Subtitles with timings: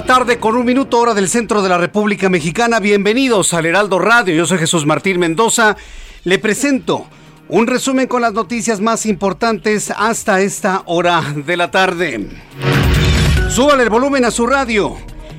[0.00, 2.80] La tarde con un minuto hora del centro de la República Mexicana.
[2.80, 4.34] Bienvenidos al Heraldo Radio.
[4.34, 5.76] Yo soy Jesús Martín Mendoza.
[6.24, 7.06] Le presento
[7.50, 12.30] un resumen con las noticias más importantes hasta esta hora de la tarde.
[13.50, 14.96] Súbale el volumen a su radio.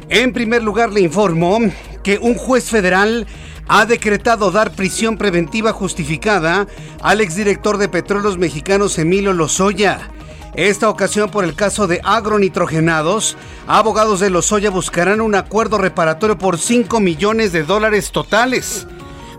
[0.10, 1.58] En primer lugar le informo
[2.04, 3.26] que un juez federal
[3.68, 6.68] ha decretado dar prisión preventiva justificada
[7.02, 10.12] al exdirector de Petróleos Mexicanos Emilio Lozoya.
[10.54, 16.58] Esta ocasión por el caso de agronitrogenados, abogados de Lozoya buscarán un acuerdo reparatorio por
[16.58, 18.86] 5 millones de dólares totales.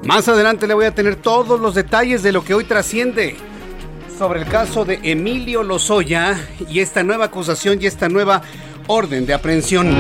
[0.04, 3.36] Más adelante le voy a tener todos los detalles de lo que hoy trasciende
[4.18, 8.42] sobre el caso de Emilio Lozoya y esta nueva acusación y esta nueva
[8.86, 9.94] orden de aprehensión.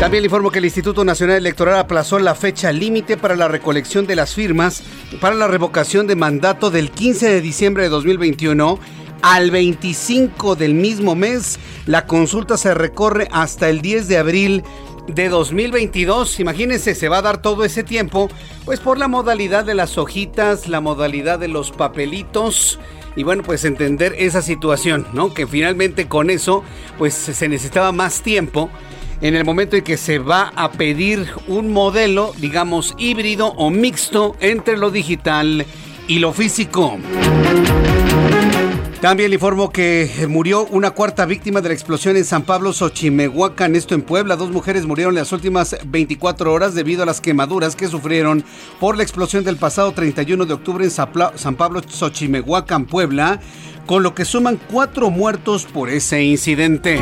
[0.00, 4.06] También le informo que el Instituto Nacional Electoral aplazó la fecha límite para la recolección
[4.06, 4.82] de las firmas
[5.20, 8.78] para la revocación de mandato del 15 de diciembre de 2021
[9.22, 11.58] al 25 del mismo mes.
[11.86, 14.64] La consulta se recorre hasta el 10 de abril
[15.08, 16.40] de 2022.
[16.40, 18.28] Imagínense, se va a dar todo ese tiempo,
[18.64, 22.78] pues por la modalidad de las hojitas, la modalidad de los papelitos.
[23.16, 25.34] Y bueno, pues entender esa situación, ¿no?
[25.34, 26.62] Que finalmente con eso,
[26.98, 28.70] pues se necesitaba más tiempo
[29.20, 34.36] en el momento en que se va a pedir un modelo, digamos, híbrido o mixto
[34.40, 35.66] entre lo digital
[36.06, 36.98] y lo físico.
[39.00, 43.76] También le informo que murió una cuarta víctima de la explosión en San Pablo, Xochimehuacán,
[43.76, 44.34] esto en Puebla.
[44.34, 48.42] Dos mujeres murieron en las últimas 24 horas debido a las quemaduras que sufrieron
[48.80, 53.38] por la explosión del pasado 31 de octubre en San Pablo, Xochimehuacán, Puebla,
[53.86, 57.00] con lo que suman cuatro muertos por ese incidente.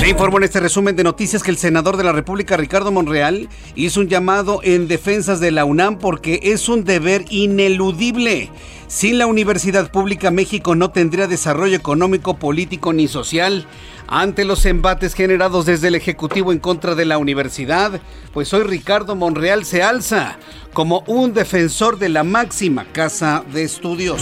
[0.00, 3.48] Le informo en este resumen de noticias que el senador de la República, Ricardo Monreal,
[3.76, 8.50] hizo un llamado en defensas de la UNAM porque es un deber ineludible.
[8.92, 13.66] Sin la universidad pública, México no tendría desarrollo económico, político ni social.
[14.06, 18.02] Ante los embates generados desde el Ejecutivo en contra de la universidad,
[18.34, 20.36] pues hoy Ricardo Monreal se alza
[20.74, 24.20] como un defensor de la máxima casa de estudios.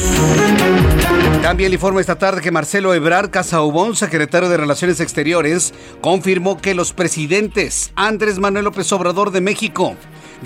[1.42, 6.76] También le informo esta tarde que Marcelo Ebrard Casaubón, secretario de Relaciones Exteriores, confirmó que
[6.76, 9.96] los presidentes Andrés Manuel López Obrador de México,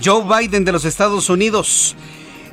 [0.03, 1.95] Joe Biden de los Estados Unidos,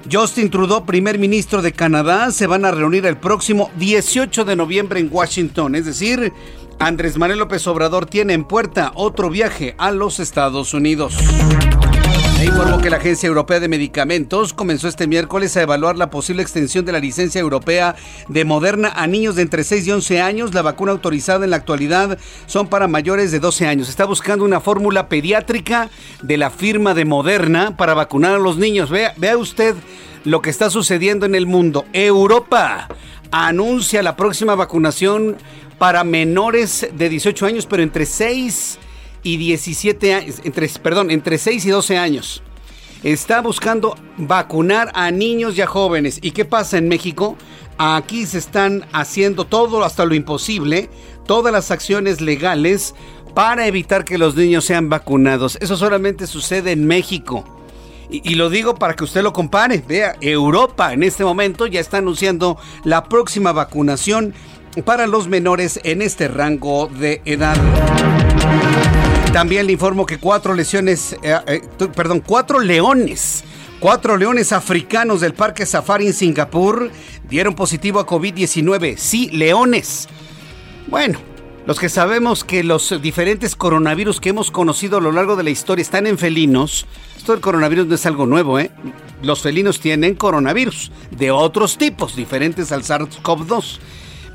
[0.09, 4.99] Justin Trudeau, primer ministro de Canadá, se van a reunir el próximo 18 de noviembre
[4.99, 5.75] en Washington.
[5.75, 6.31] Es decir,
[6.79, 11.15] Andrés Manuel López Obrador tiene en puerta otro viaje a los Estados Unidos.
[12.41, 16.41] E informó que la Agencia Europea de Medicamentos comenzó este miércoles a evaluar la posible
[16.41, 17.95] extensión de la licencia europea
[18.29, 20.55] de Moderna a niños de entre 6 y 11 años.
[20.55, 22.17] La vacuna autorizada en la actualidad
[22.47, 23.89] son para mayores de 12 años.
[23.89, 25.91] Está buscando una fórmula pediátrica
[26.23, 28.89] de la firma de Moderna para vacunar a los niños.
[28.89, 29.75] Vea, vea usted
[30.23, 31.85] lo que está sucediendo en el mundo.
[31.93, 32.87] Europa
[33.29, 35.37] anuncia la próxima vacunación
[35.77, 38.90] para menores de 18 años, pero entre 6 y
[39.23, 42.43] 17 años, entre, perdón, entre 6 y 12 años.
[43.03, 46.19] Está buscando vacunar a niños y a jóvenes.
[46.21, 47.35] ¿Y qué pasa en México?
[47.77, 50.89] Aquí se están haciendo todo hasta lo imposible,
[51.25, 52.93] todas las acciones legales
[53.33, 55.57] para evitar que los niños sean vacunados.
[55.61, 57.43] Eso solamente sucede en México.
[58.11, 59.81] Y, lo digo para que usted lo compare.
[59.87, 64.33] Vea, Europa en este momento ya está anunciando la próxima vacunación
[64.83, 67.57] para los menores en este rango de edad.
[69.33, 71.61] También le informo que cuatro lesiones, eh, eh,
[71.95, 73.45] perdón, cuatro leones,
[73.79, 76.91] cuatro leones africanos del Parque Safari en Singapur
[77.29, 78.97] dieron positivo a COVID-19.
[78.97, 80.09] Sí, leones.
[80.87, 81.17] Bueno,
[81.65, 85.49] los que sabemos que los diferentes coronavirus que hemos conocido a lo largo de la
[85.49, 86.85] historia están en felinos,
[87.15, 88.69] esto del coronavirus no es algo nuevo, ¿eh?
[89.23, 93.79] Los felinos tienen coronavirus de otros tipos, diferentes al SARS-CoV-2.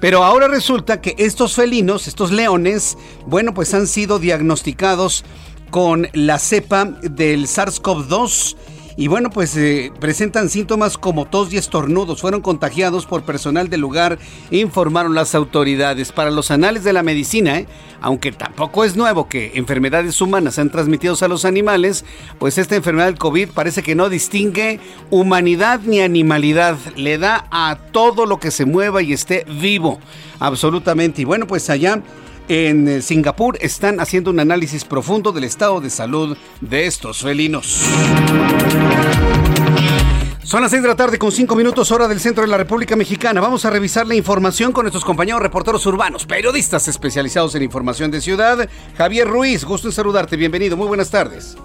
[0.01, 5.25] Pero ahora resulta que estos felinos, estos leones, bueno, pues han sido diagnosticados
[5.71, 8.57] con la cepa del SARS-CoV-2
[8.99, 12.23] y bueno, pues eh, presentan síntomas como tos y estornudos.
[12.23, 14.19] Fueron contagiados por personal del lugar,
[14.51, 16.13] informaron las autoridades.
[16.13, 17.67] Para los anales de la medicina, ¿eh?
[18.01, 22.07] aunque tampoco es nuevo que enfermedades humanas sean transmitidas a los animales,
[22.39, 26.79] pues esta enfermedad del COVID parece que no distingue humanidad ni animalidad.
[26.97, 30.01] Le da a todo lo que se mueva y esté vivo.
[30.39, 31.21] Absolutamente.
[31.21, 32.03] Y bueno, pues allá
[32.49, 37.83] en eh, Singapur están haciendo un análisis profundo del estado de salud de estos felinos.
[40.43, 42.95] Son las 6 de la tarde con 5 minutos hora del centro de la República
[42.95, 43.41] Mexicana.
[43.41, 48.21] Vamos a revisar la información con nuestros compañeros reporteros urbanos, periodistas especializados en información de
[48.21, 48.69] ciudad.
[48.97, 51.57] Javier Ruiz, gusto en saludarte, bienvenido, muy buenas tardes.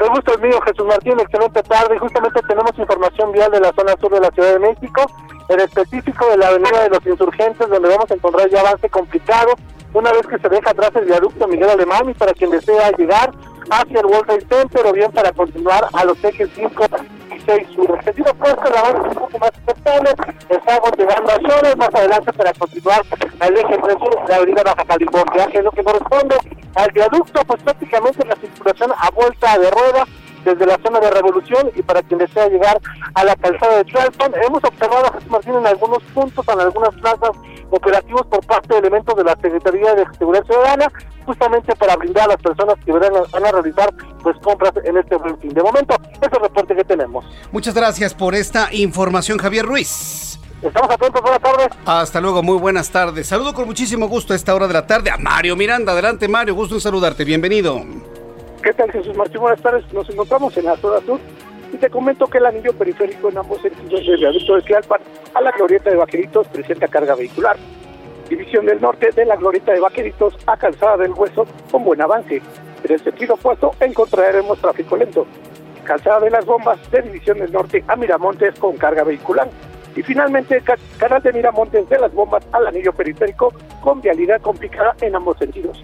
[0.00, 1.98] El gusto es mío, Jesús Martín, excelente tarde.
[1.98, 5.04] Justamente tenemos información vial de la zona sur de la Ciudad de México,
[5.50, 9.52] en específico de la Avenida de los Insurgentes, donde vamos a encontrar ya avance complicado
[9.92, 13.32] una vez que se deja atrás el viaducto Miguel Alemán y para quien desea llegar
[13.70, 16.86] hacia el World Trade Center o bien para continuar a los ejes 5
[17.56, 17.98] y 6 sur.
[17.98, 20.10] El sentido opuesto, la banda es un poco más aceptable,
[20.48, 23.02] estamos llegando a zonas más adelante para continuar
[23.40, 26.36] al eje 3 sur de la avenida Baja California, que es lo que corresponde
[26.74, 30.06] al viaducto, pues prácticamente la circulación a vuelta de rueda
[30.44, 32.80] desde la zona de Revolución y para quien desea llegar
[33.14, 34.32] a la calzada de Charleston.
[34.42, 37.30] Hemos observado Jesús Martín en algunos puntos, en algunas plazas
[37.70, 40.92] operativos por parte de elementos de la Secretaría de Seguridad Ciudadana,
[41.24, 45.38] justamente para brindar a las personas que van a, realizar pues compras en este buen
[45.38, 45.50] fin.
[45.50, 47.24] De momento, ese es el reporte que tenemos.
[47.52, 50.38] Muchas gracias por esta información, Javier Ruiz.
[50.62, 51.68] Estamos atentos, buenas tardes.
[51.86, 53.26] Hasta luego, muy buenas tardes.
[53.26, 55.92] Saludo con muchísimo gusto a esta hora de la tarde a Mario Miranda.
[55.92, 57.24] Adelante, Mario, gusto en saludarte.
[57.24, 57.82] Bienvenido.
[58.62, 59.40] ¿Qué tal, Jesús Martín?
[59.40, 59.90] Buenas tardes.
[59.90, 61.18] Nos encontramos en la zona sur
[61.72, 65.00] y te comento que el anillo periférico en ambos sentidos del viaducto de Tlalpan
[65.32, 67.56] a la glorieta de Vaqueritos presenta carga vehicular.
[68.28, 72.42] División del Norte de la glorieta de Vaqueritos a Calzada del Hueso con buen avance.
[72.84, 75.26] En el sentido opuesto encontraremos tráfico lento.
[75.84, 79.48] Calzada de las Bombas de División del Norte a Miramontes con carga vehicular.
[79.96, 80.62] Y finalmente,
[80.98, 85.82] canal de Miramontes de las Bombas al anillo periférico con vialidad complicada en ambos sentidos.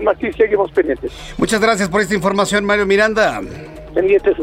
[0.00, 1.12] Martín, seguimos pendientes.
[1.36, 3.40] Muchas gracias por esta información, Mario Miranda.
[3.94, 4.36] Pendientes,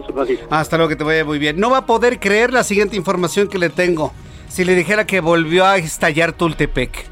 [0.49, 1.59] Hasta luego, que te vaya muy bien.
[1.59, 4.13] No va a poder creer la siguiente información que le tengo.
[4.47, 7.05] Si le dijera que volvió a estallar Tultepec.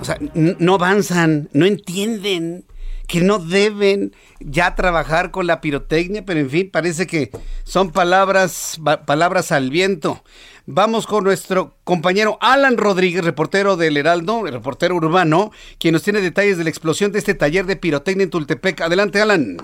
[0.00, 2.64] O sea, no avanzan, no entienden
[3.06, 7.30] que no deben ya trabajar con la pirotecnia, pero en fin, parece que
[7.62, 10.24] son palabras, palabras al viento.
[10.66, 16.56] Vamos con nuestro compañero Alan Rodríguez, reportero del Heraldo, reportero urbano, quien nos tiene detalles
[16.56, 18.80] de la explosión de este taller de pirotecnia en Tultepec.
[18.80, 19.56] Adelante, Alan.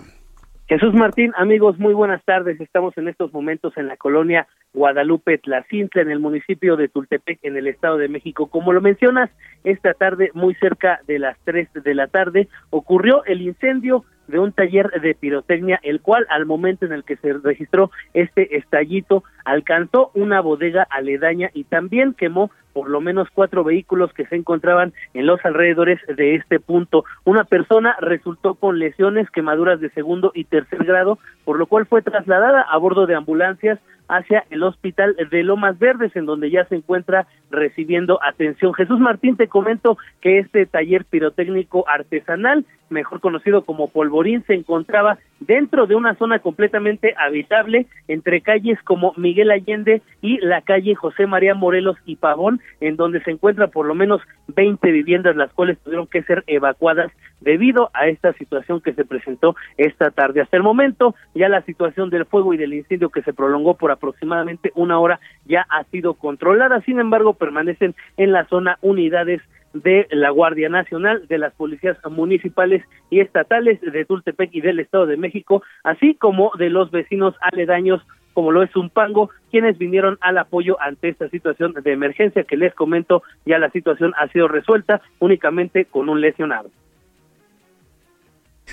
[0.66, 2.61] Jesús Martín, amigos, muy buenas tardes.
[2.61, 7.56] Estamos en estos momentos en la colonia Guadalupe Tlacintle, en el municipio de Tultepec, en
[7.56, 8.49] el Estado de México.
[8.49, 9.30] Como lo mencionas,
[9.62, 14.52] esta tarde, muy cerca de las 3 de la tarde, ocurrió el incendio de un
[14.52, 20.11] taller de pirotecnia, el cual al momento en el que se registró este estallito alcanzó
[20.14, 25.26] una bodega aledaña y también quemó por lo menos cuatro vehículos que se encontraban en
[25.26, 27.04] los alrededores de este punto.
[27.25, 32.02] Una persona resultó con lesiones, quemaduras de segundo y tercer grado, por lo cual fue
[32.02, 36.76] trasladada a bordo de ambulancias hacia el hospital de Lomas Verdes, en donde ya se
[36.76, 38.74] encuentra recibiendo atención.
[38.74, 45.18] Jesús Martín, te comento que este taller pirotécnico artesanal, mejor conocido como Polvorín, se encontraba
[45.40, 51.26] dentro de una zona completamente habitable entre calles como Miguel Allende y la calle José
[51.26, 55.78] María Morelos y Pavón, en donde se encuentran por lo menos 20 viviendas, las cuales
[55.78, 60.40] tuvieron que ser evacuadas debido a esta situación que se presentó esta tarde.
[60.40, 63.90] Hasta el momento, ya la situación del fuego y del incendio que se prolongó por
[63.90, 69.40] aproximadamente una hora ya ha sido controlada, sin embargo, permanecen en la zona unidades
[69.72, 75.06] de la Guardia Nacional, de las policías municipales y estatales de Tultepec y del Estado
[75.06, 78.02] de México, así como de los vecinos aledaños
[78.38, 82.56] como lo es un pango, quienes vinieron al apoyo ante esta situación de emergencia que
[82.56, 86.70] les comento, ya la situación ha sido resuelta únicamente con un lesionado.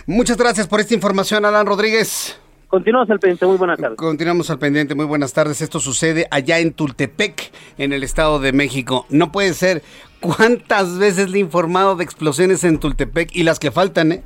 [0.06, 2.40] Muchas gracias por esta información, Alan Rodríguez.
[2.68, 3.98] Continuamos al pendiente, muy buenas tardes.
[3.98, 5.62] Continuamos al pendiente, muy buenas tardes.
[5.62, 9.06] Esto sucede allá en Tultepec, en el Estado de México.
[9.10, 9.84] No puede ser.
[10.20, 14.24] ¿Cuántas veces le he informado de explosiones en Tultepec y las que faltan, eh?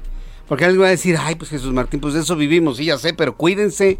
[0.47, 2.97] Porque alguien va a decir, ay, pues Jesús Martín, pues de eso vivimos, sí, ya
[2.97, 3.99] sé, pero cuídense.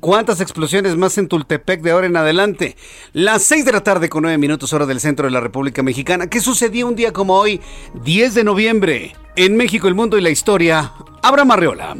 [0.00, 2.76] ¿Cuántas explosiones más en Tultepec de ahora en adelante?
[3.12, 6.26] Las 6 de la tarde con 9 minutos hora del centro de la República Mexicana.
[6.28, 7.60] ¿Qué sucedió un día como hoy,
[8.04, 9.16] 10 de noviembre?
[9.36, 10.92] En México, el mundo y la historia.
[11.22, 11.96] Abraham Arreola.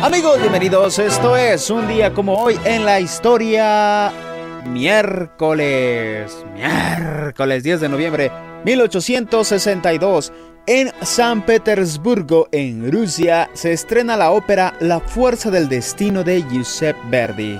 [0.00, 1.00] Amigos, bienvenidos.
[1.00, 4.12] Esto es un día como hoy en la historia.
[4.64, 8.30] Miércoles, miércoles 10 de noviembre
[8.64, 10.32] 1862.
[10.70, 17.00] En San Petersburgo, en Rusia, se estrena la ópera La Fuerza del Destino de Giuseppe
[17.08, 17.58] Verdi.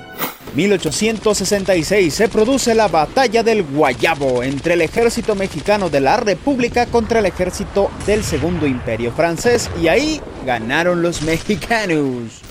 [0.54, 7.20] 1866 se produce la Batalla del Guayabo entre el ejército mexicano de la República contra
[7.20, 12.42] el ejército del Segundo Imperio francés y ahí ganaron los mexicanos.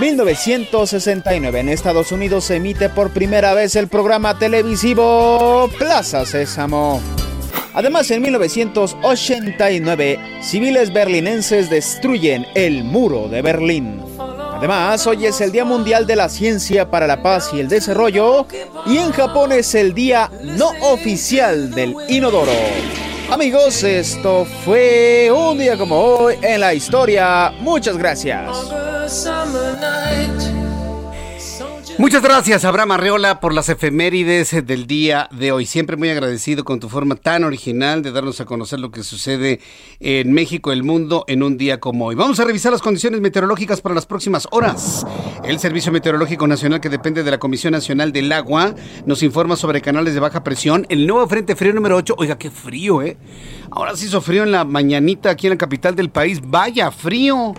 [0.00, 7.00] 1969 en Estados Unidos se emite por primera vez el programa televisivo Plaza Sésamo.
[7.72, 14.02] Además, en 1989, civiles berlinenses destruyen el muro de Berlín.
[14.18, 18.46] Además, hoy es el Día Mundial de la Ciencia para la Paz y el Desarrollo
[18.86, 22.52] y en Japón es el Día no oficial del inodoro.
[23.30, 27.52] Amigos, esto fue un día como hoy en la historia.
[27.60, 28.48] Muchas gracias.
[31.98, 35.64] Muchas gracias, Abraham Arreola, por las efemérides del día de hoy.
[35.64, 39.60] Siempre muy agradecido con tu forma tan original de darnos a conocer lo que sucede
[39.98, 42.14] en México, el mundo, en un día como hoy.
[42.14, 45.06] Vamos a revisar las condiciones meteorológicas para las próximas horas.
[45.42, 48.74] El Servicio Meteorológico Nacional, que depende de la Comisión Nacional del Agua,
[49.06, 50.84] nos informa sobre canales de baja presión.
[50.90, 53.16] El nuevo Frente Frío número 8, oiga, qué frío, ¿eh?
[53.70, 56.42] Ahora sí hizo frío en la mañanita aquí en la capital del país.
[56.44, 57.54] Vaya frío.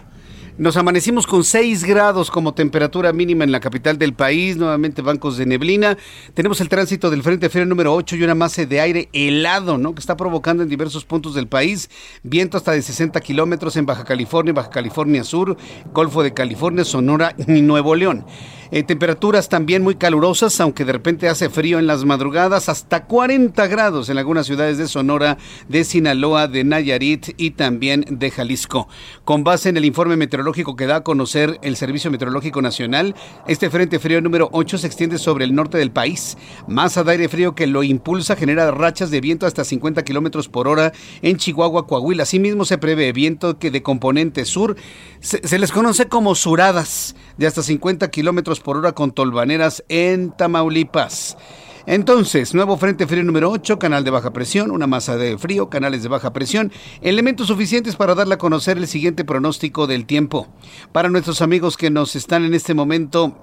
[0.58, 5.38] Nos amanecimos con 6 grados como temperatura mínima en la capital del país, nuevamente bancos
[5.38, 6.00] de neblina.
[6.34, 9.94] Tenemos el tránsito del Frente Frío número 8 y una masa de aire helado, ¿no?
[9.94, 11.92] Que está provocando en diversos puntos del país
[12.24, 15.58] viento hasta de 60 kilómetros en Baja California, Baja California Sur,
[15.94, 18.26] Golfo de California, Sonora y Nuevo León.
[18.70, 23.66] Eh, temperaturas también muy calurosas, aunque de repente hace frío en las madrugadas, hasta 40
[23.68, 25.38] grados en algunas ciudades de Sonora,
[25.70, 28.90] de Sinaloa, de Nayarit y también de Jalisco.
[29.24, 33.16] Con base en el informe meteorológico que da a conocer el Servicio Meteorológico Nacional,
[33.48, 36.38] este frente frío número 8 se extiende sobre el norte del país.
[36.68, 40.68] Masa de aire frío que lo impulsa genera rachas de viento hasta 50 kilómetros por
[40.68, 42.24] hora en Chihuahua, Coahuila.
[42.24, 44.76] Asimismo, se prevé viento que de componente sur
[45.22, 50.32] se, se les conoce como suradas de hasta 50 kilómetros por hora con tolvaneras en
[50.32, 51.38] Tamaulipas.
[51.86, 56.04] Entonces, nuevo frente frío número 8, canal de baja presión, una masa de frío, canales
[56.04, 56.72] de baja presión,
[57.02, 60.48] elementos suficientes para darle a conocer el siguiente pronóstico del tiempo.
[60.92, 63.38] Para nuestros amigos que nos están en este momento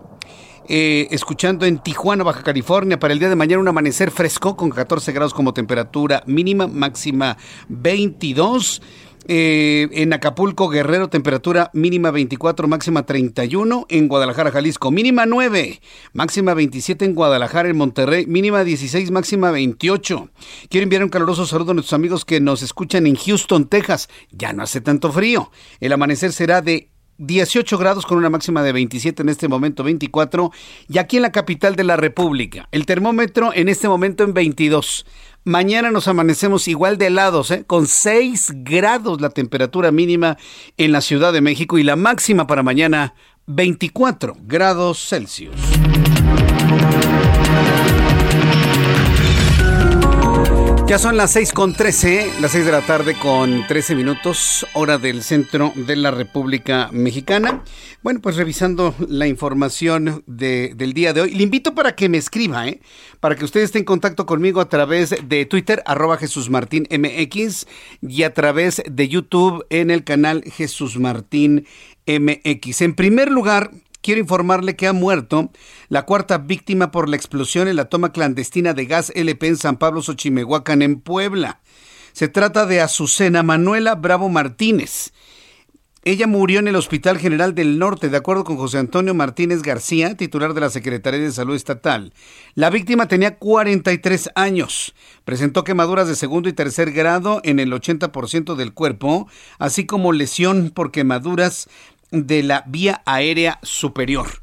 [0.69, 4.71] eh, escuchando en Tijuana, Baja California, para el día de mañana un amanecer fresco con
[4.71, 7.37] 14 grados como temperatura mínima, máxima
[7.69, 8.83] 22.
[9.27, 13.87] Eh, en Acapulco, Guerrero, temperatura mínima 24, máxima 31.
[13.89, 15.81] En Guadalajara, Jalisco, mínima 9,
[16.13, 20.31] máxima 27 en Guadalajara, en Monterrey, mínima 16, máxima 28.
[20.69, 24.09] Quiero enviar un caluroso saludo a nuestros amigos que nos escuchan en Houston, Texas.
[24.31, 25.51] Ya no hace tanto frío.
[25.81, 30.51] El amanecer será de 18 grados con una máxima de 27 en este momento 24
[30.89, 35.07] y aquí en la capital de la República el termómetro en este momento en 22
[35.47, 37.65] Mañana nos amanecemos igual de helados, ¿eh?
[37.67, 40.39] con 6 grados la temperatura mínima
[40.79, 43.15] en la Ciudad de México y la máxima para mañana
[43.47, 45.55] 24 grados Celsius.
[50.95, 54.97] Ya son las 6 con 13, las 6 de la tarde con 13 minutos, hora
[54.97, 57.65] del centro de la República Mexicana.
[58.05, 62.17] Bueno, pues revisando la información de, del día de hoy, le invito para que me
[62.17, 62.81] escriba, ¿eh?
[63.19, 67.67] para que usted esté en contacto conmigo a través de Twitter, arroba Jesús Martín MX,
[68.01, 71.67] y a través de YouTube en el canal Jesús Martín
[72.07, 72.83] MX.
[72.83, 73.73] En primer lugar,
[74.05, 75.51] quiero informarle que ha muerto
[75.89, 79.79] la cuarta víctima por la explosión en la toma clandestina de gas LP en San
[79.79, 81.61] Pablo Xochimehuacán, en Puebla.
[82.13, 85.13] Se trata de Azucena Manuela Bravo Martínez.
[86.07, 90.19] Ella murió en el Hospital General del Norte, de acuerdo con José Antonio Martínez García,
[90.19, 92.13] titular de la Secretaría de Salud Estatal.
[92.55, 94.95] La víctima tenía 43 años.
[95.25, 100.73] Presentó quemaduras de segundo y tercer grado en el 80% del cuerpo, así como lesión
[100.75, 101.71] por quemaduras
[102.11, 104.43] de la vía aérea superior.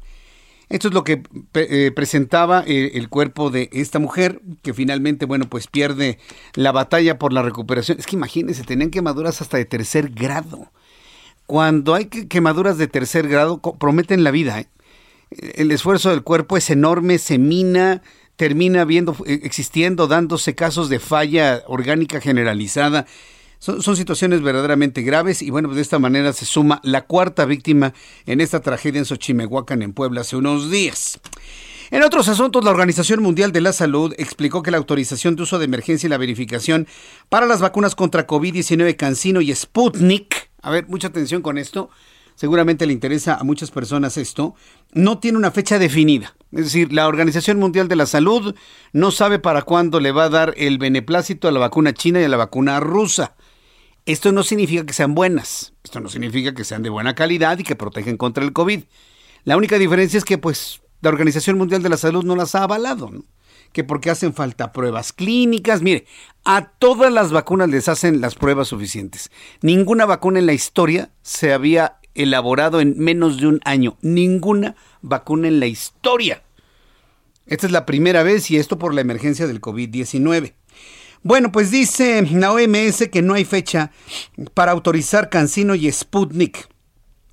[0.68, 1.22] Esto es lo que
[1.54, 6.18] eh, presentaba eh, el cuerpo de esta mujer, que finalmente, bueno, pues pierde
[6.54, 7.98] la batalla por la recuperación.
[7.98, 10.70] Es que imagínense, tenían quemaduras hasta de tercer grado
[11.52, 14.60] cuando hay quemaduras de tercer grado, prometen la vida.
[14.60, 14.68] ¿eh?
[15.54, 18.02] El esfuerzo del cuerpo es enorme, se mina,
[18.36, 23.06] termina viendo, existiendo, dándose casos de falla orgánica generalizada.
[23.62, 27.94] Son, situaciones verdaderamente graves y bueno, pues de esta manera se suma la cuarta víctima
[28.26, 31.20] en esta tragedia en Xochimehuacan, en Puebla, hace unos días.
[31.92, 35.60] En otros asuntos, la Organización Mundial de la Salud explicó que la autorización de uso
[35.60, 36.88] de emergencia y la verificación
[37.28, 41.90] para las vacunas contra COVID-19 Cancino y Sputnik a ver, mucha atención con esto,
[42.36, 44.54] seguramente le interesa a muchas personas esto,
[44.92, 46.34] no tiene una fecha definida.
[46.52, 48.54] Es decir, la Organización Mundial de la Salud
[48.92, 52.24] no sabe para cuándo le va a dar el beneplácito a la vacuna china y
[52.24, 53.34] a la vacuna rusa.
[54.04, 57.64] Esto no significa que sean buenas, esto no significa que sean de buena calidad y
[57.64, 58.82] que protegen contra el COVID.
[59.44, 62.64] La única diferencia es que pues la Organización Mundial de la Salud no las ha
[62.64, 63.10] avalado.
[63.10, 63.24] ¿no?
[63.72, 65.82] que porque hacen falta pruebas clínicas.
[65.82, 66.06] Mire,
[66.44, 69.30] a todas las vacunas les hacen las pruebas suficientes.
[69.60, 73.96] Ninguna vacuna en la historia se había elaborado en menos de un año.
[74.02, 76.42] Ninguna vacuna en la historia.
[77.46, 80.54] Esta es la primera vez y esto por la emergencia del COVID-19.
[81.24, 83.92] Bueno, pues dice la OMS que no hay fecha
[84.54, 86.68] para autorizar Cancino y Sputnik.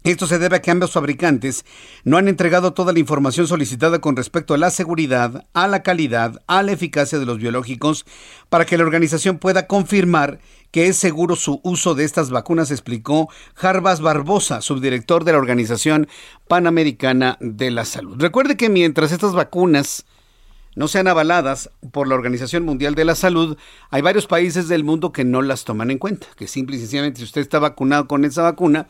[0.04, 1.66] Esto se debe a que ambos fabricantes
[2.04, 6.40] no han entregado toda la información solicitada con respecto a la seguridad, a la calidad,
[6.46, 8.06] a la eficacia de los biológicos
[8.50, 13.28] para que la organización pueda confirmar que es seguro su uso de estas vacunas, explicó
[13.56, 16.08] Jarbas Barbosa, subdirector de la Organización
[16.48, 18.18] Panamericana de la Salud.
[18.20, 20.06] Recuerde que mientras estas vacunas
[20.80, 23.58] no sean avaladas por la Organización Mundial de la Salud,
[23.90, 27.18] hay varios países del mundo que no las toman en cuenta, que simple y sencillamente
[27.18, 28.88] si usted está vacunado con esa vacuna,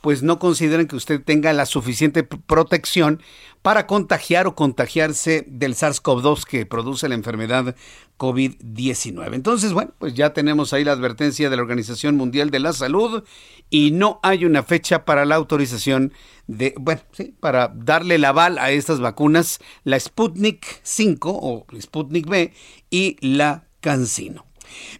[0.00, 3.22] pues no consideran que usted tenga la suficiente protección
[3.62, 7.74] para contagiar o contagiarse del SARS-CoV-2 que produce la enfermedad
[8.18, 9.34] COVID-19.
[9.34, 13.24] Entonces, bueno, pues ya tenemos ahí la advertencia de la Organización Mundial de la Salud
[13.70, 16.12] y no hay una fecha para la autorización
[16.46, 22.26] de, bueno, sí, para darle el aval a estas vacunas, la Sputnik 5 o Sputnik
[22.26, 22.52] B
[22.90, 24.47] y la CanSino.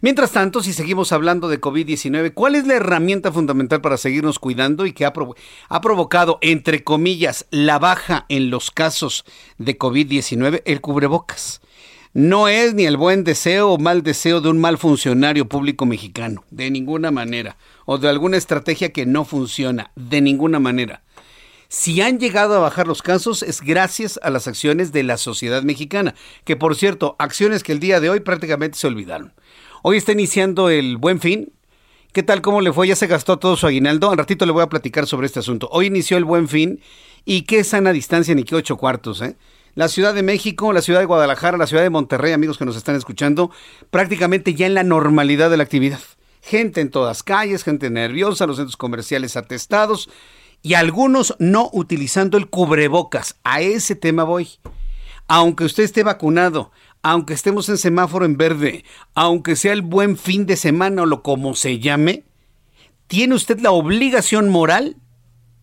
[0.01, 4.85] Mientras tanto, si seguimos hablando de COVID-19, ¿cuál es la herramienta fundamental para seguirnos cuidando
[4.85, 5.13] y que ha,
[5.81, 9.25] provocado, entre comillas, la baja en los casos
[9.57, 10.61] de COVID-19?
[10.65, 11.61] El cubrebocas.
[12.13, 16.43] No es ni el buen deseo o mal deseo de un mal funcionario público mexicano,
[16.49, 21.03] de ninguna manera, o de alguna estrategia que no funciona, de ninguna manera.
[21.71, 25.61] Si han llegado a bajar los casos es gracias a las acciones de la sociedad
[25.61, 29.33] mexicana, que por cierto, acciones que el día de hoy prácticamente se olvidaron.
[29.81, 31.53] Hoy está iniciando el buen fin.
[32.11, 32.41] ¿Qué tal?
[32.41, 32.87] ¿Cómo le fue?
[32.87, 34.11] ¿Ya se gastó todo su aguinaldo?
[34.11, 35.69] Al ratito le voy a platicar sobre este asunto.
[35.71, 36.81] Hoy inició el buen fin
[37.23, 39.37] y qué sana distancia ni qué ocho cuartos, ¿eh?
[39.75, 42.75] La Ciudad de México, la Ciudad de Guadalajara, la Ciudad de Monterrey, amigos que nos
[42.75, 43.51] están escuchando,
[43.89, 46.01] prácticamente ya en la normalidad de la actividad.
[46.41, 50.09] Gente en todas calles, gente nerviosa, los centros comerciales atestados
[50.61, 53.37] y algunos no utilizando el cubrebocas.
[53.45, 54.49] A ese tema voy.
[55.31, 58.83] Aunque usted esté vacunado, aunque estemos en semáforo en verde,
[59.13, 62.23] aunque sea el buen fin de semana o lo como se llame,
[63.07, 64.97] tiene usted la obligación moral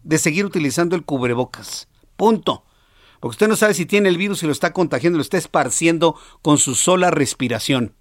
[0.02, 1.88] de seguir utilizando el cubrebocas.
[2.16, 2.64] Punto.
[3.20, 6.16] Porque usted no sabe si tiene el virus y lo está contagiando, lo está esparciendo
[6.42, 7.94] con su sola respiración,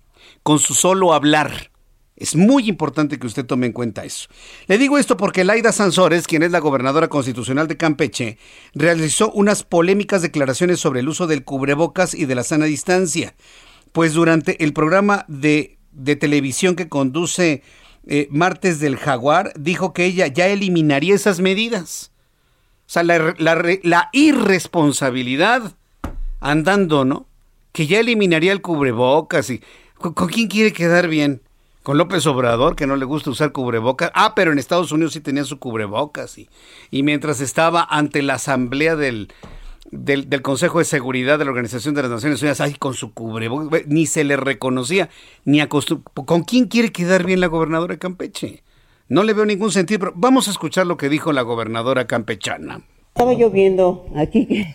[0.43, 1.71] con su solo hablar.
[2.17, 4.30] Es muy importante que usted tome en cuenta eso.
[4.67, 8.38] Le digo esto porque Laida Sansores, quien es la gobernadora constitucional de Campeche,
[8.73, 13.36] realizó unas polémicas declaraciones sobre el uso del cubrebocas y de la sana distancia.
[13.91, 15.78] Pues durante el programa de,
[16.19, 17.63] televisión que conduce
[18.08, 22.12] eh, Martes del Jaguar, dijo que ella ya eliminaría esas medidas.
[22.88, 25.75] O sea, la, irresponsabilidad
[26.39, 27.28] andando, ¿no?
[27.73, 29.62] Que ya eliminaría el cubrebocas y...
[29.97, 31.41] con quién quiere quedar bien?
[31.85, 34.09] Con López Obrador, que no le gusta usar cubrebocas.
[34.15, 36.35] Ah, pero en Estados Unidos sí tenía su cubrebocas.
[36.39, 36.49] Y,
[36.89, 39.27] y mientras estaba ante la asamblea del,
[39.91, 43.85] del, Consejo de Seguridad de la Organización de las Naciones Unidas, ahí con su cubrebocas,
[43.85, 45.09] ni se le reconocía,
[45.45, 48.63] ni ¿Con quién quiere quedar bien la gobernadora Campeche?
[49.07, 52.81] No le veo ningún sentido, pero vamos a escuchar lo que dijo la gobernadora campechana.
[53.13, 54.65] Estaba yo viendo aquí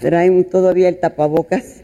[0.00, 1.81] traen todavía el tapabocas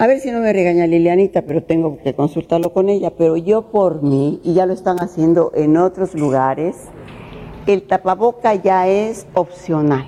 [0.00, 3.12] a ver si no me regaña Lilianita, pero tengo que consultarlo con ella.
[3.18, 6.74] Pero yo por mí, y ya lo están haciendo en otros lugares,
[7.66, 10.06] el tapaboca ya es opcional.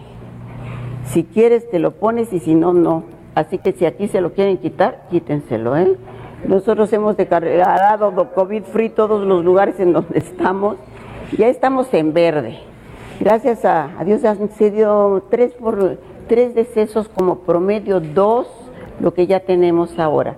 [1.05, 3.05] Si quieres te lo pones y si no, no.
[3.35, 5.99] Así que si aquí se lo quieren quitar, quítenselo, ¿eh?
[6.49, 10.77] Nosotros hemos declarado COVID free todos los lugares en donde estamos.
[11.37, 12.61] Ya estamos en verde.
[13.21, 18.62] Gracias a, Dios han sido tres, por, tres decesos como promedio, dos
[19.01, 20.37] lo que ya tenemos ahora.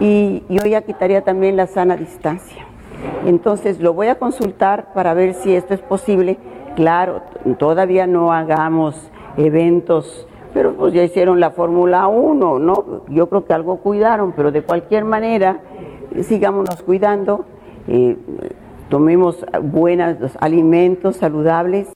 [0.00, 2.66] Y yo ya quitaría también la sana distancia.
[3.26, 6.38] Entonces lo voy a consultar para ver si esto es posible.
[6.76, 7.22] Claro,
[7.58, 13.02] todavía no hagamos eventos, pero pues ya hicieron la Fórmula 1, ¿no?
[13.08, 15.60] Yo creo que algo cuidaron, pero de cualquier manera,
[16.22, 17.44] sigámonos cuidando,
[17.88, 18.16] eh,
[18.88, 21.92] tomemos buenos alimentos saludables.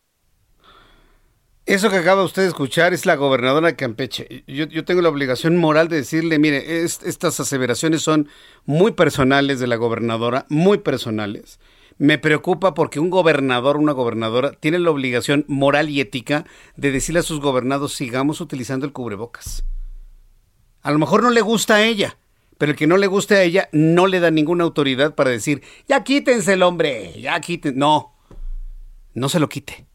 [1.68, 4.42] Eso que acaba usted de escuchar es la gobernadora de Campeche.
[4.46, 8.30] Yo, tengo la obligación moral de decirle, mire, estas aseveraciones son
[8.64, 11.60] muy personales de la gobernadora, muy personales.
[11.98, 17.20] Me preocupa porque un gobernador, una gobernadora, tiene la obligación moral y ética de decirle
[17.20, 19.62] a sus gobernados, sigamos utilizando el cubrebocas.
[20.80, 22.16] A lo mejor no le gusta a ella,
[22.56, 25.62] pero el que no le guste a ella no le da ninguna autoridad para decir,
[25.86, 27.78] ya quítense el hombre, ya quítense.
[27.78, 28.14] No,
[29.12, 29.86] no se lo quite.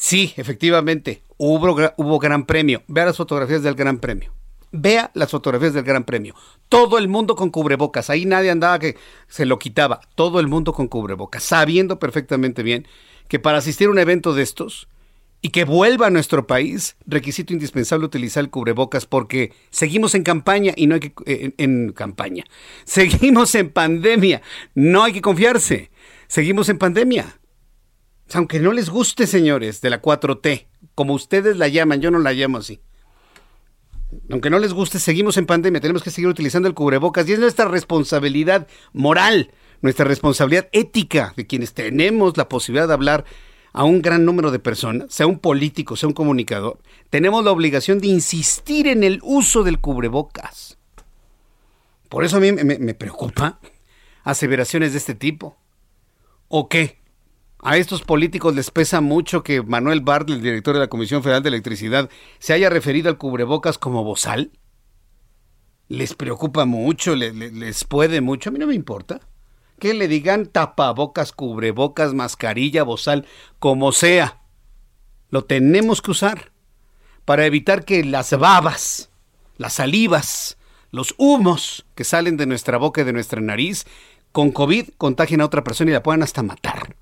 [0.00, 2.82] Sí, efectivamente, hubo, hubo gran premio.
[2.86, 4.32] Vea las fotografías del gran premio.
[4.70, 6.34] Vea las fotografías del Gran Premio.
[6.68, 8.10] Todo el mundo con cubrebocas.
[8.10, 10.00] Ahí nadie andaba que se lo quitaba.
[10.14, 11.42] Todo el mundo con cubrebocas.
[11.42, 12.86] Sabiendo perfectamente bien
[13.28, 14.88] que para asistir a un evento de estos
[15.40, 20.74] y que vuelva a nuestro país, requisito indispensable utilizar el cubrebocas porque seguimos en campaña
[20.76, 21.12] y no hay que...
[21.24, 22.44] Eh, en campaña.
[22.84, 24.42] Seguimos en pandemia.
[24.74, 25.90] No hay que confiarse.
[26.26, 27.38] Seguimos en pandemia.
[28.34, 32.32] Aunque no les guste, señores, de la 4T, como ustedes la llaman, yo no la
[32.32, 32.80] llamo así.
[34.30, 37.38] Aunque no les guste, seguimos en pandemia, tenemos que seguir utilizando el cubrebocas y es
[37.38, 43.24] nuestra responsabilidad moral, nuestra responsabilidad ética de quienes tenemos la posibilidad de hablar
[43.72, 46.78] a un gran número de personas, sea un político, sea un comunicador,
[47.10, 50.78] tenemos la obligación de insistir en el uso del cubrebocas.
[52.08, 53.60] Por eso a mí me, me preocupa
[54.24, 55.58] aseveraciones de este tipo.
[56.48, 56.98] ¿O qué?
[57.60, 61.42] A estos políticos les pesa mucho que Manuel Bartlett, el director de la Comisión Federal
[61.42, 64.52] de Electricidad, se haya referido al cubrebocas como bozal.
[65.88, 69.20] Les preocupa mucho, les, puede mucho, a mí no me importa.
[69.80, 73.26] Que le digan tapabocas, cubrebocas, mascarilla, bozal,
[73.58, 74.40] como sea.
[75.30, 76.52] Lo tenemos que usar
[77.24, 79.10] para evitar que las babas,
[79.56, 80.58] las salivas,
[80.92, 83.84] los humos que salen de nuestra boca y de nuestra nariz
[84.30, 86.94] con COVID contagien a otra persona y la puedan hasta matar.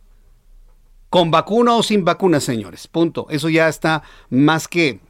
[1.11, 2.89] Con vacuna o sin vacuna, señores.
[2.89, 3.27] Punto.
[3.31, 5.01] Eso ya está más que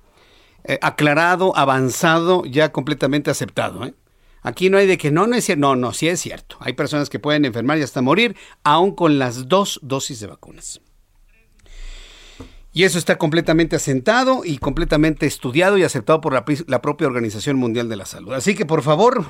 [0.64, 3.84] eh, aclarado, avanzado, ya completamente aceptado.
[3.86, 3.94] ¿eh?
[4.42, 5.60] Aquí no hay de que no, no es cierto.
[5.60, 6.56] No, no, sí es cierto.
[6.60, 10.80] Hay personas que pueden enfermar y hasta morir, aún con las dos dosis de vacunas.
[12.72, 17.56] Y eso está completamente asentado y completamente estudiado y aceptado por la, la, propia Organización
[17.56, 18.34] Mundial de la Salud.
[18.34, 19.24] Así que por favor,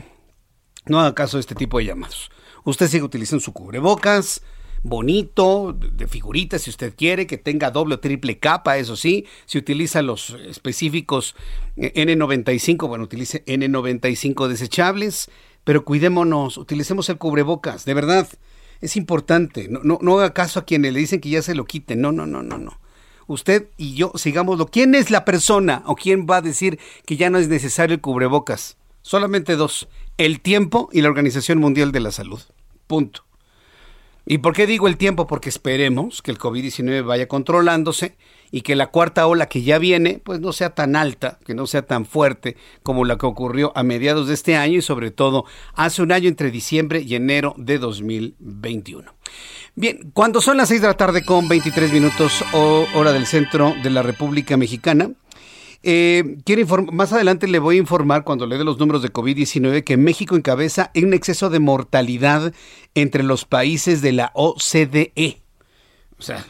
[0.86, 2.30] no haga caso de este tipo de llamados.
[2.64, 4.42] Usted sigue utilizando su cubrebocas,
[4.88, 9.58] bonito, de figuritas si usted quiere, que tenga doble o triple capa, eso sí, si
[9.58, 11.34] utiliza los específicos
[11.76, 15.30] eh, N95, bueno, utilice N95 desechables,
[15.64, 18.28] pero cuidémonos, utilicemos el cubrebocas, de verdad,
[18.80, 21.64] es importante, no, no, no haga caso a quienes le dicen que ya se lo
[21.64, 22.78] quiten, no, no, no, no, no.
[23.28, 24.66] Usted y yo sigámoslo.
[24.66, 28.00] ¿Quién es la persona o quién va a decir que ya no es necesario el
[28.00, 28.76] cubrebocas?
[29.02, 32.40] Solamente dos, el tiempo y la Organización Mundial de la Salud.
[32.86, 33.25] Punto.
[34.28, 35.28] ¿Y por qué digo el tiempo?
[35.28, 38.16] Porque esperemos que el COVID-19 vaya controlándose
[38.50, 41.68] y que la cuarta ola que ya viene, pues no sea tan alta, que no
[41.68, 45.44] sea tan fuerte como la que ocurrió a mediados de este año y sobre todo
[45.74, 49.14] hace un año entre diciembre y enero de 2021.
[49.76, 53.90] Bien, cuando son las 6 de la tarde con 23 minutos hora del centro de
[53.90, 55.10] la República Mexicana,
[55.82, 56.38] eh,
[56.92, 60.36] más adelante le voy a informar cuando le dé los números de COVID-19 que México
[60.36, 62.52] encabeza un exceso de mortalidad
[62.94, 65.42] entre los países de la OCDE.
[66.18, 66.44] O sea,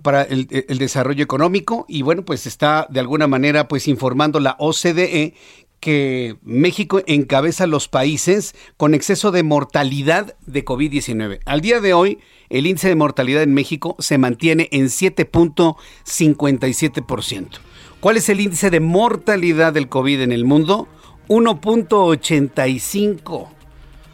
[0.00, 5.34] para el, Desarrollo Económico, y bueno, pues está de alguna manera pues informando la OCDE
[5.80, 11.40] que México encabeza los países con exceso de mortalidad de COVID-19.
[11.46, 17.58] Al día de hoy, el índice de mortalidad en México se mantiene en 7.57%.
[18.00, 20.86] ¿Cuál es el índice de mortalidad del COVID en el mundo?
[21.26, 23.48] 1.85.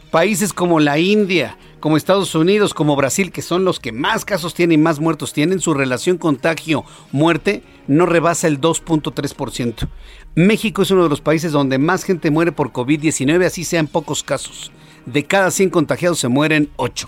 [0.09, 4.55] Países como la India, como Estados Unidos, como Brasil, que son los que más casos
[4.55, 9.87] tienen y más muertos tienen, su relación contagio-muerte no rebasa el 2.3%.
[10.33, 14.23] México es uno de los países donde más gente muere por COVID-19, así sean pocos
[14.23, 14.71] casos.
[15.05, 17.07] De cada 100 contagiados se mueren 8.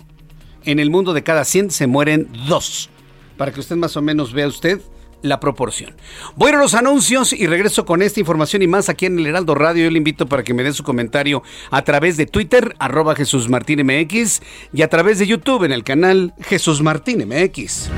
[0.66, 2.92] En el mundo de cada 100 se mueren 2.
[3.36, 4.80] Para que usted más o menos vea usted
[5.22, 5.96] la proporción.
[6.36, 9.56] Voy a los anuncios y regreso con esta información y más aquí en el Heraldo
[9.56, 9.86] Radio.
[9.86, 13.50] Yo le invito para que me dé su comentario a través de Twitter, arroba Jesús
[13.50, 14.42] Martín MX,
[14.74, 17.90] y a través de YouTube en el canal Jesús Martín MX.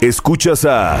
[0.00, 1.00] Escuchas a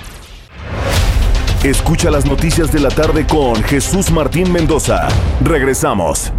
[1.63, 5.07] Escucha las noticias de la tarde con Jesús Martín Mendoza.
[5.43, 6.33] Regresamos.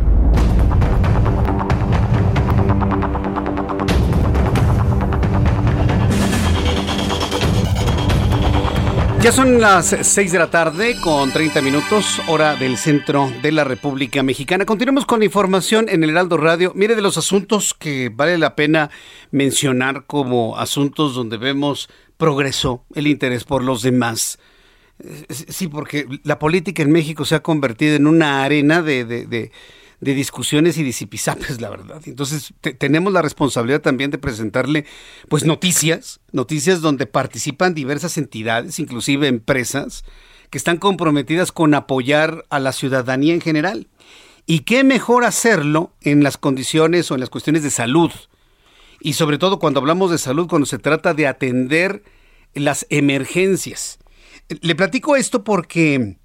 [9.21, 13.63] Ya son las 6 de la tarde con 30 minutos, hora del centro de la
[13.63, 14.67] República Mexicana.
[14.67, 16.73] Continuamos con la información en el Heraldo Radio.
[16.75, 18.91] Mire de los asuntos que vale la pena
[19.31, 24.41] mencionar como asuntos donde vemos progreso, el interés por los demás
[25.31, 29.50] Sí, porque la política en México se ha convertido en una arena de, de,
[30.00, 32.02] discusiones y disipizapes, la verdad.
[32.07, 34.85] Entonces, tenemos la responsabilidad también de presentarle,
[35.28, 40.05] pues, noticias, noticias donde participan diversas entidades, inclusive empresas,
[40.50, 43.88] que están comprometidas con apoyar a la ciudadanía en general.
[44.46, 48.11] Y qué mejor hacerlo en las condiciones o en las cuestiones de salud.
[49.00, 52.02] Y sobre todo cuando hablamos de salud, cuando se trata de atender
[52.55, 53.98] las emergencias.
[54.61, 56.19] Le platico esto porque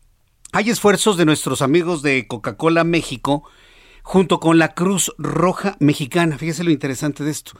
[0.51, 3.43] hay esfuerzos de nuestros amigos de Coca-Cola México
[4.03, 6.37] junto con la Cruz Roja Mexicana.
[6.37, 7.53] Fíjese lo interesante de esto.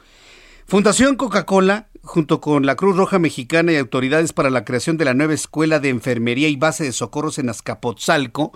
[0.66, 5.14] Fundación Coca-Cola, junto con la Cruz Roja Mexicana y autoridades para la creación de la
[5.14, 8.52] nueva escuela de enfermería y base de socorros en Azcapotzalco,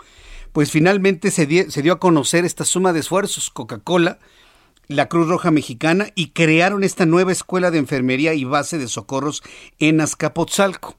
[0.52, 3.50] pues finalmente se, dio a conocer esta suma de esfuerzos.
[3.50, 4.18] Coca-Cola,
[4.88, 9.42] la Cruz Roja Mexicana y crearon esta nueva escuela de enfermería y base de socorros
[9.78, 10.96] en Azcapotzalco.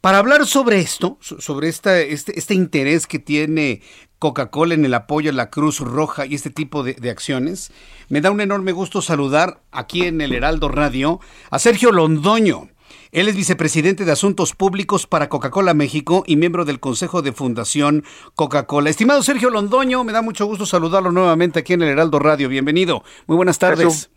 [0.00, 3.82] Para hablar sobre esto, sobre esta, este, este interés que tiene
[4.18, 7.70] Coca-Cola en el apoyo a la Cruz Roja y este tipo de, de, acciones,
[8.08, 12.70] me da un enorme gusto saludar aquí en el Heraldo Radio a Sergio Londoño.
[13.12, 18.02] Él es vicepresidente de Asuntos Públicos para Coca-Cola México y miembro del Consejo de Fundación
[18.36, 18.88] Coca-Cola.
[18.88, 22.48] Estimado Sergio Londoño, me da mucho gusto saludarlo nuevamente aquí en el Heraldo Radio.
[22.48, 23.04] Bienvenido.
[23.26, 23.84] Muy buenas tardes.
[23.84, 24.10] Jesús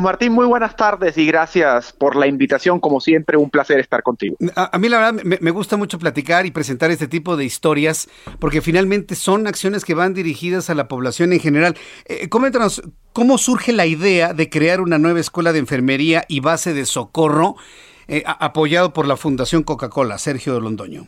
[0.00, 2.80] Martín, muy buenas tardes y gracias por la invitación.
[2.80, 4.36] Como siempre, un placer estar contigo.
[4.54, 8.08] A, mí la verdad me, gusta mucho platicar y presentar este tipo de historias
[8.38, 11.76] porque finalmente son acciones que van dirigidas a la población en general.
[12.06, 12.82] Eh, coméntanos,
[13.12, 17.56] ¿cómo surge la idea de crear una nueva escuela de enfermería y base de socorro
[18.08, 20.18] eh, apoyado por la Fundación Coca-Cola?
[20.18, 21.06] Sergio Londoño.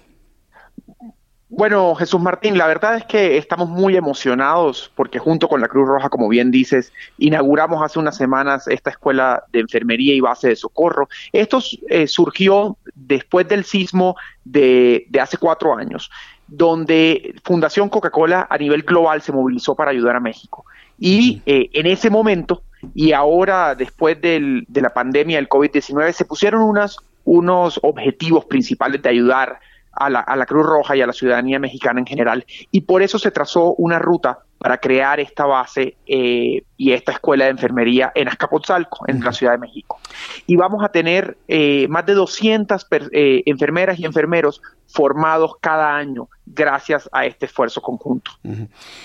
[1.56, 5.86] Bueno, Jesús Martín, la verdad es que estamos muy emocionados porque junto con la Cruz
[5.86, 10.56] Roja, como bien dices, inauguramos hace unas semanas esta escuela de enfermería y base de
[10.56, 11.08] socorro.
[11.32, 16.10] Esto eh, surgió después del sismo de, hace cuatro años,
[16.48, 20.64] donde Fundación Coca-Cola a nivel global se movilizó para ayudar a México.
[20.98, 22.64] Y eh, en ese momento,
[22.96, 29.08] y ahora después de la pandemia del COVID-19, se pusieron unas, unos objetivos principales de
[29.08, 29.60] ayudar a
[30.09, 32.44] la, Cruz Roja y a la ciudadanía mexicana en general.
[32.70, 37.44] Y por eso se trazó una ruta para crear esta base eh, y esta escuela
[37.44, 39.98] de enfermería en Azcapotzalco, en la Ciudad de México.
[40.46, 46.28] Y vamos a tener eh, más de 200 eh, enfermeras y enfermeros formados cada año
[46.46, 48.30] gracias a este esfuerzo conjunto.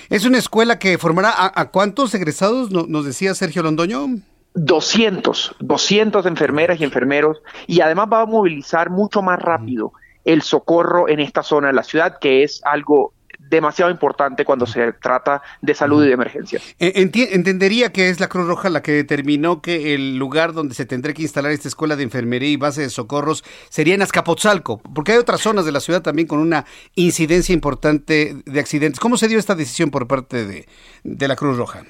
[0.10, 4.08] Es una escuela que formará a, cuántos egresados, nos decía Sergio Londoño.
[4.56, 9.94] 200, 200 enfermeras y enfermeros y además va a movilizar mucho más rápido
[10.26, 13.14] el socorro en esta zona de la ciudad, que es algo
[13.50, 16.64] demasiado importante cuando se trata de salud y de emergencias.
[16.78, 21.14] entendería que es la Cruz Roja la que determinó que el lugar donde se tendría
[21.14, 25.18] que instalar esta escuela de enfermería y base de socorros sería en Azcapotzalco, porque hay
[25.18, 29.00] otras zonas de la ciudad también con una incidencia importante de accidentes.
[29.00, 30.68] ¿Cómo se dio esta decisión por parte de,
[31.04, 31.84] de la Cruz Roja?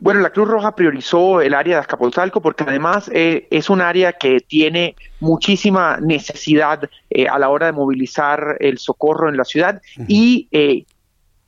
[0.00, 4.12] Bueno, la Cruz Roja priorizó el área de Azcapotzalco porque además eh, es un área
[4.12, 9.80] que tiene muchísima necesidad eh, a la hora de movilizar el socorro en la ciudad
[10.08, 10.84] y eh,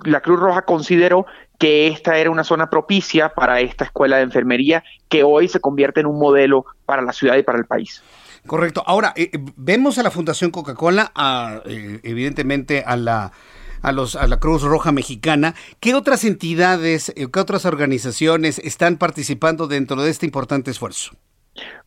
[0.04, 1.26] la Cruz Roja consideró
[1.59, 6.00] que esta era una zona propicia para esta escuela de enfermería que hoy se convierte
[6.00, 8.02] en un modelo para la ciudad y para el país.
[8.46, 8.82] Correcto.
[8.87, 9.14] Ahora,
[9.56, 11.11] vemos a la Fundación Coca-Cola,
[11.64, 13.32] evidentemente a la
[13.87, 15.55] a, los, a la Cruz Roja Mexicana.
[15.79, 21.12] ¿Qué otras entidades, eh, qué otras organizaciones están participando dentro de este importante esfuerzo?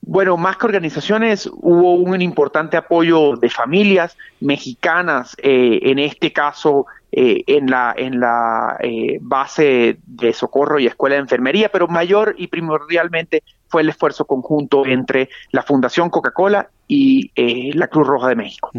[0.01, 6.85] Bueno, más que organizaciones, hubo un importante apoyo de familias mexicanas, eh, en este caso
[7.11, 8.77] eh, en la, en la
[9.19, 14.85] base de socorro y escuela de enfermería, pero mayor y primordialmente fue el esfuerzo conjunto
[14.85, 18.71] entre la Fundación Coca-Cola y eh, la Cruz Roja de México.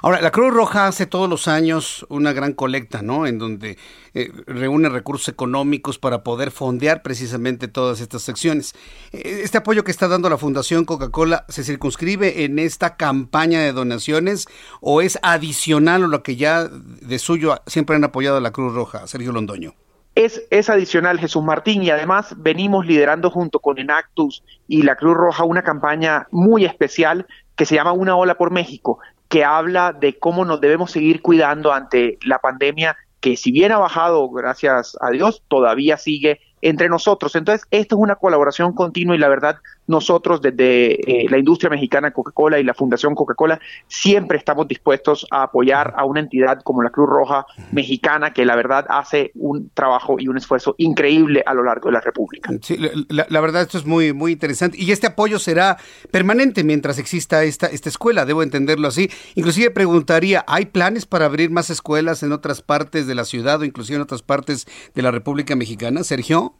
[0.00, 3.26] Ahora, la Cruz Roja hace todos los años una gran colecta, ¿no?
[3.26, 3.76] En donde
[4.14, 8.74] eh, reúne recursos económicos para poder fondear precisamente todas estas secciones.
[9.12, 13.72] Eh, ¿Este apoyo que está dando la Fundación Coca-Cola se circunscribe en esta campaña de
[13.72, 14.46] donaciones
[14.80, 18.72] o es adicional a lo que ya de suyo siempre han apoyado a la Cruz
[18.72, 19.74] Roja, Sergio Londoño?
[20.18, 25.44] Es, adicional Jesús Martín y además venimos liderando junto con Enactus y la Cruz Roja
[25.44, 30.44] una campaña muy especial que se llama Una ola por México, que habla de cómo
[30.44, 35.44] nos debemos seguir cuidando ante la pandemia que si bien ha bajado, gracias a Dios,
[35.46, 37.36] todavía sigue entre nosotros.
[37.36, 42.12] Entonces, esto es una colaboración continua y la verdad nosotros desde eh, la industria mexicana
[42.12, 46.90] Coca-Cola y la Fundación Coca-Cola siempre estamos dispuestos a apoyar a una entidad como la
[46.90, 51.64] Cruz Roja Mexicana que la verdad hace un trabajo y un esfuerzo increíble a lo
[51.64, 52.52] largo de la República.
[52.62, 55.78] Sí, la, verdad esto es muy muy interesante y este apoyo será
[56.10, 59.10] permanente mientras exista esta esta escuela, debo entenderlo así.
[59.34, 63.64] Inclusive preguntaría, ¿hay planes para abrir más escuelas en otras partes de la ciudad o
[63.64, 66.54] inclusive en otras partes de la República Mexicana, Sergio?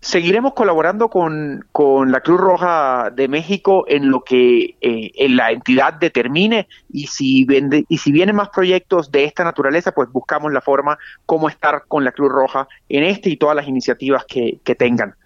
[0.00, 1.66] Seguiremos colaborando con,
[2.06, 7.44] la Cruz Roja de México en lo que eh, en la entidad determine y si,
[7.44, 11.82] vende, y si vienen más proyectos de esta naturaleza, pues buscamos la forma cómo estar
[11.88, 15.16] con la Cruz Roja en este y todas las iniciativas que, tengan.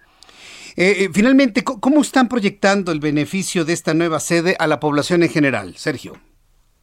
[0.75, 5.21] Eh, eh, finalmente, ¿cómo están proyectando el beneficio de esta nueva sede a la población
[5.21, 6.17] en general, Sergio?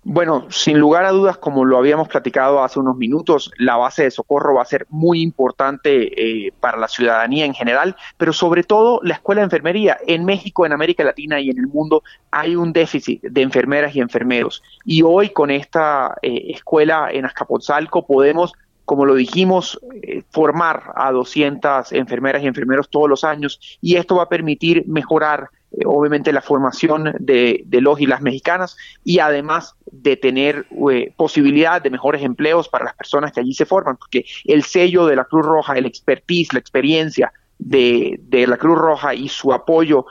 [0.02, 4.10] Bueno, sin lugar a dudas, como lo habíamos platicado hace unos minutos, la base de
[4.10, 9.00] socorro va a ser muy importante eh, para la ciudadanía en general, pero sobre todo
[9.02, 9.98] la escuela de enfermería.
[10.06, 14.00] En México, en América Latina y en el mundo hay un déficit de enfermeras y
[14.00, 14.62] enfermeros.
[14.86, 18.54] Y hoy con esta eh, escuela en Azcapotzalco podemos
[18.86, 24.16] como lo dijimos, eh, formar a 200 enfermeras y enfermeros todos los años y esto
[24.16, 25.48] va a permitir mejorar
[25.84, 31.90] obviamente la formación de, los y las mexicanas y además de tener eh, posibilidad de
[31.90, 35.46] mejores empleos para las personas que allí se forman, porque el sello de la Cruz
[35.46, 40.06] Roja, el expertise, la experiencia de, la Cruz Roja y su apoyo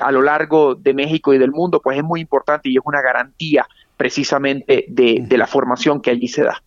[0.00, 3.02] a lo largo de México y del mundo, pues es muy importante y es una
[3.02, 3.66] garantía
[3.96, 6.62] precisamente de la formación que allí se da.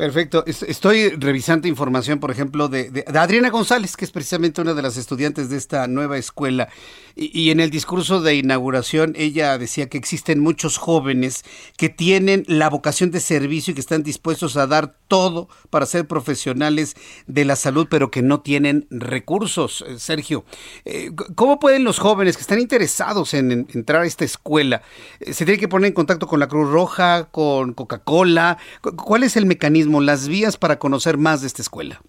[0.00, 0.44] Perfecto.
[0.46, 5.50] Estoy revisando información, por ejemplo, de, Adriana González, que es precisamente una de las estudiantes
[5.50, 6.70] de esta nueva escuela.
[7.16, 11.44] Y, en el discurso de inauguración, ella decía que existen muchos jóvenes
[11.76, 16.06] que tienen la vocación de servicio y que están dispuestos a dar todo para ser
[16.06, 16.94] profesionales
[17.26, 19.84] de la salud, pero que no tienen recursos.
[19.86, 20.46] Eh, Sergio,
[20.86, 24.80] eh, ¿cómo pueden los jóvenes que están interesados en, entrar a esta escuela,
[25.18, 28.56] eh, se tienen que poner en contacto con la Cruz Roja, con Coca-Cola?
[28.80, 29.89] ¿Cuál es el mecanismo?
[29.98, 32.00] Las vías para conocer más de esta escuela?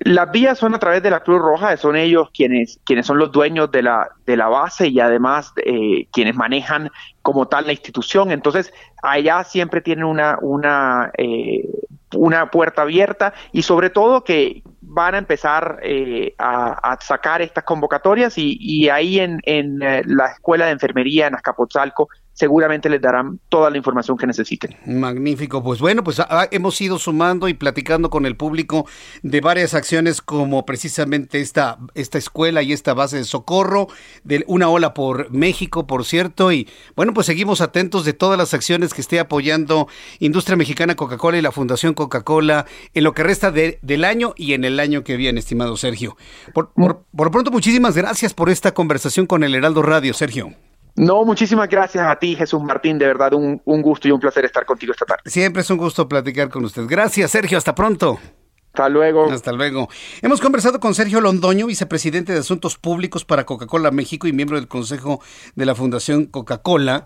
[0.00, 3.30] Las vías son a través de la Cruz Roja, son ellos quienes, quienes son los
[3.32, 6.90] dueños de la, de la base y además eh, quienes manejan
[7.22, 8.30] como tal la institución.
[8.30, 11.68] Entonces, allá siempre tienen una, una, eh,
[12.14, 18.36] una puerta abierta y sobre todo que van a empezar eh, a, sacar estas convocatorias
[18.36, 23.70] y, y ahí en, en la Escuela de Enfermería en Azcapotzalco seguramente les darán toda
[23.70, 24.76] la información que necesiten.
[24.86, 28.86] Magnífico, pues bueno, pues ah, ah, hemos ido sumando y platicando con el público
[29.22, 33.86] de varias acciones como precisamente esta, esta escuela y esta base de socorro,
[34.24, 38.52] de una ola por México, por cierto, y bueno, pues seguimos atentos de todas las
[38.52, 39.88] acciones que esté apoyando
[40.18, 44.64] Industria Mexicana Coca-Cola y la Fundación Coca-Cola en lo que resta del año y en
[44.64, 46.16] el año que viene, estimado Sergio.
[46.52, 50.54] Por, por, por pronto, muchísimas gracias por esta conversación con el Heraldo Radio, Sergio.
[50.96, 52.98] No, muchísimas gracias a ti, Jesús Martín.
[52.98, 55.22] De verdad, un, gusto y un placer estar contigo esta tarde.
[55.26, 56.84] Siempre es un gusto platicar con usted.
[56.86, 57.58] Gracias, Sergio.
[57.58, 58.18] Hasta pronto.
[58.74, 59.30] Hasta luego.
[59.30, 59.88] Hasta luego.
[60.22, 64.68] Hemos conversado con Sergio Londoño, vicepresidente de Asuntos Públicos para Coca-Cola México y miembro del
[64.68, 65.20] Consejo
[65.54, 67.04] de la Fundación Coca-Cola.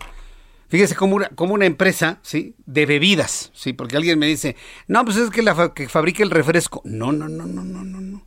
[0.67, 2.55] Fíjese como una, como una empresa, ¿sí?
[2.67, 3.73] De bebidas, ¿sí?
[3.73, 4.55] Porque alguien me dice,
[4.87, 6.81] no, pues es que la que fabrica el refresco.
[6.85, 8.25] No, no, no, no, no, no, no.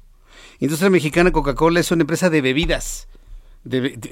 [0.59, 3.09] Industria Mexicana Coca-Cola es una empresa de bebidas.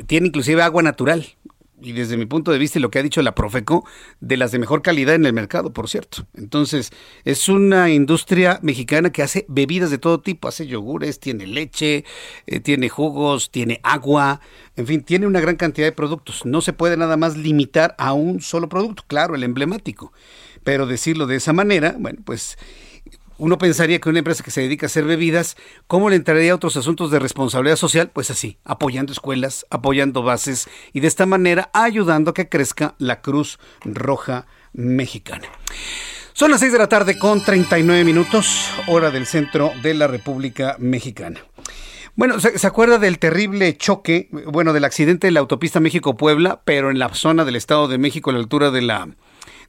[0.06, 1.36] tiene inclusive agua natural
[1.82, 3.86] y desde mi punto de vista y lo que ha dicho la Profeco,
[4.20, 6.26] de las de mejor calidad en el mercado, por cierto.
[6.34, 6.90] Entonces,
[7.24, 12.04] es una industria mexicana que hace bebidas de todo tipo, hace yogures, tiene leche,
[12.46, 14.40] eh, tiene jugos, tiene agua,
[14.76, 16.44] en fin, tiene una gran cantidad de productos.
[16.44, 20.12] No se puede nada más limitar a un solo producto, claro, el emblemático.
[20.62, 22.58] Pero decirlo de esa manera, bueno, pues
[23.40, 26.54] uno pensaría que una empresa que se dedica a hacer bebidas, ¿cómo le entraría a
[26.54, 28.10] otros asuntos de responsabilidad social?
[28.12, 33.22] Pues así, apoyando escuelas, apoyando bases y de esta manera ayudando a que crezca la
[33.22, 35.48] Cruz Roja Mexicana.
[36.34, 40.76] Son las 6 de la tarde con 39 minutos, hora del centro de la República
[40.78, 41.40] Mexicana.
[42.16, 46.90] Bueno, ¿se, ¿se, acuerda del terrible choque, bueno, del accidente de la autopista México-Puebla, pero
[46.90, 49.08] en la zona del Estado de México, a la altura de la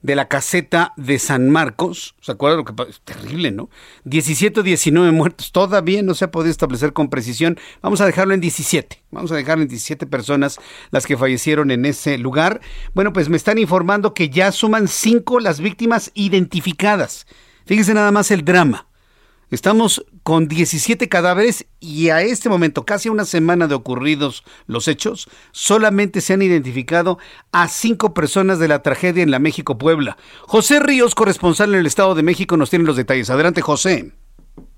[0.01, 2.15] de la caseta de San Marcos.
[2.21, 2.91] ¿Se acuerdan lo que pasó?
[3.03, 3.69] Terrible, ¿no?
[4.05, 5.51] 17 o 19 muertos.
[5.51, 7.57] Todavía no se ha podido establecer con precisión.
[7.81, 9.03] Vamos a dejarlo en 17.
[9.11, 10.59] Vamos a dejarlo en 17 personas
[10.91, 12.61] las que fallecieron en ese lugar.
[12.93, 17.27] Bueno, pues me están informando que ya suman 5 las víctimas identificadas.
[17.65, 18.90] Fíjense nada más el drama.
[19.51, 25.27] Estamos con 17 cadáveres y a este momento, casi una semana de ocurridos los hechos,
[25.51, 27.19] solamente se han identificado
[27.51, 30.15] a cinco personas de la tragedia en la México-Puebla.
[30.43, 33.29] José Ríos, corresponsal en el Estado de México, nos tiene los detalles.
[33.29, 34.13] Adelante, José.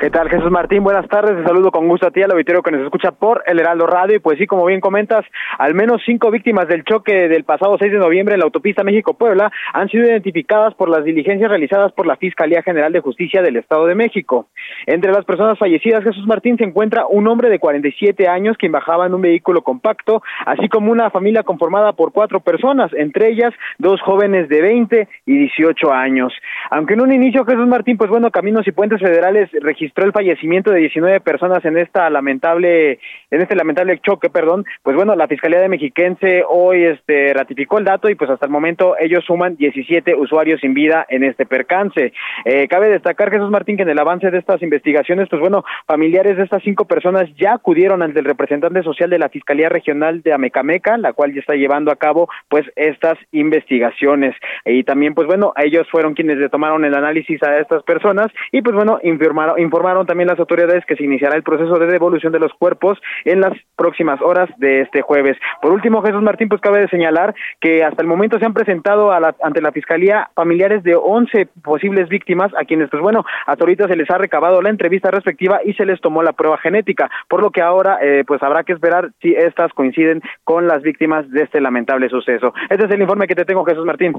[0.04, 0.84] ¿Qué tal, Jesús Martín?
[0.84, 3.58] Buenas tardes, te saludo con gusto a ti, al auditorio que nos escucha por el
[3.58, 4.18] Heraldo Radio.
[4.18, 5.24] Y pues sí, como bien comentas,
[5.58, 9.50] al menos cinco víctimas del choque del pasado 6 de noviembre en la autopista México-Puebla
[9.72, 13.86] han sido identificadas por las diligencias realizadas por la Fiscalía General de Justicia del Estado
[13.86, 14.48] de México.
[14.88, 19.06] Entre las personas fallecidas, Jesús Martín, se encuentra un hombre de 47 años quien bajaba
[19.06, 24.02] en un vehículo compacto, así como una familia conformada por cuatro personas, entre ellas dos
[24.02, 26.34] jóvenes de 20 y 18 años.
[26.72, 29.50] Aunque en un inicio, Jesús Martín, pues bueno, Caminos y Puentes Federales
[29.94, 34.96] registró el fallecimiento de 19 personas en esta lamentable en este lamentable choque, perdón, pues
[34.96, 38.96] bueno, la Fiscalía de Mexiquense hoy este ratificó el dato y pues hasta el momento
[39.00, 42.14] ellos suman 17 usuarios sin vida en este percance.
[42.46, 46.38] Eh, cabe destacar Jesús Martín que en el avance de estas investigaciones, pues bueno, familiares
[46.38, 50.34] de estas cinco personas ya acudieron ante el representante social de la Fiscalía Regional de
[50.34, 54.36] Amecameca, la cual ya está llevando a cabo pues estas investigaciones.
[54.66, 58.62] Y también pues bueno, ellos fueron quienes le tomaron el análisis a estas personas y
[58.62, 59.73] pues bueno, informaron, informaron
[60.06, 63.54] también las autoridades que se iniciará el proceso de devolución de los cuerpos en las
[63.76, 65.38] próximas horas de este jueves.
[65.62, 69.12] Por último, Jesús Martín, pues cabe de señalar que hasta el momento se han presentado
[69.12, 73.64] a la, ante la Fiscalía familiares de 11 posibles víctimas a quienes, pues bueno, hasta
[73.64, 77.10] ahorita se les ha recabado la entrevista respectiva y se les tomó la prueba genética,
[77.28, 81.30] por lo que ahora eh, pues habrá que esperar si estas coinciden con las víctimas
[81.32, 82.54] de este lamentable suceso.
[82.70, 84.14] Este es el informe que te tengo, Jesús Martín.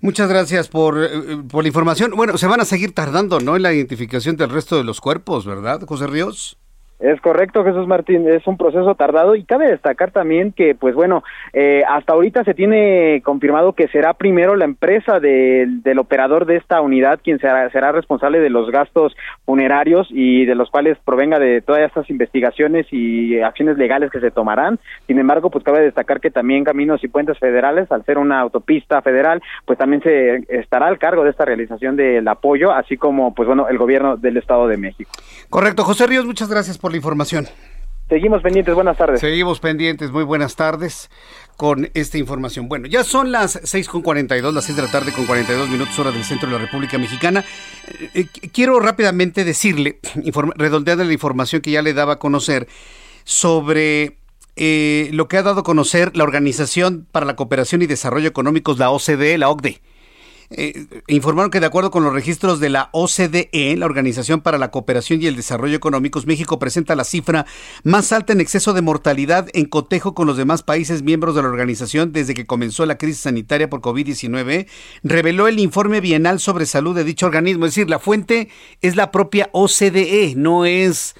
[0.00, 1.08] Muchas gracias por, eh,
[1.50, 2.12] por la información.
[2.16, 3.56] Bueno, se van a seguir tardando, ¿no?
[3.56, 6.58] En la identificación del resto de los cuerpos, ¿verdad, José Ríos?
[7.02, 11.24] Es correcto, Jesús Martín, es un proceso tardado y cabe destacar también que, pues bueno,
[11.52, 16.80] eh, hasta ahorita se tiene confirmado que será primero la empresa del operador de esta
[16.80, 21.60] unidad quien será, será responsable de los gastos funerarios y de los cuales provenga de
[21.60, 24.78] todas estas investigaciones y acciones legales que se tomarán.
[25.08, 29.02] Sin embargo, pues cabe destacar que también Caminos y Puentes Federales, al ser una autopista
[29.02, 33.48] federal, pues también se estará al cargo de esta realización del apoyo, así como, pues
[33.48, 35.10] bueno, el gobierno del Estado de México.
[35.50, 37.48] Correcto, José Ríos, muchas gracias por la información.
[38.08, 39.20] Seguimos pendientes, buenas tardes.
[39.20, 41.10] Seguimos pendientes, muy buenas tardes
[41.56, 42.68] con esta información.
[42.68, 45.98] Bueno, ya son las 6 con 42, las 6 de la tarde con 42 minutos
[45.98, 47.42] hora del centro de la República Mexicana.
[48.14, 49.98] Eh, quiero rápidamente decirle,
[50.56, 52.68] redondeando la información que ya le daba a conocer
[53.24, 54.18] sobre
[54.56, 58.78] eh, lo que ha dado a conocer la Organización para la Cooperación y Desarrollo Económicos,
[58.78, 59.80] la OCDE, la OCDE
[60.54, 64.70] eh, informaron que de acuerdo con los registros de la OCDE, la Organización para la
[64.70, 67.46] Cooperación y el Desarrollo Económicos, México presenta la cifra
[67.84, 71.48] más alta en exceso de mortalidad en cotejo con los demás países miembros de la
[71.48, 74.66] organización desde que comenzó la crisis sanitaria por COVID-19,
[75.02, 77.66] reveló el informe bienal sobre salud de dicho organismo.
[77.66, 78.48] Es decir, la fuente
[78.80, 81.14] es la propia OCDE, no es...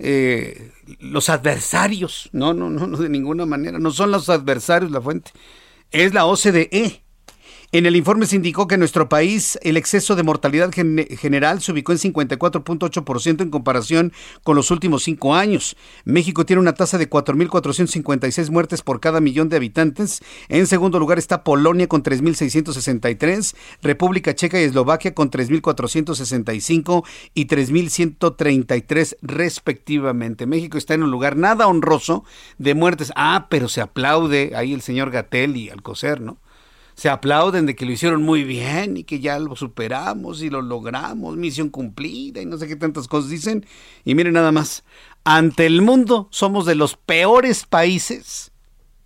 [0.00, 5.00] Eh, los adversarios, no, no, no, no, de ninguna manera, no son los adversarios la
[5.00, 5.30] fuente,
[5.92, 7.03] es la OCDE.
[7.74, 11.72] En el informe se indicó que en nuestro país el exceso de mortalidad general se
[11.72, 14.12] ubicó en 54.8% en comparación
[14.44, 15.76] con los últimos cinco años.
[16.04, 20.22] México tiene una tasa de 4.456 muertes por cada millón de habitantes.
[20.48, 27.04] En segundo lugar está Polonia con 3.663, República Checa y Eslovaquia con 3.465
[27.34, 30.46] y 3.133 respectivamente.
[30.46, 32.22] México está en un lugar nada honroso
[32.56, 33.12] de muertes.
[33.16, 36.38] Ah, pero se aplaude ahí el señor Gatel y Alcocer, ¿no?
[36.94, 40.62] Se aplauden de que lo hicieron muy bien y que ya lo superamos y lo
[40.62, 43.66] logramos, misión cumplida y no sé qué tantas cosas dicen.
[44.04, 44.84] Y miren nada más,
[45.24, 48.52] ante el mundo somos de los peores países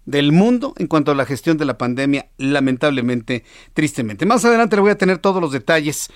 [0.04, 4.24] del mundo en cuanto a la gestión de la pandemia, lamentablemente, tristemente.
[4.24, 6.10] Más adelante le voy a tener todos los detalles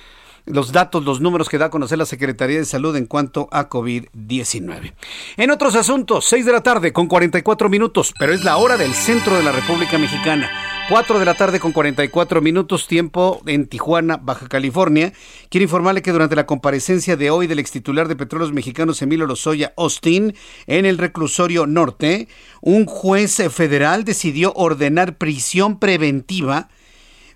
[0.47, 3.69] los datos, los números que da a conocer la Secretaría de Salud en cuanto a
[3.69, 4.93] COVID-19.
[5.37, 8.95] En otros asuntos, 6 de la tarde con 44 minutos, pero es la hora del
[8.95, 10.51] centro de la República Mexicana.
[10.89, 15.13] 4 de la tarde con 44 minutos, tiempo en Tijuana, Baja California.
[15.49, 19.27] Quiero informarle que durante la comparecencia de hoy del ex titular de Petróleos Mexicanos, Emilio
[19.27, 20.35] Lozoya Austin,
[20.67, 22.29] en el reclusorio norte,
[22.61, 26.69] un juez federal decidió ordenar prisión preventiva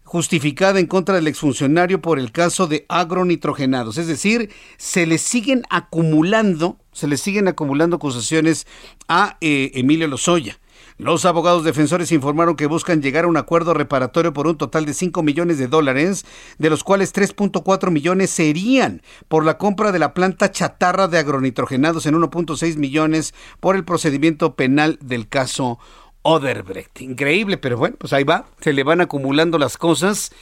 [0.07, 3.99] justificada en contra del exfuncionario por el caso de agronitrogenados.
[3.99, 8.69] Es decir, se le siguen acumulando, se le siguen acumulando acusaciones
[9.09, 10.59] a eh, Emilio Lozoya.
[10.97, 14.95] Los abogados defensores informaron que buscan llegar a un acuerdo reparatorio por un total de
[14.95, 16.25] 5 millones de dólares,
[16.59, 22.07] de los cuales 3.4 millones serían por la compra de la planta chatarra de agronitrogenados
[22.07, 25.79] en 1.6 millones por el procedimiento penal del caso
[26.27, 27.01] Oderbrecht.
[27.03, 30.33] Increíble, pero bueno, pues ahí va, se le van acumulando las cosas.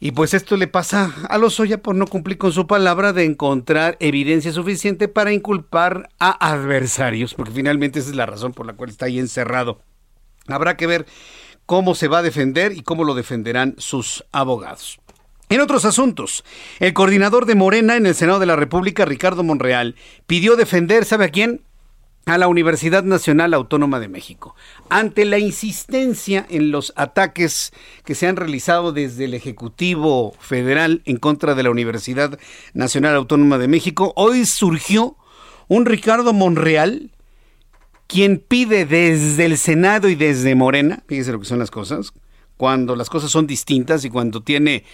[0.00, 3.98] Y pues esto le pasa a Lozoya por no cumplir con su palabra de encontrar
[4.00, 8.88] evidencia suficiente para inculpar a adversarios, porque finalmente esa es la razón por la cual
[8.88, 9.78] está ahí encerrado.
[10.48, 11.04] Habrá que ver
[11.66, 15.00] cómo se va a defender y cómo lo defenderán sus abogados.
[15.50, 16.44] En otros asuntos,
[16.80, 19.96] el coordinador de Morena en el Senado de la República, Ricardo Monreal,
[20.26, 21.60] pidió defender, ¿sabe a quién?
[22.26, 24.54] A la Universidad Nacional Autónoma de México.
[24.88, 27.72] Ante la insistencia en los ataques
[28.04, 32.38] que se han realizado desde el Ejecutivo Federal en contra de la Universidad
[32.72, 35.16] Nacional Autónoma de México, hoy surgió
[35.68, 37.10] un Ricardo Monreal,
[38.06, 42.12] quien pide desde el Senado y desde Morena, fíjese lo que son las cosas,
[42.56, 44.84] cuando las cosas son distintas y cuando tiene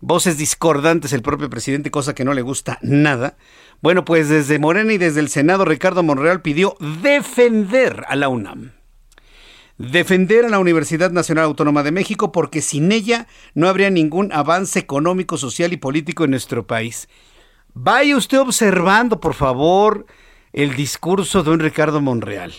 [0.00, 3.36] voces discordantes el propio presidente, cosa que no le gusta nada,
[3.82, 8.72] bueno, pues desde Morena y desde el Senado, Ricardo Monreal pidió defender a la UNAM.
[9.78, 14.78] Defender a la Universidad Nacional Autónoma de México porque sin ella no habría ningún avance
[14.78, 17.08] económico, social y político en nuestro país.
[17.72, 20.04] Vaya usted observando, por favor,
[20.52, 22.52] el discurso de un Ricardo Monreal.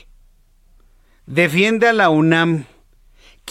[1.28, 2.66] Defiende a la UNAM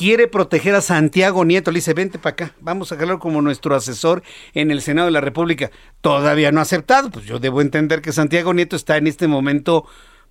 [0.01, 1.71] quiere proteger a Santiago Nieto.
[1.71, 4.23] Le dice, vente para acá, vamos a dejarlo como nuestro asesor
[4.55, 5.71] en el Senado de la República.
[6.01, 9.85] Todavía no ha aceptado, pues yo debo entender que Santiago Nieto está en este momento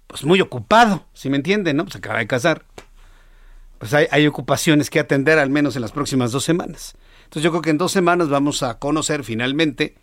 [0.07, 1.83] pues muy ocupado, si me entienden, ¿no?
[1.83, 2.65] Pues acaba de casar.
[3.77, 6.95] Pues hay, hay ocupaciones que atender al menos en las próximas dos semanas.
[7.25, 9.93] Entonces yo creo que en dos semanas vamos a conocer finalmente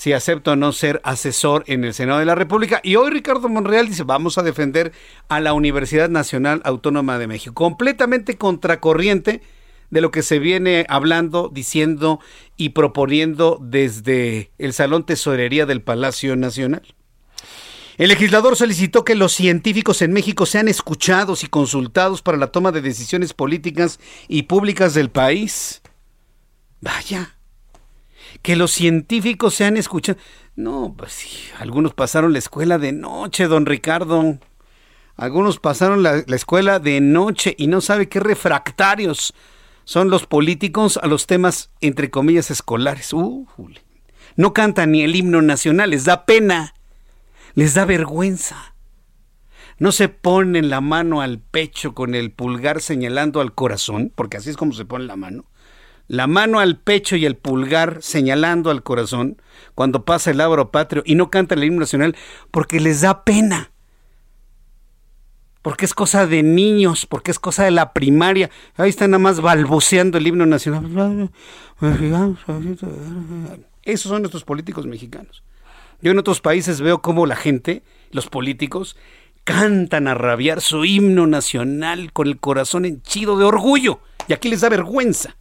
[0.00, 2.80] si acepto o no ser asesor en el Senado de la República.
[2.82, 4.92] Y hoy Ricardo Monreal dice, vamos a defender
[5.28, 9.42] a la Universidad Nacional Autónoma de México, completamente contracorriente
[9.90, 12.18] de lo que se viene hablando, diciendo
[12.56, 16.94] y proponiendo desde el Salón Tesorería del Palacio Nacional.
[17.98, 22.72] El legislador solicitó que los científicos en México sean escuchados y consultados para la toma
[22.72, 25.82] de decisiones políticas y públicas del país.
[26.80, 27.36] Vaya,
[28.42, 30.18] que los científicos se han escuchado.
[30.56, 34.38] No, pues sí, algunos pasaron la escuela de noche, don Ricardo.
[35.16, 39.34] Algunos pasaron la, escuela de noche y no sabe qué refractarios
[39.84, 43.12] son los políticos a los temas, entre comillas, escolares.
[43.12, 43.46] Uh,
[44.36, 46.74] no cantan ni el himno nacional, les da pena,
[47.54, 48.74] les da vergüenza.
[49.78, 54.50] No se ponen la mano al pecho con el pulgar señalando al corazón, porque así
[54.50, 55.50] es como se pone la mano
[56.10, 59.40] la mano al pecho y el pulgar señalando al corazón
[59.76, 62.16] cuando pasa el labro patrio y no canta el himno nacional
[62.50, 63.70] porque les da pena.
[65.62, 68.50] Porque es cosa de niños, porque es cosa de la primaria.
[68.76, 71.30] Ahí están nada más balbuceando el himno nacional.
[73.84, 75.44] Esos son nuestros políticos mexicanos.
[76.02, 78.96] Yo en otros países veo cómo la gente, los políticos,
[79.44, 84.00] cantan a rabiar su himno nacional con el corazón henchido de orgullo.
[84.26, 85.36] Y aquí les da vergüenza.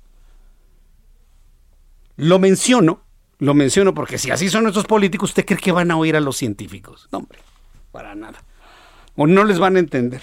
[2.20, 3.02] Lo menciono,
[3.38, 6.20] lo menciono porque si así son nuestros políticos, ¿usted cree que van a oír a
[6.20, 7.08] los científicos?
[7.14, 7.40] No, hombre,
[7.94, 8.44] para nada.
[9.16, 10.22] O no les van a entender.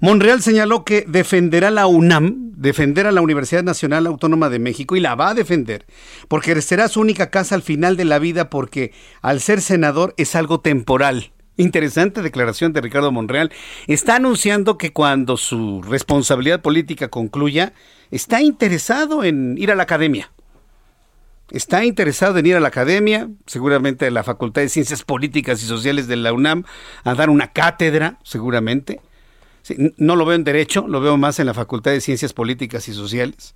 [0.00, 5.14] Monreal señaló que defenderá la UNAM, defenderá la Universidad Nacional Autónoma de México y la
[5.14, 5.86] va a defender,
[6.26, 8.92] porque será su única casa al final de la vida porque
[9.22, 11.30] al ser senador es algo temporal.
[11.56, 13.52] Interesante declaración de Ricardo Monreal.
[13.86, 17.74] Está anunciando que cuando su responsabilidad política concluya,
[18.10, 20.32] está interesado en ir a la academia.
[21.50, 25.66] Está interesado en ir a la academia, seguramente a la Facultad de Ciencias Políticas y
[25.66, 26.64] Sociales de la UNAM,
[27.04, 29.00] a dar una cátedra, seguramente
[29.96, 32.94] no lo veo en derecho, lo veo más en la Facultad de Ciencias Políticas y
[32.94, 33.54] Sociales.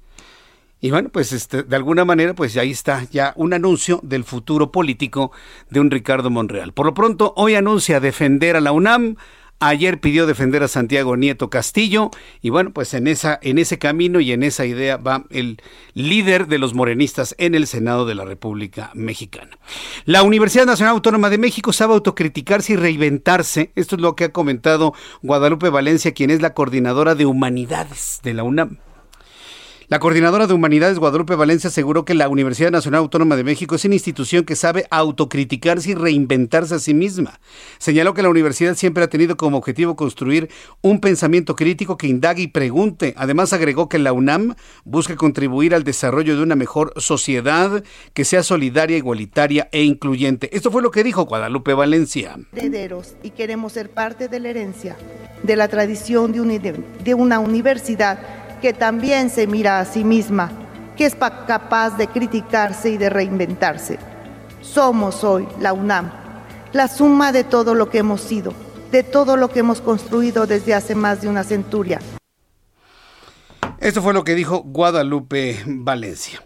[0.80, 4.72] Y bueno, pues este, de alguna manera, pues ahí está ya un anuncio del futuro
[4.72, 5.30] político
[5.70, 6.72] de un Ricardo Monreal.
[6.72, 9.16] Por lo pronto, hoy anuncia defender a la UNAM,
[9.64, 12.10] Ayer pidió defender a Santiago Nieto Castillo
[12.40, 15.62] y bueno, pues en esa en ese camino y en esa idea va el
[15.94, 19.56] líder de los morenistas en el Senado de la República Mexicana.
[20.04, 23.70] La Universidad Nacional Autónoma de México sabe autocriticarse y reinventarse.
[23.76, 28.34] Esto es lo que ha comentado Guadalupe Valencia, quien es la coordinadora de humanidades de
[28.34, 28.78] la UNAM.
[29.92, 33.84] La coordinadora de Humanidades Guadalupe Valencia aseguró que la Universidad Nacional Autónoma de México es
[33.84, 37.40] una institución que sabe autocriticarse y reinventarse a sí misma.
[37.76, 40.48] Señaló que la universidad siempre ha tenido como objetivo construir
[40.80, 43.12] un pensamiento crítico que indague y pregunte.
[43.18, 47.84] Además agregó que la UNAM busca contribuir al desarrollo de una mejor sociedad
[48.14, 50.48] que sea solidaria, igualitaria e incluyente.
[50.56, 52.38] Esto fue lo que dijo Guadalupe Valencia.
[52.56, 54.96] Herederos y queremos ser parte de la herencia,
[55.42, 60.50] de la tradición de una universidad que también se mira a sí misma,
[60.96, 63.98] que es capaz de criticarse y de reinventarse.
[64.60, 66.12] Somos hoy la UNAM,
[66.72, 68.54] la suma de todo lo que hemos sido,
[68.92, 72.00] de todo lo que hemos construido desde hace más de una centuria.
[73.80, 76.40] Esto fue lo que dijo Guadalupe Valencia.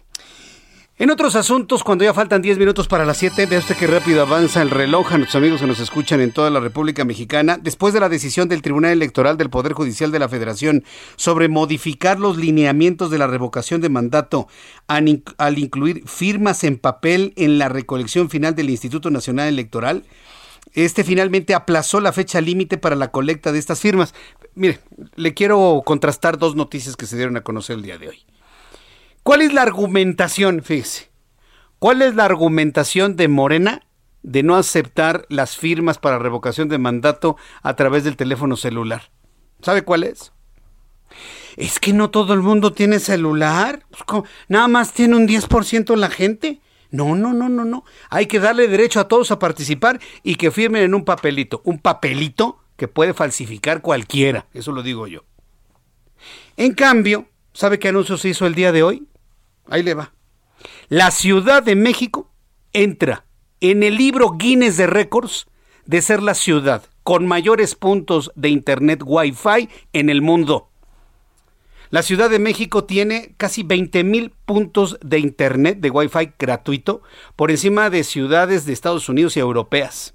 [0.99, 4.23] En otros asuntos, cuando ya faltan 10 minutos para las 7, vea usted que rápido
[4.23, 7.93] avanza el reloj a nuestros amigos que nos escuchan en toda la República Mexicana, después
[7.93, 10.83] de la decisión del Tribunal Electoral del Poder Judicial de la Federación
[11.15, 14.47] sobre modificar los lineamientos de la revocación de mandato
[14.87, 15.07] al,
[15.59, 20.03] incluir firmas en papel en la recolección final del Instituto Nacional Electoral,
[20.73, 24.15] este finalmente aplazó la fecha límite para la colecta de estas firmas.
[24.55, 24.79] Mire,
[25.15, 28.17] le quiero contrastar dos noticias que se dieron a conocer el día de hoy.
[29.27, 30.63] ¿Cuál es la argumentación?
[30.63, 31.11] Fíjese.
[31.79, 33.85] ¿Cuál es la argumentación de Morena
[34.23, 39.11] de no aceptar las firmas para revocación de mandato a través del teléfono celular?
[39.61, 40.31] ¿Sabe cuál es?
[41.57, 43.85] Es que no todo el mundo tiene celular.
[43.89, 46.61] Pues, nada más tiene un 10% la gente.
[46.89, 47.83] No, no, no, no, no.
[48.09, 51.61] Hay que darle derecho a todos a participar y que firmen en un papelito.
[51.65, 54.47] Un papelito que puede falsificar cualquiera.
[54.53, 55.25] Eso lo digo yo.
[56.55, 59.05] En cambio, ¿sabe qué anuncio se hizo el día de hoy?
[59.69, 60.13] Ahí le va.
[60.89, 62.31] La Ciudad de México
[62.73, 63.25] entra
[63.59, 65.47] en el libro Guinness de Récords
[65.85, 70.69] de ser la ciudad con mayores puntos de Internet Wi-Fi en el mundo.
[71.89, 77.01] La Ciudad de México tiene casi 20 mil puntos de Internet de Wi-Fi gratuito
[77.37, 80.13] por encima de ciudades de Estados Unidos y europeas.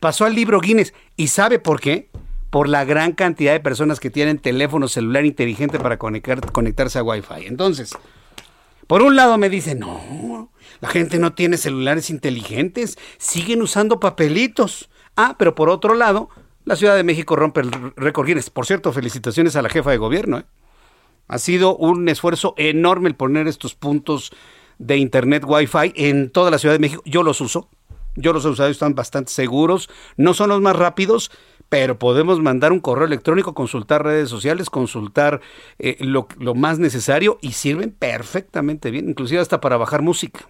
[0.00, 0.94] Pasó al libro Guinness.
[1.16, 2.10] ¿Y sabe por qué?
[2.50, 7.46] Por la gran cantidad de personas que tienen teléfono celular inteligente para conectarse a Wi-Fi.
[7.46, 7.96] Entonces,
[8.86, 14.88] por un lado me dicen, no, la gente no tiene celulares inteligentes, siguen usando papelitos.
[15.16, 16.30] Ah, pero por otro lado,
[16.64, 18.50] la Ciudad de México rompe el récord Guinness.
[18.50, 20.38] Por cierto, felicitaciones a la jefa de gobierno.
[20.38, 20.44] ¿eh?
[21.26, 24.32] Ha sido un esfuerzo enorme el poner estos puntos
[24.78, 27.02] de Internet Wi-Fi en toda la Ciudad de México.
[27.04, 27.68] Yo los uso.
[28.16, 29.88] Yo los he usado, están bastante seguros.
[30.16, 31.30] No son los más rápidos,
[31.68, 35.40] pero podemos mandar un correo electrónico, consultar redes sociales, consultar
[35.78, 40.46] eh, lo, lo, más necesario y sirven perfectamente bien, inclusive hasta para bajar música.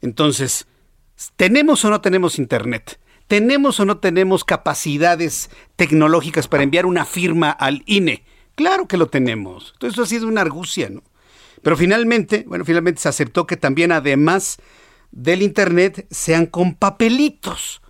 [0.00, 0.66] Entonces,
[1.36, 3.00] ¿tenemos o no tenemos Internet?
[3.26, 8.24] ¿Tenemos o no tenemos capacidades tecnológicas para enviar una firma al INE?
[8.54, 9.70] Claro que lo tenemos.
[9.74, 11.02] Entonces, eso ha sido una argucia, ¿no?
[11.62, 14.58] Pero finalmente, bueno, finalmente se aceptó que también además
[15.12, 17.81] del Internet sean con papelitos.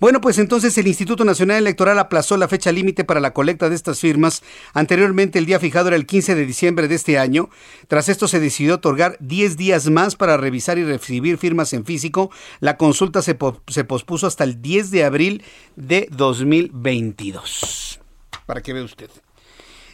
[0.00, 3.74] Bueno, pues entonces el Instituto Nacional Electoral aplazó la fecha límite para la colecta de
[3.74, 4.42] estas firmas.
[4.72, 7.50] Anteriormente el día fijado era el 15 de diciembre de este año.
[7.86, 12.30] Tras esto se decidió otorgar 10 días más para revisar y recibir firmas en físico.
[12.60, 13.36] La consulta se,
[13.66, 15.42] se pospuso hasta el 10 de abril
[15.76, 18.00] de 2022.
[18.46, 19.10] Para que vea usted.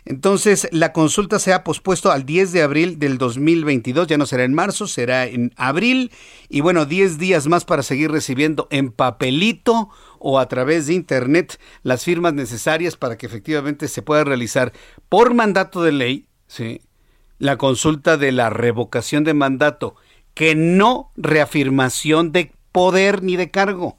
[0.09, 4.45] Entonces, la consulta se ha pospuesto al 10 de abril del 2022, ya no será
[4.45, 6.13] en marzo, será en abril.
[6.49, 9.89] Y bueno, 10 días más para seguir recibiendo en papelito
[10.21, 14.73] o a través de Internet las firmas necesarias para que efectivamente se pueda realizar
[15.09, 16.83] por mandato de ley, ¿sí?
[17.41, 19.97] la consulta de la revocación de mandato,
[20.35, 23.99] que no reafirmación de poder ni de cargo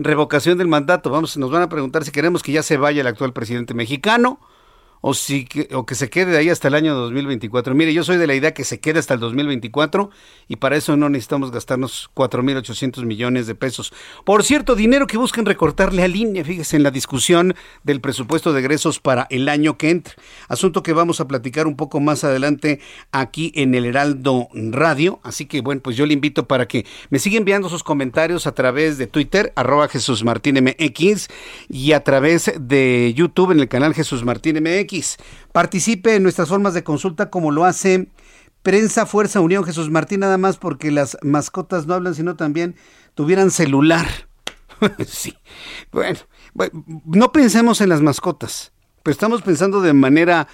[0.00, 1.10] revocación del mandato.
[1.10, 4.38] Vamos, nos van a preguntar si queremos que ya se vaya el actual presidente mexicano
[5.00, 7.74] o, si que, o que se quede de ahí hasta el año 2024.
[7.74, 10.10] Mire, yo soy de la idea que se quede hasta el 2024
[10.48, 13.92] y para eso no necesitamos gastarnos 4.800 millones de pesos.
[14.24, 18.60] Por cierto, dinero que buscan recortarle a línea, fíjese, en la discusión del presupuesto de
[18.60, 20.14] egresos para el año que entra.
[20.48, 22.80] Asunto que vamos a platicar un poco más adelante
[23.12, 25.20] aquí en el Heraldo Radio.
[25.22, 28.52] Así que, bueno, pues yo le invito para que me siga enviando sus comentarios a
[28.52, 31.28] través de Twitter, arroba Jesús Martín MX,
[31.68, 34.87] y a través de YouTube en el canal Jesús Martín MX
[35.52, 38.08] Participe en nuestras formas de consulta como lo hace
[38.62, 42.76] Prensa Fuerza Unión Jesús Martín, nada más porque las mascotas no hablan, sino también
[43.14, 44.06] tuvieran celular.
[45.06, 45.34] sí.
[45.90, 46.18] Bueno,
[47.04, 48.72] no pensemos en las mascotas,
[49.02, 50.48] pero estamos pensando de manera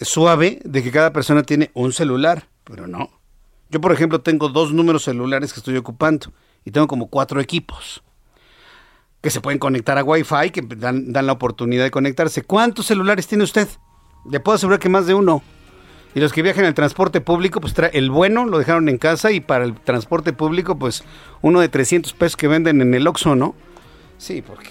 [0.00, 3.10] suave de que cada persona tiene un celular, pero no.
[3.70, 6.32] Yo, por ejemplo, tengo dos números celulares que estoy ocupando
[6.64, 8.02] y tengo como cuatro equipos
[9.20, 12.42] que se pueden conectar a Wi-Fi, que dan, la oportunidad de conectarse.
[12.42, 13.68] ¿Cuántos celulares tiene usted?
[14.30, 15.42] Le puedo asegurar que más de uno.
[16.14, 19.40] Y los que viajan en transporte público, pues el bueno lo dejaron en casa y
[19.40, 21.04] para el transporte público, pues
[21.42, 23.54] uno de 300 pesos que venden en el Oxxo, ¿no?
[24.16, 24.70] Sí, porque...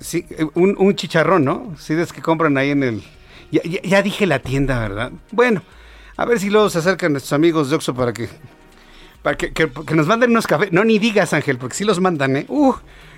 [0.00, 1.74] Sí, un, chicharrón, ¿no?
[1.78, 3.04] Sí, es que compran ahí en el...
[3.50, 5.12] Ya, dije la tienda, ¿verdad?
[5.30, 5.62] Bueno,
[6.16, 8.28] a ver si luego se acercan nuestros amigos de Oxxo para que...
[9.22, 10.72] Para que, que, nos manden unos cafés.
[10.72, 12.44] No, ni digas, Ángel, porque sí los mandan, ¿eh?
[12.48, 12.74] Uh,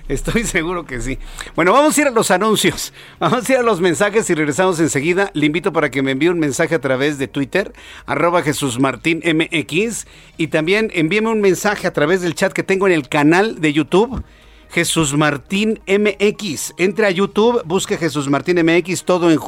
[0.09, 1.19] Estoy seguro que sí.
[1.55, 2.93] Bueno, vamos a ir a los anuncios.
[3.19, 5.29] Vamos a ir a los mensajes y regresamos enseguida.
[5.35, 7.73] Le invito para que me envíe un mensaje a través de Twitter,
[8.07, 10.07] arroba Jesús Martín MX.
[10.37, 13.71] Y también envíeme un mensaje a través del chat que tengo en el canal de
[13.71, 14.23] YouTube.
[14.71, 16.73] Jesús Martín MX.
[16.77, 19.39] Entre a YouTube, busque Jesús Martín MX, todo, en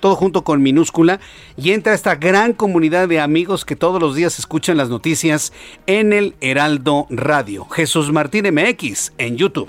[0.00, 1.20] todo junto con minúscula,
[1.56, 5.52] y entra a esta gran comunidad de amigos que todos los días escuchan las noticias
[5.86, 7.66] en el Heraldo Radio.
[7.68, 9.68] Jesús Martín MX en YouTube.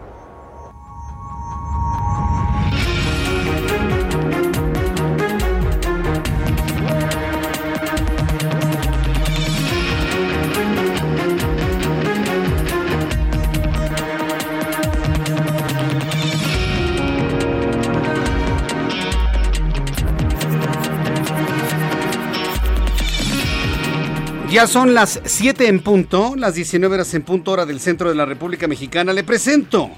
[24.51, 28.15] Ya son las 7 en punto, las 19 horas en punto hora del centro de
[28.15, 29.13] la República Mexicana.
[29.13, 29.89] Le presento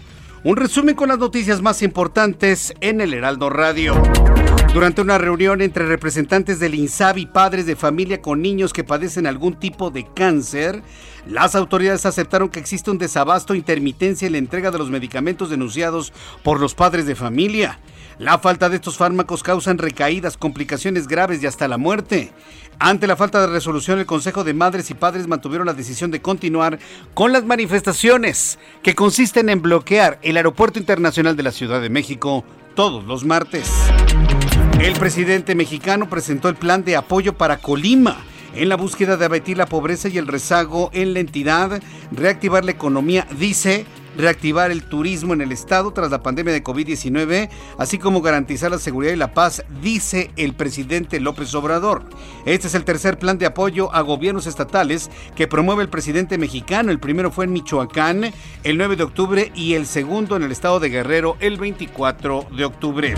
[0.43, 3.99] un resumen con las noticias más importantes en el Heraldo Radio.
[4.71, 9.55] Durante una reunión entre representantes del INSABI, padres de familia con niños que padecen algún
[9.55, 10.83] tipo de cáncer,
[11.27, 16.13] las autoridades aceptaron que existe un desabasto intermitencia en la entrega de los medicamentos denunciados
[16.43, 17.79] por los padres de familia.
[18.19, 22.31] La falta de estos fármacos causan recaídas, complicaciones graves y hasta la muerte.
[22.79, 26.21] Ante la falta de resolución, el Consejo de Madres y Padres mantuvieron la decisión de
[26.21, 26.79] continuar
[27.13, 32.43] con las manifestaciones, que consisten en bloquear el Aeropuerto Internacional de la Ciudad de México
[32.75, 33.71] todos los martes.
[34.79, 38.17] El presidente mexicano presentó el plan de apoyo para Colima
[38.55, 42.71] en la búsqueda de abatir la pobreza y el rezago en la entidad, reactivar la
[42.71, 43.85] economía, dice,
[44.17, 48.79] reactivar el turismo en el estado tras la pandemia de COVID-19, así como garantizar la
[48.79, 52.03] seguridad y la paz, dice el presidente López Obrador.
[52.45, 56.91] Este es el tercer plan de apoyo a gobiernos estatales que promueve el presidente mexicano.
[56.91, 58.31] El primero fue en Michoacán
[58.63, 62.65] el 9 de octubre y el segundo en el estado de Guerrero el 24 de
[62.65, 63.15] octubre.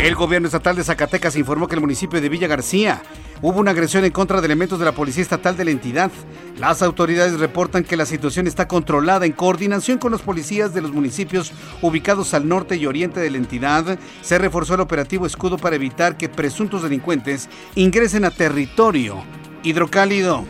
[0.00, 3.02] El gobierno estatal de Zacatecas informó que el municipio de Villa García
[3.42, 6.10] hubo una agresión en contra de elementos de la policía estatal de la entidad.
[6.58, 10.92] Las autoridades reportan que la situación está controlada en coordinación con los policías de los
[10.92, 13.98] municipios ubicados al norte y oriente de la entidad.
[14.22, 19.24] Se reforzó el operativo Escudo para evitar que presuntos delincuentes ingresen a territorio
[19.62, 20.44] hidrocálido.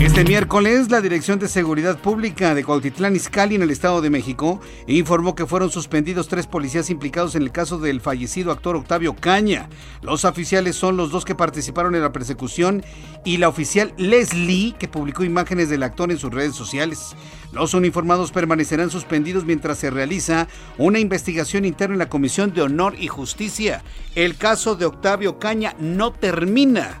[0.00, 4.60] Este miércoles, la Dirección de Seguridad Pública de Cuautitlán Izcalli en el Estado de México
[4.86, 9.68] informó que fueron suspendidos tres policías implicados en el caso del fallecido actor Octavio Caña.
[10.02, 12.84] Los oficiales son los dos que participaron en la persecución
[13.24, 17.14] y la oficial Leslie, que publicó imágenes del actor en sus redes sociales.
[17.52, 22.94] Los uniformados permanecerán suspendidos mientras se realiza una investigación interna en la Comisión de Honor
[22.98, 23.82] y Justicia.
[24.16, 27.00] El caso de Octavio Caña no termina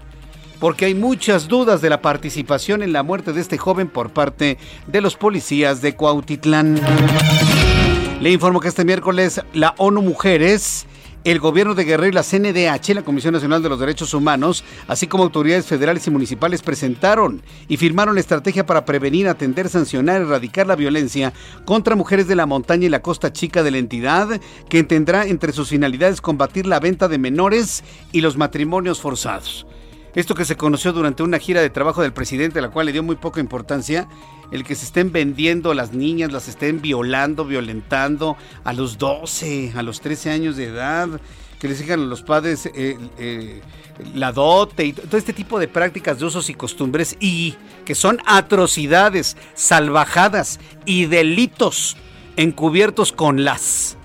[0.64, 4.56] porque hay muchas dudas de la participación en la muerte de este joven por parte
[4.86, 6.80] de los policías de Cuautitlán.
[8.22, 10.86] Le informo que este miércoles la ONU Mujeres
[11.24, 15.06] el gobierno de Guerrero y la CNDH, la Comisión Nacional de los Derechos Humanos, así
[15.06, 20.66] como autoridades federales y municipales presentaron y firmaron la estrategia para prevenir, atender, sancionar, erradicar
[20.66, 21.34] la violencia
[21.66, 24.40] contra mujeres de la montaña y la costa chica de la entidad,
[24.70, 29.66] que tendrá entre sus finalidades combatir la venta de menores y los matrimonios forzados.
[30.14, 32.92] Esto que se conoció durante una gira de trabajo del presidente, a la cual le
[32.92, 34.08] dio muy poca importancia,
[34.52, 39.72] el que se estén vendiendo a las niñas, las estén violando, violentando a los 12,
[39.74, 41.08] a los 13 años de edad,
[41.58, 43.62] que les digan a los padres eh, eh,
[44.14, 48.18] la dote y todo este tipo de prácticas de usos y costumbres y que son
[48.26, 51.96] atrocidades, salvajadas y delitos
[52.36, 53.96] encubiertos con las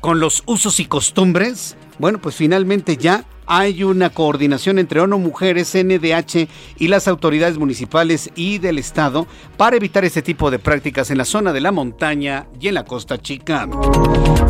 [0.00, 1.76] con los usos y costumbres.
[1.98, 8.30] Bueno, pues finalmente ya hay una coordinación entre ONU Mujeres, NDH y las autoridades municipales
[8.34, 9.26] y del Estado
[9.56, 12.84] para evitar este tipo de prácticas en la zona de la montaña y en la
[12.84, 13.68] costa chica.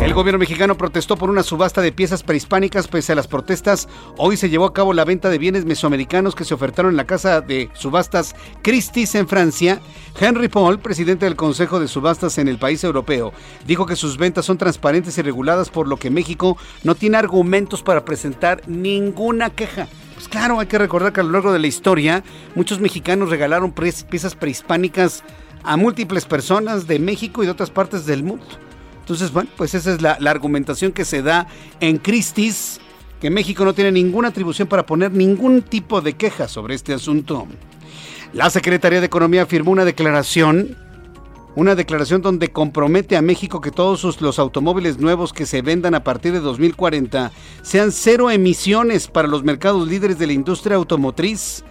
[0.01, 2.87] El gobierno mexicano protestó por una subasta de piezas prehispánicas.
[2.87, 3.87] Pese a las protestas,
[4.17, 7.05] hoy se llevó a cabo la venta de bienes mesoamericanos que se ofertaron en la
[7.05, 9.81] casa de subastas Christie's en Francia.
[10.19, 13.33] Henry Paul, presidente del Consejo de Subastas en el país europeo,
[13.67, 17.83] dijo que sus ventas son transparentes y reguladas, por lo que México no tiene argumentos
[17.83, 19.87] para presentar ninguna queja.
[20.15, 22.23] Pues claro, hay que recordar que a lo largo de la historia
[22.55, 25.23] muchos mexicanos regalaron piezas prehispánicas
[25.63, 28.45] a múltiples personas de México y de otras partes del mundo.
[29.01, 31.47] Entonces, bueno, pues esa es la, argumentación que se da
[31.79, 32.79] en Christie's,
[33.21, 37.47] que México no tiene ninguna atribución para poner ningún tipo de queja sobre este asunto.
[38.33, 40.77] La Secretaría de Economía firmó una declaración,
[41.57, 46.03] una declaración donde compromete a México que todos los automóviles nuevos que se vendan a
[46.03, 47.31] partir de 2040
[47.63, 51.63] sean cero emisiones para los mercados líderes de la industria automotriz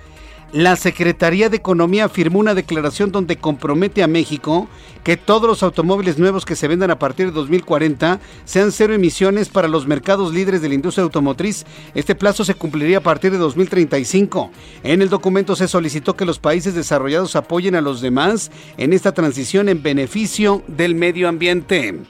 [0.53, 4.69] la Secretaría de Economía firmó una declaración donde compromete a México
[5.03, 9.49] que todos los automóviles nuevos que se vendan a partir de 2040 sean cero emisiones
[9.49, 11.65] para los mercados líderes de la industria automotriz.
[11.95, 14.51] Este plazo se cumpliría a partir de 2035.
[14.83, 19.13] En el documento se solicitó que los países desarrollados apoyen a los demás en esta
[19.13, 22.01] transición en beneficio del medio ambiente.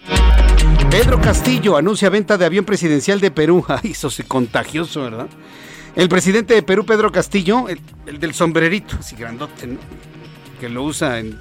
[0.90, 3.64] Pedro Castillo anuncia venta de avión presidencial de Perú.
[3.68, 5.28] Ay, eso es contagioso, ¿verdad?
[5.96, 9.78] El presidente de Perú, Pedro Castillo, el, del sombrerito, así grandote,
[10.60, 11.38] que lo usa en...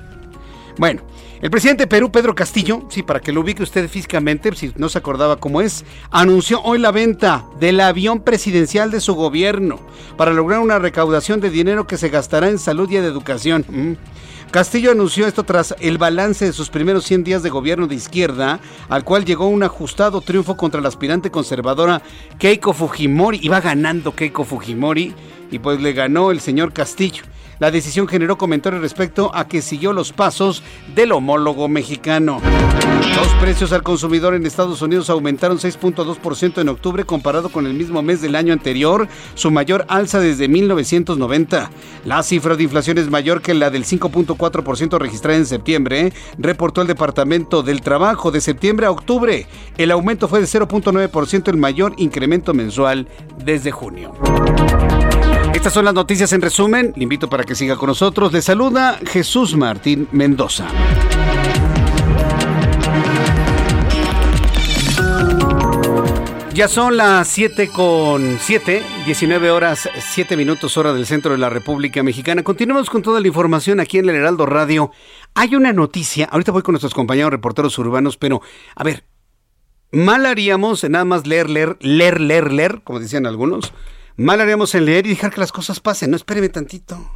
[0.77, 1.01] Bueno,
[1.41, 4.87] el presidente de Perú, Pedro Castillo, sí, para que lo ubique usted físicamente, si no
[4.87, 9.81] se acordaba cómo es, anunció hoy la venta del avión presidencial de su gobierno
[10.15, 13.65] para lograr una recaudación de dinero que se gastará en salud y en educación.
[13.67, 13.93] Mm.
[14.51, 18.59] Castillo anunció esto tras el balance de sus primeros 100 días de gobierno de izquierda,
[18.87, 22.01] al cual llegó un ajustado triunfo contra la aspirante conservadora
[22.39, 23.39] Keiko Fujimori.
[23.41, 25.13] Iba ganando Keiko Fujimori
[25.51, 27.23] y pues le ganó el señor Castillo.
[27.59, 32.41] La decisión generó comentarios respecto a que siguió los pasos del homólogo mexicano.
[33.15, 38.01] Los precios al consumidor en Estados Unidos aumentaron 6.2% en octubre comparado con el mismo
[38.01, 41.71] mes del año anterior, su mayor alza desde 1990.
[42.03, 46.87] La cifra de inflación es mayor que la del 5.4% registrada en septiembre, reportó el
[46.87, 49.47] Departamento del Trabajo de septiembre a octubre.
[49.77, 53.07] El aumento fue de 0.9%, el mayor incremento mensual
[53.43, 54.13] desde junio.
[55.55, 56.91] Estas son las noticias en resumen.
[56.97, 58.33] Le invito para que siga con nosotros.
[58.33, 60.67] Le saluda Jesús Martín Mendoza.
[66.53, 71.49] Ya son las 7 con 7, 19 horas 7 minutos hora del centro de la
[71.49, 72.43] República Mexicana.
[72.43, 74.91] Continuamos con toda la información aquí en el Heraldo Radio.
[75.35, 78.41] Hay una noticia, ahorita voy con nuestros compañeros reporteros urbanos, pero
[78.75, 79.05] a ver,
[79.93, 83.73] mal haríamos nada más leer, leer, leer, leer, leer, como decían algunos,
[84.17, 86.11] Mal haríamos en leer y dejar que las cosas pasen.
[86.11, 87.11] No, espéreme tantito.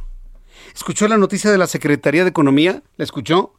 [0.74, 2.82] ¿Escuchó la noticia de la Secretaría de Economía?
[2.96, 3.54] ¿La escuchó?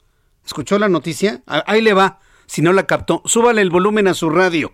[0.45, 1.41] ¿Escuchó la noticia?
[1.45, 2.19] Ahí le va.
[2.45, 4.73] Si no la captó, súbale el volumen a su radio.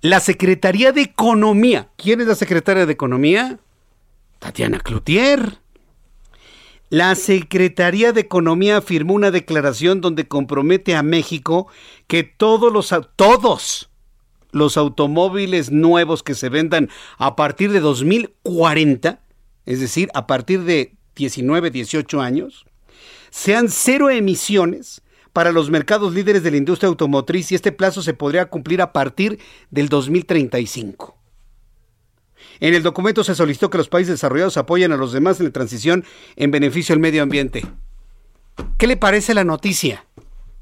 [0.00, 1.88] La Secretaría de Economía.
[1.96, 3.58] ¿Quién es la Secretaria de Economía?
[4.38, 5.58] Tatiana Cloutier.
[6.90, 11.66] La Secretaría de Economía firmó una declaración donde compromete a México
[12.06, 13.90] que todos los todos
[14.50, 16.88] los automóviles nuevos que se vendan
[17.18, 19.20] a partir de 2040,
[19.66, 22.66] es decir, a partir de 19, 18 años,
[23.30, 28.14] sean cero emisiones para los mercados líderes de la industria automotriz y este plazo se
[28.14, 29.38] podría cumplir a partir
[29.70, 31.16] del 2035.
[32.60, 35.52] En el documento se solicitó que los países desarrollados apoyen a los demás en la
[35.52, 36.04] transición
[36.36, 37.64] en beneficio del medio ambiente.
[38.78, 40.06] ¿Qué le parece la noticia?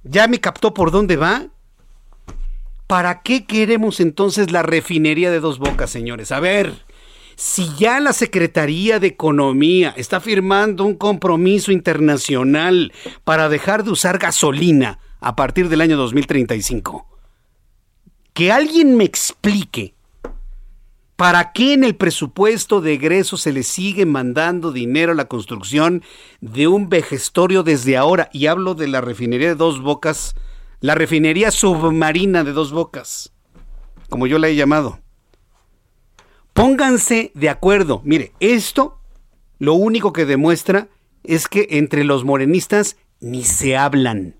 [0.03, 1.49] ¿Ya me captó por dónde va?
[2.87, 6.30] ¿Para qué queremos entonces la refinería de dos bocas, señores?
[6.30, 6.84] A ver,
[7.34, 12.93] si ya la Secretaría de Economía está firmando un compromiso internacional
[13.24, 17.07] para dejar de usar gasolina a partir del año 2035,
[18.32, 19.97] que alguien me explique
[21.16, 26.03] ¿Para qué en el presupuesto de egreso se le sigue mandando dinero a la construcción
[26.43, 28.28] de un vejestorio desde ahora?
[28.34, 30.37] Y hablo de la refinería de dos bocas,
[30.81, 33.33] la refinería submarina de dos bocas,
[34.09, 35.01] como yo la he llamado.
[36.53, 38.01] Pónganse de acuerdo.
[38.05, 38.99] Mire, esto
[39.59, 40.89] lo único que demuestra
[41.24, 44.37] es que entre los morenistas ni se hablan.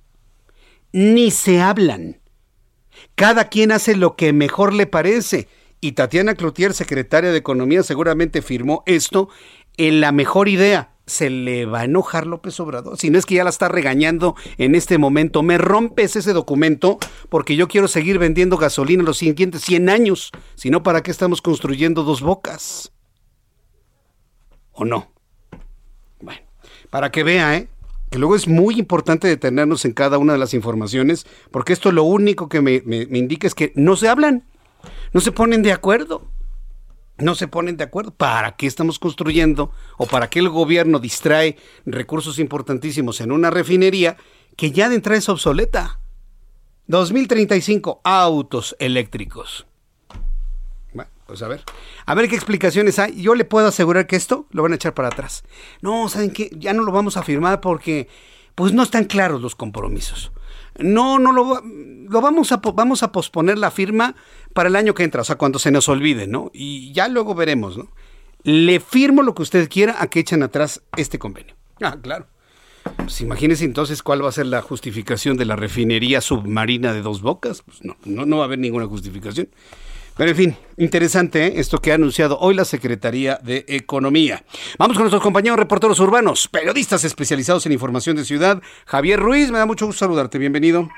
[0.93, 2.21] Ni se hablan.
[3.15, 5.49] Cada quien hace lo que mejor le parece
[5.81, 9.29] y Tatiana Cloutier, secretaria de Economía, seguramente firmó esto
[9.77, 10.96] en la mejor idea.
[11.07, 12.99] Se le va a enojar López Obrador.
[12.99, 15.43] Si no es que ya la está regañando en este momento.
[15.43, 16.99] Me rompes ese documento
[17.29, 20.33] porque yo quiero seguir vendiendo gasolina los siguientes 100 años.
[20.57, 22.93] Si no, ¿para qué estamos construyendo dos bocas?
[24.73, 25.13] ¿O no?
[26.21, 26.41] Bueno,
[26.91, 27.69] para que vea, ¿eh?
[28.11, 32.05] Que luego es muy importante detenernos en cada una de las informaciones, porque esto lo
[32.05, 34.45] único que me, me indica es que no se hablan.
[35.13, 36.29] No se ponen de acuerdo.
[37.19, 38.13] No se ponen de acuerdo.
[38.15, 41.57] ¿Para qué estamos construyendo o para qué el gobierno distrae
[41.87, 44.17] recursos importantísimos en una refinería
[44.57, 46.01] que ya de entrada es obsoleta?
[46.89, 49.67] 2035 autos eléctricos.
[50.93, 51.65] Bueno, pues a ver.
[52.05, 53.21] A ver qué explicaciones hay.
[53.21, 55.43] Yo le puedo asegurar que esto lo van a echar para atrás.
[55.81, 56.51] No, ¿saben qué?
[56.53, 58.09] Ya no lo vamos a firmar porque
[58.55, 60.33] pues no están claros los compromisos.
[60.79, 64.15] No, no lo, lo vamos a vamos a posponer la firma
[64.53, 66.51] para el año que entra, o sea, cuando se nos olvide, ¿no?
[66.53, 67.89] Y ya luego veremos, ¿no?
[68.43, 71.55] Le firmo lo que usted quiera a que echen atrás este convenio.
[71.81, 72.27] Ah, claro.
[72.97, 77.21] Pues imagínese entonces cuál va a ser la justificación de la refinería submarina de dos
[77.21, 77.63] bocas.
[77.63, 79.49] Pues no, no, no va a haber ninguna justificación.
[80.17, 81.61] Pero en fin, interesante ¿eh?
[81.61, 84.41] esto que ha anunciado hoy la Secretaría de Economía.
[84.79, 88.57] Vamos con nuestros compañeros reporteros urbanos, periodistas especializados en información de ciudad.
[88.87, 90.89] Javier Ruiz, me da mucho gusto saludarte, bienvenido.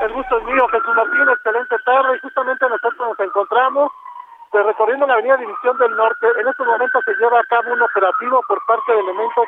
[0.00, 3.90] El gusto es mío, Jesús Martín, excelente tarde y justamente nosotros nos encontramos
[4.52, 6.26] pues, recorriendo la avenida División del Norte.
[6.38, 9.46] En estos momentos se lleva a cabo un operativo por parte de elementos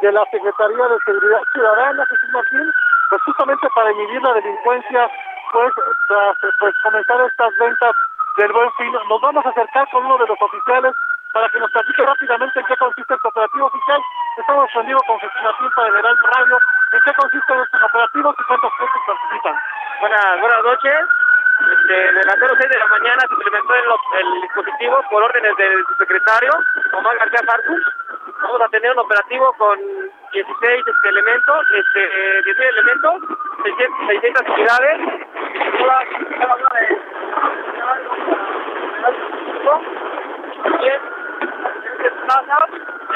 [0.00, 2.70] de la Secretaría de Seguridad Ciudadana, Jesús Martín,
[3.10, 5.10] pues justamente para inhibir la delincuencia,
[5.50, 5.72] pues
[6.06, 7.90] tras pues, comenzar estas ventas
[8.38, 8.92] del Buen Fin.
[8.92, 10.94] Nos vamos a acercar con uno de los oficiales
[11.32, 14.00] para que nos platique rápidamente en qué consiste este operativo oficial.
[14.38, 16.56] Estamos rendidos con Jesús Martín para el Radio.
[16.92, 19.56] ¿En qué consisten estos operativos y cuántos puestos participan?
[20.00, 21.00] Buenas, buenas noches.
[21.58, 23.84] Desde las 06 de la mañana se implementó el,
[24.20, 26.52] el dispositivo por órdenes del secretario,
[26.92, 27.82] Omar García Farcus.
[28.42, 29.78] Vamos a tener un operativo con
[30.32, 33.14] 16 este, elementos, este, 16 elementos,
[33.64, 34.98] 600, 600 unidades,
[35.78, 36.04] todas,
[36.38, 36.68] cada una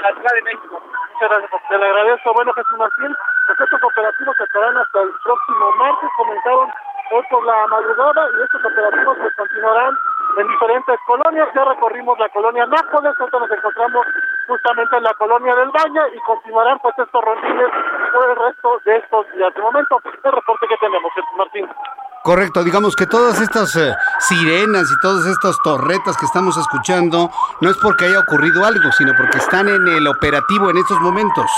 [0.02, 0.82] la Ciudad de México.
[1.12, 2.34] Muchas gracias, te le agradezco.
[2.34, 3.14] Bueno, Jesús Martín,
[3.46, 6.72] pues estos operativos estarán hasta el próximo martes, comenzaron
[7.12, 9.94] hoy por la madrugada y estos operativos pues continuarán
[10.38, 11.48] en diferentes colonias.
[11.54, 14.06] Ya recorrimos la colonia Nápoles, ahorita nos encontramos
[14.48, 17.70] justamente en la colonia del Baño y continuarán pues estos rondines
[18.12, 19.54] por el resto de estos días.
[19.54, 21.68] De momento, el reporte que tenemos, Martín.
[22.22, 27.28] Correcto, digamos que todas estas eh, sirenas y todas estas torretas que estamos escuchando
[27.60, 31.50] no es porque haya ocurrido algo, sino porque están en el operativo en estos momentos.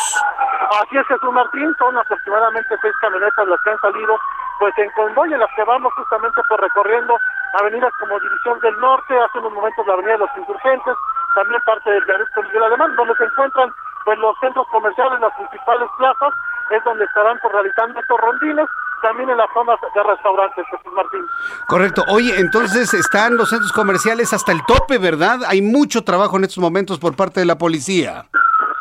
[0.81, 4.17] Así es, Jesús Martín, son aproximadamente seis camionetas las que han salido
[4.59, 7.19] pues en convoy en las que vamos justamente por recorriendo
[7.59, 10.95] avenidas como División del Norte, hace unos momentos la Avenida de los Insurgentes,
[11.35, 13.73] también parte del Viaducto Miguel Alemán, donde se encuentran
[14.05, 16.33] pues los centros comerciales, las principales plazas,
[16.71, 18.67] es donde estarán por realizando estos rondines,
[19.03, 21.27] también en las zonas de restaurantes, Jesús Martín.
[21.67, 22.05] Correcto.
[22.09, 25.41] Oye, entonces están los centros comerciales hasta el tope, ¿verdad?
[25.47, 28.25] Hay mucho trabajo en estos momentos por parte de la policía.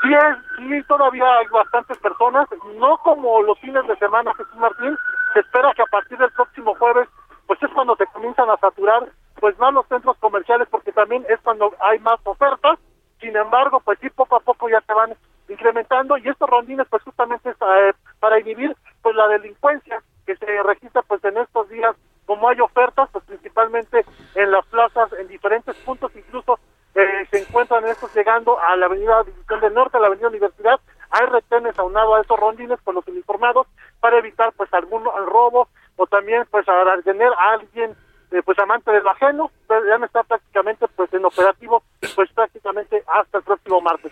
[0.03, 0.09] Sí,
[0.57, 4.97] sí, todavía hay bastantes personas, no como los fines de semana, Jesús Martín,
[5.33, 7.07] se espera que a partir del próximo jueves,
[7.47, 9.07] pues es cuando se comienzan a saturar,
[9.39, 12.79] pues más los centros comerciales, porque también es cuando hay más ofertas,
[13.21, 15.15] sin embargo, pues sí, poco a poco ya se van
[15.47, 20.63] incrementando, y estos rondines, pues justamente es eh, para inhibir, pues la delincuencia que se
[20.63, 21.95] registra, pues en estos días,
[22.25, 26.59] como hay ofertas, pues principalmente en las plazas, en diferentes puntos, incluso
[26.95, 30.79] eh, se encuentran estos llegando a la avenida División del Norte, a la avenida Universidad,
[31.09, 33.67] hay retenes aunado a esos rondines con los uniformados
[33.99, 37.95] para evitar pues algún robo o también pues a tener a alguien
[38.33, 41.83] eh, pues amante del ajeno, ya no está prácticamente pues en operativo
[42.15, 44.11] pues prácticamente hasta el próximo martes.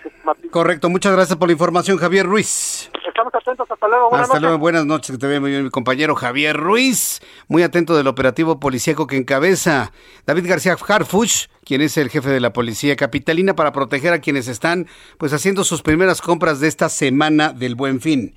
[0.51, 2.91] Correcto, muchas gracias por la información Javier Ruiz.
[3.07, 4.09] Estamos atentos, hasta luego.
[4.09, 7.63] Buenas hasta luego, buenas noches, que te veo muy bien mi compañero Javier Ruiz, muy
[7.63, 9.91] atento del operativo policíaco que encabeza
[10.27, 14.47] David García Harfuch, quien es el jefe de la policía capitalina para proteger a quienes
[14.47, 18.35] están pues haciendo sus primeras compras de esta semana del Buen Fin.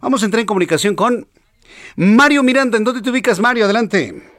[0.00, 1.28] Vamos a entrar en comunicación con
[1.96, 2.78] Mario Miranda.
[2.78, 3.64] ¿En dónde te ubicas, Mario?
[3.64, 4.37] Adelante.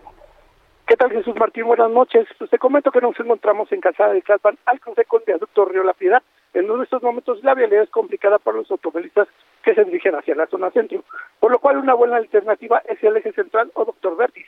[0.90, 1.66] ¿Qué tal, Jesús Martín?
[1.66, 2.28] Buenas noches.
[2.40, 5.84] Pues te comento que nos encontramos en Casada de Tlalpan, al cruce con viaducto Río
[5.84, 6.24] La Piedad.
[6.56, 9.28] En uno de estos momentos la vialidad es complicada para los automovilistas
[9.62, 11.04] que se dirigen hacia la zona centro,
[11.40, 14.48] por lo cual una buena alternativa es el eje central o Doctor Vertis.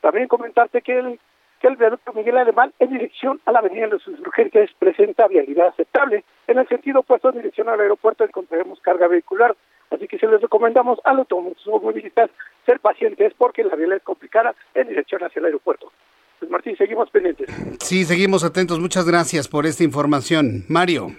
[0.00, 1.20] También comentarte que el,
[1.60, 5.68] que el viaducto Miguel Alemán en dirección a la avenida de los insurgentes presenta vialidad
[5.68, 6.24] aceptable.
[6.48, 9.54] En el sentido opuesto en dirección al aeropuerto encontraremos carga vehicular
[9.92, 12.30] Así que se les recomendamos a los automovilistas
[12.64, 15.92] ser pacientes porque la vía es complicada en dirección hacia el aeropuerto.
[16.38, 17.48] Pues Martín, seguimos pendientes.
[17.80, 18.80] Sí, seguimos atentos.
[18.80, 20.64] Muchas gracias por esta información.
[20.68, 21.12] Mario.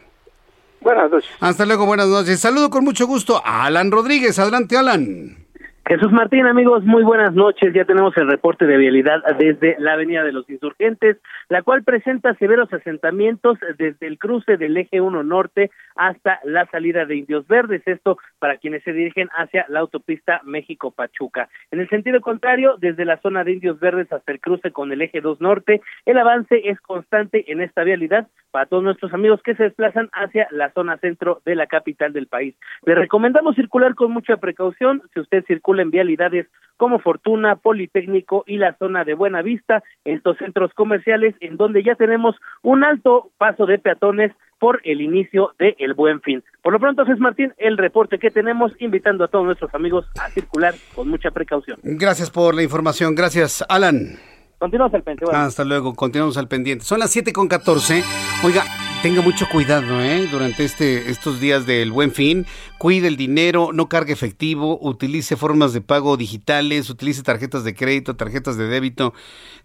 [0.81, 1.29] Buenas noches.
[1.39, 2.39] Hasta luego, buenas noches.
[2.39, 4.37] Saludo con mucho gusto a Alan Rodríguez.
[4.37, 5.42] Adelante, Alan.
[5.85, 7.73] Jesús Martín, amigos, muy buenas noches.
[7.73, 11.17] Ya tenemos el reporte de vialidad desde la Avenida de los Insurgentes,
[11.49, 17.05] la cual presenta severos asentamientos desde el cruce del eje 1 norte hasta la salida
[17.05, 17.81] de Indios Verdes.
[17.85, 21.49] Esto para quienes se dirigen hacia la autopista México-Pachuca.
[21.69, 25.01] En el sentido contrario, desde la zona de Indios Verdes hasta el cruce con el
[25.01, 29.55] eje 2 norte, el avance es constante en esta vialidad para todos nuestros amigos que
[29.55, 32.53] se desplazan hacia la zona centro de la capital del país.
[32.85, 35.01] Les recomendamos circular con mucha precaución.
[35.11, 36.45] Si usted circula en vialidades
[36.77, 41.95] como Fortuna, Politécnico y la zona de Buena Vista, estos centros comerciales en donde ya
[41.95, 46.43] tenemos un alto paso de peatones por el inicio de el Buen Fin.
[46.61, 50.29] Por lo pronto, Jesús Martín, el reporte que tenemos, invitando a todos nuestros amigos a
[50.29, 51.79] circular con mucha precaución.
[51.81, 53.15] Gracias por la información.
[53.15, 54.32] Gracias, Alan.
[54.63, 55.35] Continuamos al pendiente.
[55.35, 56.85] Hasta luego, continuamos al pendiente.
[56.85, 58.01] Son las 7 con 14.
[58.45, 58.63] Oiga,
[59.01, 60.25] tenga mucho cuidado ¿eh?
[60.31, 62.45] durante este, estos días del buen fin.
[62.77, 68.15] Cuide el dinero, no cargue efectivo, utilice formas de pago digitales, utilice tarjetas de crédito,
[68.15, 69.13] tarjetas de débito,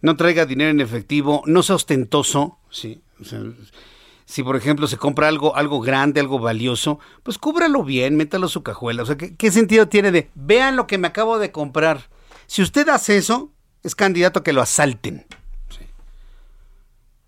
[0.01, 2.59] no traiga dinero en efectivo, no sea ostentoso.
[2.69, 3.01] ¿sí?
[4.25, 8.49] si por ejemplo se compra algo, algo grande, algo valioso, pues cúbralo bien, métalo a
[8.49, 9.05] su cajuela.
[9.05, 12.09] O sea, ¿qué, ¿qué, sentido tiene de vean lo que me acabo de comprar?
[12.49, 13.53] Si usted hace eso,
[13.83, 15.27] es candidato a que lo asalten.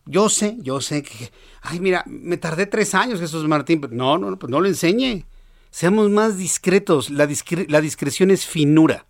[0.07, 1.30] Yo sé, yo sé que,
[1.62, 3.80] ay, mira, me tardé tres años, Jesús Martín.
[3.92, 5.24] No, no, pues no lo enseñe.
[5.70, 7.11] Seamos más discretos.
[7.11, 7.28] La,
[7.68, 9.07] la discreción es finura.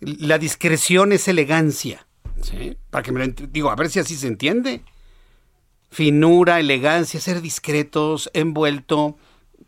[0.00, 2.06] La discreción es elegancia.
[2.90, 4.82] Para que me lo digo, a ver si así se entiende.
[5.90, 9.16] Finura, elegancia, ser discretos, envuelto,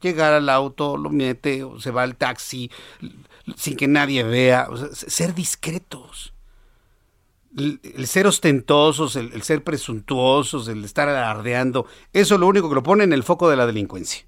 [0.00, 2.70] llegar al auto, lo mete, o se va al taxi,
[3.56, 4.68] sin que nadie vea.
[4.92, 6.32] ser discretos
[7.56, 12.82] el, ser ostentosos, el, ser presuntuosos, el estar alardeando, eso es lo único que lo
[12.82, 14.24] pone en el foco de la delincuencia.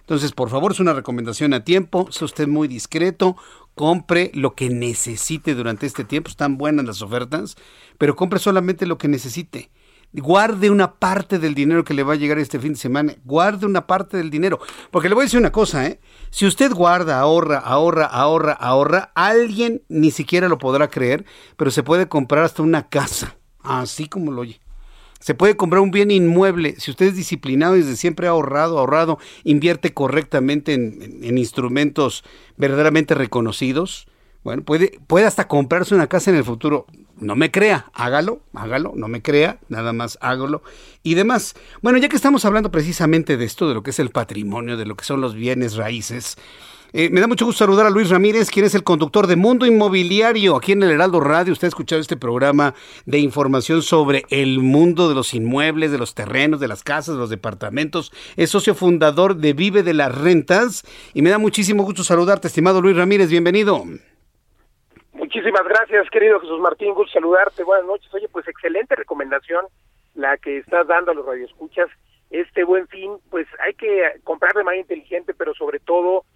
[0.00, 3.36] Entonces, por favor, es una recomendación a tiempo, sea usted muy discreto,
[3.74, 7.56] compre lo que necesite durante este tiempo, están buenas las ofertas,
[7.98, 9.70] pero compre solamente lo que necesite
[10.20, 13.66] guarde una parte del dinero que le va a llegar este fin de semana, guarde
[13.66, 16.00] una parte del dinero, porque le voy a decir una cosa, ¿eh?
[16.34, 21.24] Si usted guarda, ahorra, ahorra, ahorra, ahorra, alguien ni siquiera lo podrá creer,
[21.56, 24.60] pero se puede comprar hasta una casa, así como lo oye.
[25.20, 26.74] Se puede comprar un bien inmueble.
[26.80, 32.24] Si usted es disciplinado y desde siempre ha ahorrado, ahorrado, invierte correctamente en instrumentos
[32.56, 34.08] verdaderamente reconocidos,
[34.42, 36.86] bueno, puede, puede hasta comprarse una casa en el futuro.
[37.20, 40.62] No me crea, hágalo, hágalo, no me crea, nada más hágalo
[41.02, 41.54] y demás.
[41.80, 44.86] Bueno, ya que estamos hablando precisamente de esto, de lo que es el patrimonio, de
[44.86, 46.36] lo que son los bienes raíces,
[46.96, 49.66] eh, me da mucho gusto saludar a Luis Ramírez, quien es el conductor de Mundo
[49.66, 51.52] Inmobiliario aquí en el Heraldo Radio.
[51.52, 56.14] Usted ha escuchado este programa de información sobre el mundo de los inmuebles, de los
[56.14, 58.12] terrenos, de las casas, de los departamentos.
[58.36, 60.84] Es socio fundador de Vive de las Rentas
[61.14, 63.28] y me da muchísimo gusto saludarte, estimado Luis Ramírez.
[63.28, 63.84] Bienvenido.
[65.24, 66.92] Muchísimas gracias, querido Jesús Martín.
[66.92, 67.64] Gusto saludarte.
[67.64, 68.12] Buenas noches.
[68.12, 69.64] Oye, pues excelente recomendación
[70.14, 71.88] la que estás dando a los radioescuchas.
[72.28, 76.26] Este buen fin, pues hay que comprar de manera inteligente, pero sobre todo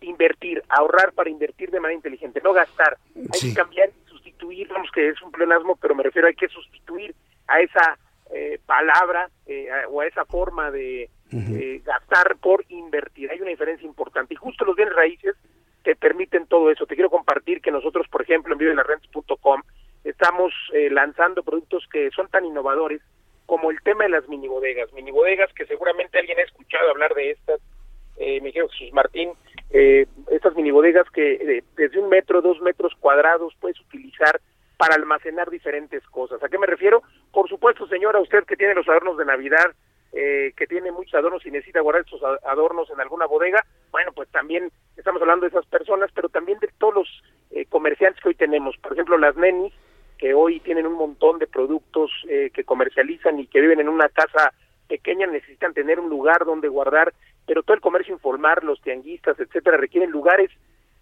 [0.00, 2.98] invertir, ahorrar para invertir de manera inteligente, no gastar.
[3.14, 6.48] Hay que cambiar y sustituir, vamos que es un pleonasmo, pero me refiero hay que
[6.48, 7.14] sustituir
[7.46, 7.96] a esa
[8.34, 13.30] eh, palabra eh, o a esa forma de eh, gastar por invertir.
[13.30, 14.34] Hay una diferencia importante.
[14.34, 15.36] Y justo los bienes raíces
[15.82, 16.86] te permiten todo eso.
[16.86, 19.62] Te quiero compartir que nosotros, por ejemplo, en vivelarrentes.com
[20.04, 23.00] estamos eh, lanzando productos que son tan innovadores
[23.46, 27.60] como el tema de las minibodegas, minibodegas que seguramente alguien ha escuchado hablar de estas,
[28.16, 29.32] eh, me dijeron Jesús Martín,
[29.70, 34.40] eh, estas minibodegas que eh, desde un metro, dos metros cuadrados puedes utilizar
[34.76, 36.42] para almacenar diferentes cosas.
[36.42, 37.02] ¿A qué me refiero?
[37.32, 39.72] Por supuesto, señora, usted que tiene los adornos de Navidad,
[40.12, 44.28] eh, que tiene muchos adornos y necesita guardar esos adornos en alguna bodega, bueno, pues
[44.30, 48.34] también estamos hablando de esas personas, pero también de todos los eh, comerciantes que hoy
[48.34, 48.76] tenemos.
[48.76, 49.72] Por ejemplo, las nenis,
[50.18, 54.08] que hoy tienen un montón de productos eh, que comercializan y que viven en una
[54.08, 54.52] casa
[54.86, 57.14] pequeña, necesitan tener un lugar donde guardar,
[57.46, 60.50] pero todo el comercio informal, los tianguistas, etcétera, requieren lugares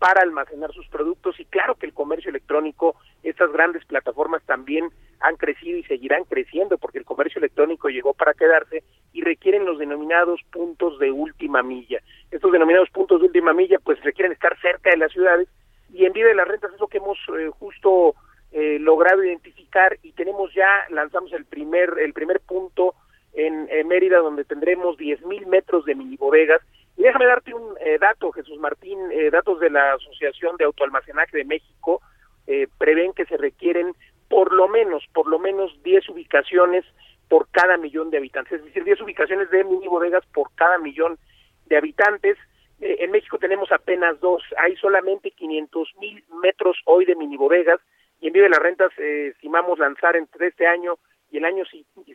[0.01, 1.39] para almacenar sus productos.
[1.39, 4.91] Y claro que el comercio electrónico, estas grandes plataformas también
[5.21, 8.83] han crecido y seguirán creciendo porque el comercio electrónico llegó para quedarse
[9.13, 12.01] y requieren los denominados puntos de última milla.
[12.31, 15.49] Estos denominados puntos de última milla pues requieren estar cerca de las ciudades
[15.93, 18.15] y en Vida de las Rentas es lo que hemos eh, justo
[18.53, 19.99] eh, logrado identificar.
[20.03, 22.95] Y tenemos ya, lanzamos el primer, el primer punto
[23.35, 26.63] en, Mérida donde tendremos 10 mil metros de mini bodegas
[27.01, 31.35] y déjame darte un eh, dato, Jesús Martín, eh, datos de la Asociación de Autoalmacenaje
[31.35, 32.03] de México
[32.47, 33.95] eh, prevén que se requieren
[34.29, 36.85] por lo menos, por lo menos 10 ubicaciones
[37.31, 41.17] por cada millón de habitantes, es decir, 10 ubicaciones de mini bodegas por cada millón
[41.69, 42.37] de habitantes.
[42.81, 47.81] en México tenemos apenas dos, hay solamente 500 mil metros hoy de mini bodegas
[48.21, 50.99] y en Vive las Rentas estimamos lanzar entre este año
[51.31, 51.65] y el año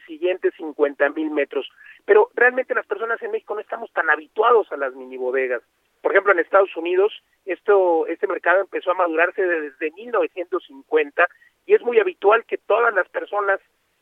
[0.06, 1.70] siguiente 50 mil metros.
[2.06, 5.62] Pero realmente las personas en México no estamos tan habituados a las mini bodegas.
[6.02, 7.12] Por ejemplo, en Estados Unidos,
[7.46, 11.28] esto, este mercado empezó a madurarse desde 1950
[11.66, 13.60] y es muy habitual que todas las personas,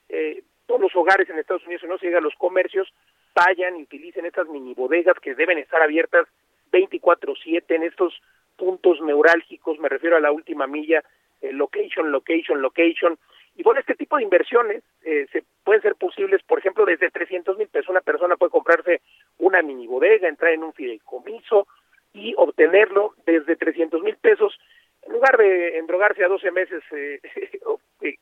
[0.10, 2.94] eh, todos los hogares en Estados Unidos, si no se llega a los comercios,
[3.34, 6.28] vayan y utilicen estas mini bodegas que deben estar abiertas
[6.72, 8.22] 24/7 en estos
[8.58, 11.04] puntos neurálgicos, me refiero a la última milla,
[11.42, 13.18] eh, location, location, location,
[13.56, 17.58] y bueno, este tipo de inversiones eh, se pueden ser posibles, por ejemplo, desde 300
[17.58, 17.90] mil pesos.
[17.90, 19.02] Una persona puede comprarse
[19.38, 21.68] una mini bodega, entrar en un fideicomiso
[22.14, 24.60] y obtenerlo desde 300 mil pesos,
[25.04, 27.20] en lugar de endrogarse a 12 meses, eh,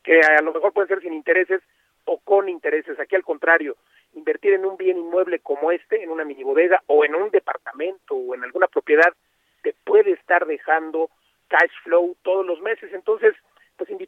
[0.04, 1.62] que a lo mejor pueden ser sin intereses
[2.06, 3.00] o con intereses.
[3.00, 3.78] Aquí al contrario,
[4.14, 8.16] invertir en un bien inmueble como este, en una mini bodega o en un departamento
[8.16, 9.14] o en alguna propiedad,
[9.62, 11.10] te puede estar dejando
[11.48, 12.92] cash flow todos los meses.
[12.94, 13.36] Entonces,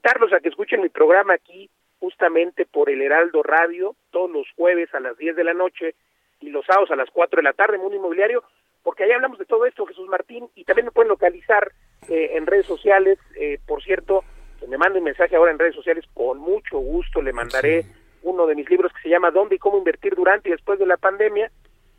[0.03, 1.69] invitarlos a que escuchen mi programa aquí
[1.99, 5.95] justamente por el Heraldo Radio todos los jueves a las 10 de la noche
[6.41, 8.43] y los sábados a las 4 de la tarde, Mundo Inmobiliario,
[8.83, 11.71] porque ahí hablamos de todo esto, Jesús Martín, y también me pueden localizar
[12.09, 14.25] eh, en redes sociales, eh, por cierto,
[14.59, 17.85] que me manden mensaje ahora en redes sociales, con mucho gusto le mandaré
[18.23, 20.85] uno de mis libros que se llama ¿Dónde y cómo invertir durante y después de
[20.85, 21.49] la pandemia?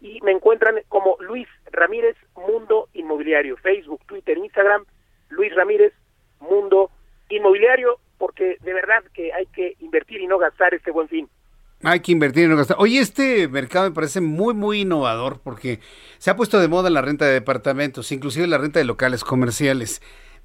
[0.03, 4.85] Y me encuentran como Luis Ramírez Mundo Inmobiliario, Facebook, Twitter, Instagram,
[5.31, 5.95] Luis Ramírez
[6.41, 6.91] Mundo
[7.29, 11.29] inmobiliario porque de verdad que hay que invertir y no gastar este buen fin.
[11.83, 12.79] Hay que invertir y no gastar.
[12.81, 15.81] Oye, este mercado me parece muy, muy innovador porque
[16.19, 20.01] se ha puesto de moda la renta de departamentos, inclusive la renta de locales comerciales.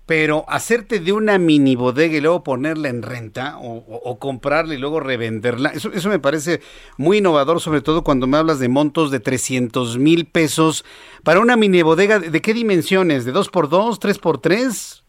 [0.06, 4.80] Pero hacerte de una mini bodega y luego ponerla en renta o, o, comprarla y
[4.80, 6.62] luego revenderla, eso, eso me parece
[6.98, 10.84] muy innovador, sobre todo cuando me hablas de montos de 300 mil pesos.
[11.24, 13.24] Para una mini bodega, ¿de qué dimensiones?
[13.24, 15.04] ¿De 2x2, 3x3?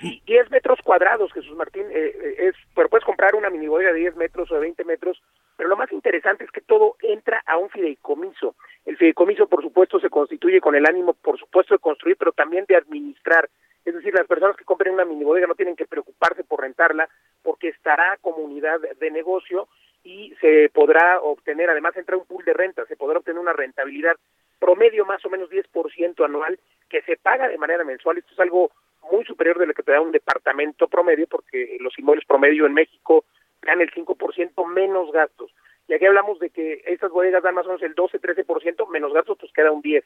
[0.00, 4.00] Sí, 10 metros cuadrados, Jesús Martín, eh, eh, es, pero puedes comprar una miniboya de
[4.00, 5.22] 10 metros o de 20 metros,
[5.56, 8.54] pero lo más interesante es que todo entra a un fideicomiso.
[8.86, 12.64] El fideicomiso, por supuesto, se constituye con el ánimo, por supuesto, de construir, pero también
[12.66, 13.48] de administrar.
[13.84, 17.08] Es decir, las personas que compren una minibodega no tienen que preocuparse por rentarla,
[17.42, 19.68] porque estará como unidad de negocio
[20.04, 24.16] y se podrá obtener, además entra un pool de renta, se podrá obtener una rentabilidad
[24.58, 26.58] promedio más o menos 10% anual
[26.88, 28.18] que se paga de manera mensual.
[28.18, 28.70] Esto es algo
[29.10, 32.74] muy superior de lo que te da un departamento promedio, porque los inmuebles promedio en
[32.74, 33.24] México
[33.62, 35.52] dan el 5% menos gastos.
[35.88, 39.38] Y aquí hablamos de que estas bodegas dan más o menos el 12-13% menos gastos,
[39.38, 40.04] pues queda un 10,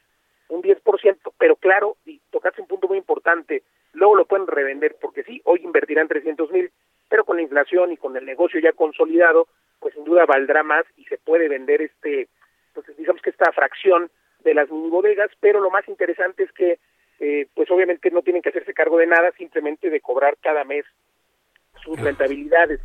[0.49, 3.63] un 10%, pero claro, y tocaste un punto muy importante,
[3.93, 6.71] luego lo pueden revender, porque sí, hoy invertirán 300 mil,
[7.09, 9.47] pero con la inflación y con el negocio ya consolidado,
[9.79, 12.27] pues sin duda valdrá más y se puede vender este,
[12.73, 14.09] pues digamos que esta fracción
[14.43, 16.79] de las mini bodegas, pero lo más interesante es que
[17.19, 20.85] eh, pues obviamente no tienen que hacerse cargo de nada, simplemente de cobrar cada mes
[21.83, 22.79] sus rentabilidades.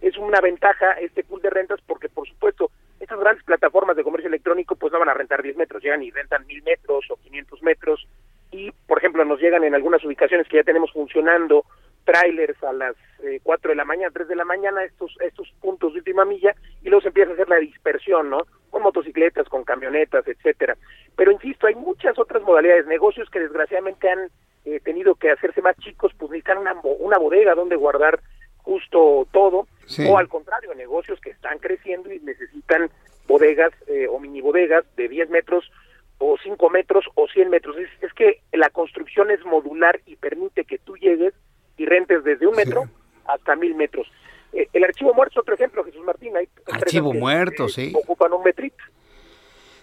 [0.00, 2.70] Es una ventaja este pool de rentas porque, por supuesto,
[3.00, 6.10] estas grandes plataformas de comercio electrónico pues no van a rentar 10 metros, llegan y
[6.10, 8.06] rentan 1000 metros o 500 metros
[8.50, 11.64] y, por ejemplo, nos llegan en algunas ubicaciones que ya tenemos funcionando
[12.10, 15.92] trailers a las eh, 4 de la mañana, 3 de la mañana, estos, estos puntos
[15.92, 18.46] de última milla, y luego se empieza a hacer la dispersión, ¿no?
[18.70, 20.76] Con motocicletas, con camionetas, etcétera.
[21.16, 24.30] Pero insisto, hay muchas otras modalidades, negocios que desgraciadamente han
[24.64, 28.20] eh, tenido que hacerse más chicos, pues necesitan una, una bodega donde guardar
[28.58, 29.66] justo todo,
[30.08, 32.90] o al contrario, negocios que están creciendo y necesitan
[33.26, 35.70] bodegas eh, o mini bodegas de 10 metros
[36.18, 37.76] o 5 metros o 100 metros.
[37.78, 41.34] Es, es, que la construcción es modular y permite que tú llegues
[41.80, 42.84] y rentes desde un metro
[43.26, 44.06] hasta mil metros.
[44.52, 46.36] Eh, el archivo muerto es otro ejemplo, Jesús Martín.
[46.36, 47.92] Hay archivo muerto, sí.
[47.94, 48.84] Ocupan un metrito.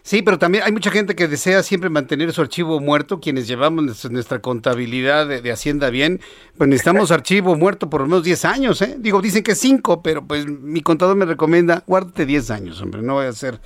[0.04, 3.20] Sí, pero también hay mucha gente que desea siempre mantener su archivo muerto.
[3.20, 6.22] Quienes llevamos nuestra contabilidad de, Hacienda bien,
[6.56, 8.96] pues necesitamos archivo muerto por lo menos 10 años, ¿eh?
[9.00, 13.16] Digo, dicen que 5, pero pues mi contador me recomienda, guárdate 10 años, hombre, no
[13.16, 13.60] voy a hacer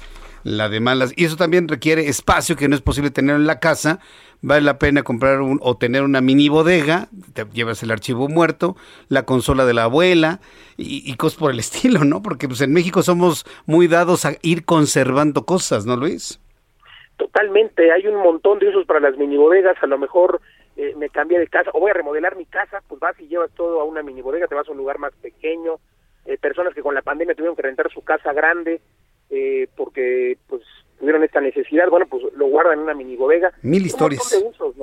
[0.44, 1.14] la de malas.
[1.16, 4.00] Y eso también requiere espacio que no es posible tener en la casa.
[4.44, 8.76] Vale la pena comprar un, o tener una mini bodega, te llevas el archivo muerto,
[9.08, 10.40] la consola de la abuela
[10.78, 12.22] y, y cosas por el estilo, ¿no?
[12.24, 16.40] Porque pues en México somos muy dados a ir conservando cosas, ¿no, Luis?
[17.18, 20.42] Totalmente, hay un montón de usos para las mini bodegas, a lo mejor
[20.76, 23.52] eh, me cambié de casa o voy a remodelar mi casa, pues vas y llevas
[23.52, 25.76] todo a una mini bodega, te vas a un lugar más pequeño,
[26.26, 28.82] eh, personas que con la pandemia tuvieron que rentar su casa grande,
[29.30, 30.64] eh, porque pues
[31.02, 33.52] tuvieron esta necesidad, bueno, pues lo guardan en una mini bodega.
[33.64, 34.22] Mil historias.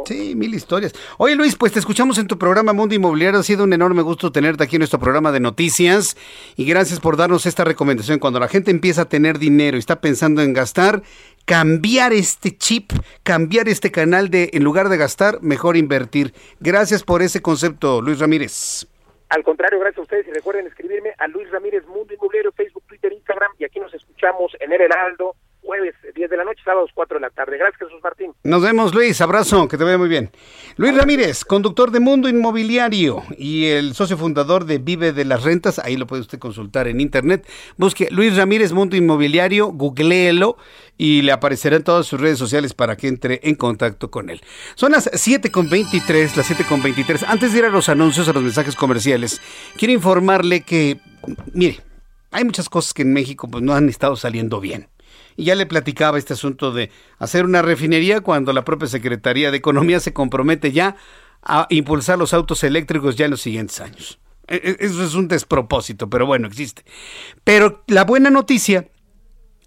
[0.04, 0.92] Sí, mil historias.
[1.16, 4.32] Oye Luis, pues te escuchamos en tu programa Mundo Inmobiliario, ha sido un enorme gusto
[4.32, 6.16] tenerte aquí en nuestro programa de noticias
[6.56, 8.18] y gracias por darnos esta recomendación.
[8.18, 11.02] Cuando la gente empieza a tener dinero y está pensando en gastar,
[11.44, 12.90] cambiar este chip,
[13.22, 16.34] cambiar este canal de, en lugar de gastar, mejor invertir.
[16.58, 18.86] Gracias por ese concepto, Luis Ramírez.
[19.30, 23.12] Al contrario, gracias a ustedes y recuerden escribirme a Luis Ramírez Mundo Inmobiliario, Facebook, Twitter,
[23.12, 25.36] Instagram y aquí nos escuchamos en El Heraldo,
[25.68, 27.58] jueves 10 de la noche, sábados 4 de la tarde.
[27.58, 28.32] Gracias Jesús Martín.
[28.42, 30.30] Nos vemos Luis, abrazo, que te vaya muy bien.
[30.78, 35.78] Luis Ramírez, conductor de Mundo Inmobiliario y el socio fundador de Vive de las Rentas,
[35.78, 37.46] ahí lo puede usted consultar en internet.
[37.76, 40.56] Busque Luis Ramírez Mundo Inmobiliario, googleelo
[40.96, 44.40] y le aparecerá en todas sus redes sociales para que entre en contacto con él.
[44.74, 47.26] Son las 7.23, las 7.23.
[47.28, 49.42] Antes de ir a los anuncios, a los mensajes comerciales,
[49.76, 50.98] quiero informarle que,
[51.52, 51.80] mire,
[52.30, 54.88] hay muchas cosas que en México pues, no han estado saliendo bien.
[55.38, 59.56] Y ya le platicaba este asunto de hacer una refinería cuando la propia Secretaría de
[59.56, 60.96] Economía se compromete ya
[61.42, 64.18] a impulsar los autos eléctricos ya en los siguientes años.
[64.48, 66.82] E, e, eso es un despropósito, pero bueno, existe.
[67.44, 68.88] Pero la buena noticia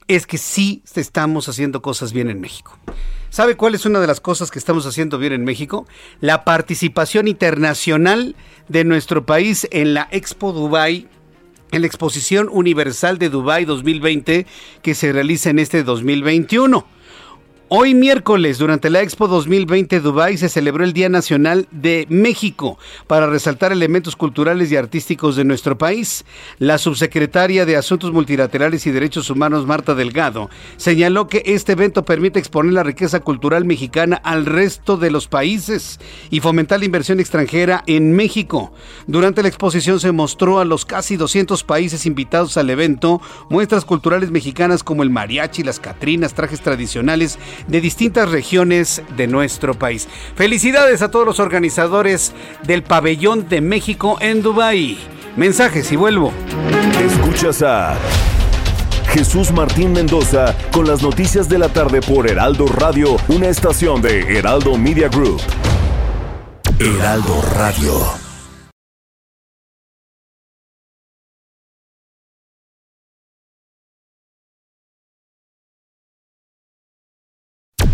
[0.09, 2.77] es que sí estamos haciendo cosas bien en México.
[3.29, 5.87] ¿Sabe cuál es una de las cosas que estamos haciendo bien en México?
[6.19, 8.35] La participación internacional
[8.67, 11.07] de nuestro país en la Expo Dubai,
[11.71, 14.45] en la Exposición Universal de Dubai 2020
[14.81, 16.85] que se realiza en este 2021.
[17.73, 22.77] Hoy miércoles, durante la Expo 2020 Dubai, se celebró el Día Nacional de México
[23.07, 26.25] para resaltar elementos culturales y artísticos de nuestro país.
[26.59, 32.39] La subsecretaria de Asuntos Multilaterales y Derechos Humanos, Marta Delgado, señaló que este evento permite
[32.39, 37.85] exponer la riqueza cultural mexicana al resto de los países y fomentar la inversión extranjera
[37.87, 38.73] en México.
[39.07, 44.29] Durante la exposición se mostró a los casi 200 países invitados al evento muestras culturales
[44.29, 50.07] mexicanas como el mariachi, las catrinas, trajes tradicionales, de distintas regiones de nuestro país.
[50.35, 52.33] Felicidades a todos los organizadores
[52.63, 54.97] del Pabellón de México en Dubái.
[55.35, 56.33] Mensajes y vuelvo.
[57.03, 57.95] Escuchas a
[59.11, 64.37] Jesús Martín Mendoza con las noticias de la tarde por Heraldo Radio, una estación de
[64.37, 65.41] Heraldo Media Group.
[66.79, 68.30] Heraldo Radio.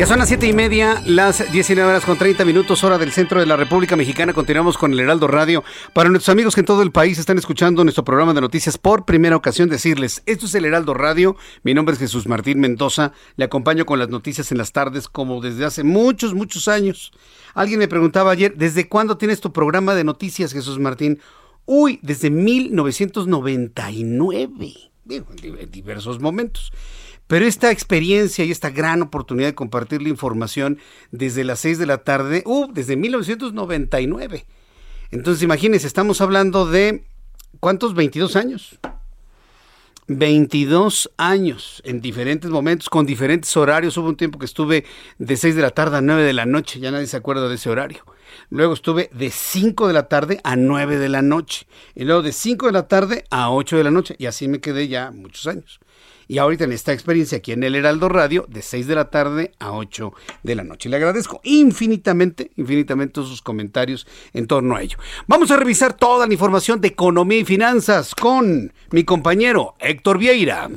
[0.00, 3.38] Ya son las siete y media, las 19 horas con 30 minutos, hora del centro
[3.38, 4.32] de la República Mexicana.
[4.32, 5.62] Continuamos con el Heraldo Radio.
[5.92, 9.04] Para nuestros amigos que en todo el país están escuchando nuestro programa de noticias por
[9.04, 11.36] primera ocasión, decirles: esto es el Heraldo Radio.
[11.64, 13.12] Mi nombre es Jesús Martín Mendoza.
[13.36, 17.12] Le acompaño con las noticias en las tardes, como desde hace muchos, muchos años.
[17.52, 21.20] Alguien me preguntaba ayer: ¿desde cuándo tienes tu programa de noticias, Jesús Martín?
[21.66, 24.72] Uy, desde 1999.
[25.04, 26.72] Digo, en diversos momentos.
[27.30, 30.80] Pero esta experiencia y esta gran oportunidad de compartir la información
[31.12, 34.46] desde las 6 de la tarde, uh, desde 1999.
[35.12, 37.04] Entonces, imagínense, estamos hablando de,
[37.60, 37.94] ¿cuántos?
[37.94, 38.80] 22 años.
[40.08, 43.96] 22 años en diferentes momentos, con diferentes horarios.
[43.96, 44.84] Hubo un tiempo que estuve
[45.18, 47.54] de 6 de la tarde a 9 de la noche, ya nadie se acuerda de
[47.54, 48.04] ese horario.
[48.48, 51.68] Luego estuve de 5 de la tarde a 9 de la noche.
[51.94, 54.16] Y luego de 5 de la tarde a 8 de la noche.
[54.18, 55.78] Y así me quedé ya muchos años.
[56.30, 59.50] Y ahorita en esta experiencia aquí en el Heraldo Radio de 6 de la tarde
[59.58, 60.12] a 8
[60.44, 60.88] de la noche.
[60.88, 64.96] Le agradezco infinitamente, infinitamente sus comentarios en torno a ello.
[65.26, 70.70] Vamos a revisar toda la información de economía y finanzas con mi compañero Héctor Vieira.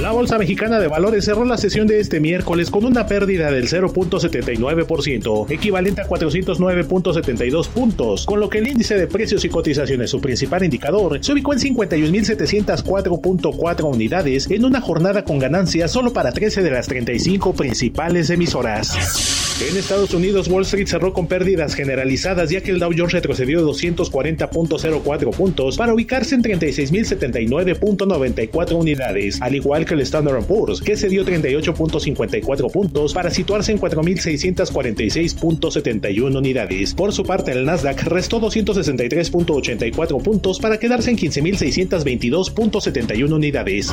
[0.00, 3.68] La Bolsa Mexicana de Valores cerró la sesión de este miércoles con una pérdida del
[3.68, 10.20] 0.79%, equivalente a 409.72 puntos, con lo que el índice de precios y cotizaciones, su
[10.20, 16.62] principal indicador, se ubicó en 51.704.4 unidades en una jornada con ganancias solo para 13
[16.62, 19.41] de las 35 principales emisoras.
[19.60, 23.60] En Estados Unidos, Wall Street cerró con pérdidas generalizadas ya que el Dow Jones retrocedió
[23.68, 31.24] 240.04 puntos para ubicarse en 36.079.94 unidades, al igual que el Standard Poor's, que cedió
[31.24, 36.94] 38.54 puntos para situarse en 4.646.71 unidades.
[36.94, 43.90] Por su parte, el Nasdaq restó 263.84 puntos para quedarse en 15.622.71 unidades.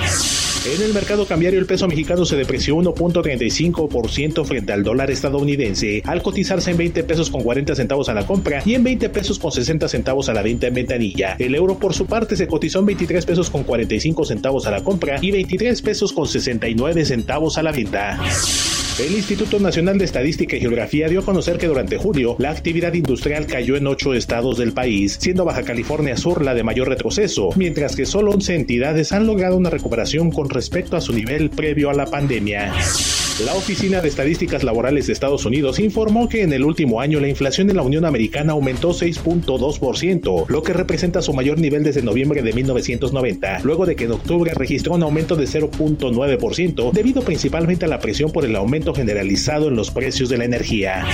[0.65, 5.48] En el mercado cambiario, el peso mexicano se depreció 1.35% frente al dólar estadounidense
[6.05, 9.39] al cotizarse en 20 pesos con 40 centavos a la compra y en 20 pesos
[9.39, 11.35] con 60 centavos a la venta en ventanilla.
[11.39, 14.83] El euro por su parte se cotizó en 23 pesos con 45 centavos a la
[14.83, 18.19] compra y 23 pesos con 69 centavos a la venta.
[18.99, 22.93] El Instituto Nacional de Estadística y Geografía dio a conocer que durante julio la actividad
[22.93, 27.49] industrial cayó en ocho estados del país, siendo Baja California Sur la de mayor retroceso,
[27.55, 31.89] mientras que solo 11 entidades han logrado una recuperación con respecto a su nivel previo
[31.89, 32.73] a la pandemia.
[33.45, 37.29] La Oficina de Estadísticas Laborales de Estados Unidos informó que en el último año la
[37.29, 42.41] inflación en la Unión Americana aumentó 6.2%, lo que representa su mayor nivel desde noviembre
[42.41, 47.87] de 1990, luego de que en octubre registró un aumento de 0.9%, debido principalmente a
[47.87, 51.05] la presión por el aumento generalizado en los precios de la energía.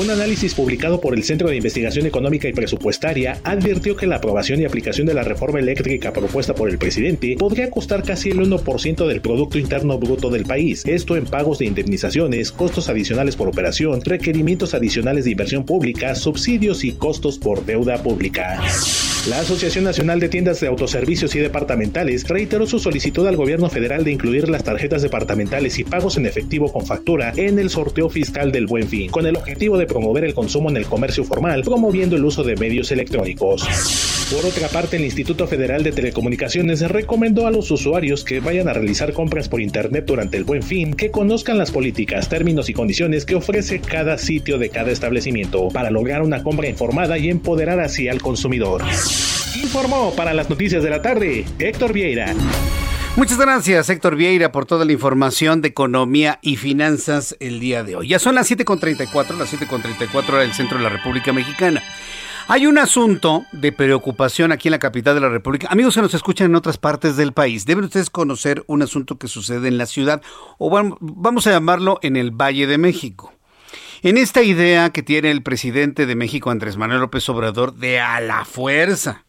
[0.00, 4.58] Un análisis publicado por el Centro de Investigación Económica y Presupuestaria advirtió que la aprobación
[4.58, 9.06] y aplicación de la reforma eléctrica propuesta por el presidente podría costar casi el 1%
[9.06, 11.26] del Producto Interno Bruto del país, esto en
[11.58, 17.64] de indemnizaciones, costos adicionales por operación, requerimientos adicionales de inversión pública, subsidios y costos por
[17.64, 18.60] deuda pública.
[19.28, 24.02] La Asociación Nacional de Tiendas de Autoservicios y Departamentales reiteró su solicitud al gobierno federal
[24.02, 28.50] de incluir las tarjetas departamentales y pagos en efectivo con factura en el sorteo fiscal
[28.50, 32.16] del Buen Fin, con el objetivo de promover el consumo en el comercio formal, promoviendo
[32.16, 34.21] el uso de medios electrónicos.
[34.32, 38.72] Por otra parte, el Instituto Federal de Telecomunicaciones recomendó a los usuarios que vayan a
[38.72, 43.26] realizar compras por Internet durante el Buen Fin que conozcan las políticas, términos y condiciones
[43.26, 48.08] que ofrece cada sitio de cada establecimiento para lograr una compra informada y empoderar así
[48.08, 48.82] al consumidor.
[49.62, 52.34] Informó para las noticias de la tarde Héctor Vieira.
[53.16, 57.96] Muchas gracias, Héctor Vieira, por toda la información de economía y finanzas el día de
[57.96, 58.08] hoy.
[58.08, 61.82] Ya son las 7.34, las 7.34 hora del centro de la República Mexicana.
[62.48, 65.68] Hay un asunto de preocupación aquí en la capital de la República.
[65.70, 69.28] Amigos que nos escuchan en otras partes del país, deben ustedes conocer un asunto que
[69.28, 70.22] sucede en la ciudad,
[70.58, 70.70] o
[71.00, 73.32] vamos a llamarlo en el Valle de México.
[74.02, 78.20] En esta idea que tiene el presidente de México, Andrés Manuel López Obrador, de a
[78.20, 79.24] la fuerza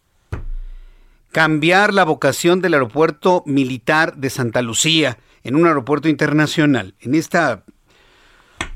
[1.31, 6.95] cambiar la vocación del aeropuerto militar de Santa Lucía en un aeropuerto internacional.
[6.99, 7.63] En esta,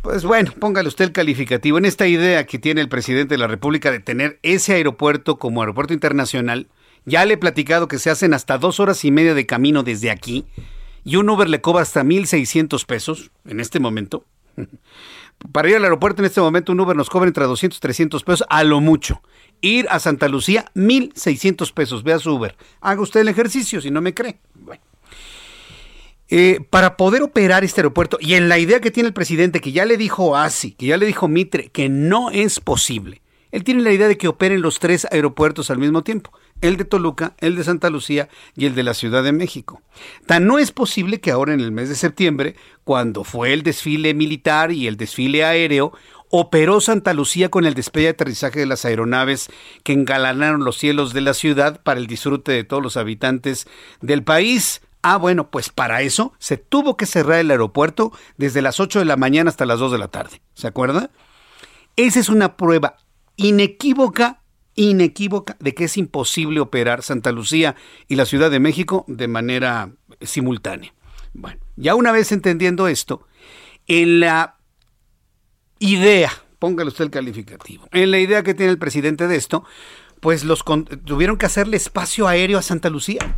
[0.07, 3.47] pues bueno, póngale usted el calificativo, en esta idea que tiene el presidente de la
[3.47, 6.69] República de tener ese aeropuerto como aeropuerto internacional,
[7.03, 10.09] ya le he platicado que se hacen hasta dos horas y media de camino desde
[10.09, 10.45] aquí
[11.03, 14.23] y un Uber le cobra hasta 1.600 pesos en este momento.
[15.51, 18.23] Para ir al aeropuerto en este momento un Uber nos cobra entre 200 y 300
[18.23, 19.21] pesos a lo mucho.
[19.59, 22.03] Ir a Santa Lucía, 1.600 pesos.
[22.03, 22.55] Vea su Uber.
[22.79, 24.39] Haga usted el ejercicio si no me cree.
[26.29, 29.71] Eh, para poder operar este aeropuerto y en la idea que tiene el presidente, que
[29.71, 33.21] ya le dijo ASI, que ya le dijo Mitre, que no es posible.
[33.51, 36.31] Él tiene la idea de que operen los tres aeropuertos al mismo tiempo
[36.61, 39.81] el de Toluca, el de Santa Lucía y el de la Ciudad de México.
[40.25, 44.13] Tan no es posible que ahora en el mes de septiembre, cuando fue el desfile
[44.13, 45.93] militar y el desfile aéreo,
[46.29, 49.49] operó Santa Lucía con el despegue y aterrizaje de las aeronaves
[49.83, 53.67] que engalanaron los cielos de la ciudad para el disfrute de todos los habitantes
[54.01, 54.81] del país.
[55.01, 59.05] Ah, bueno, pues para eso se tuvo que cerrar el aeropuerto desde las 8 de
[59.05, 60.41] la mañana hasta las 2 de la tarde.
[60.53, 61.11] ¿Se acuerda?
[61.95, 62.97] Esa es una prueba
[63.35, 64.41] inequívoca
[64.77, 67.75] inequívoca de que es imposible operar Santa Lucía
[68.07, 69.91] y la Ciudad de México de manera
[70.21, 70.93] simultánea.
[71.33, 73.27] Bueno, ya una vez entendiendo esto,
[73.87, 74.57] en la
[75.79, 79.65] idea, póngale usted el calificativo, en la idea que tiene el presidente de esto,
[80.19, 80.63] pues los
[81.05, 83.35] tuvieron que hacerle espacio aéreo a Santa Lucía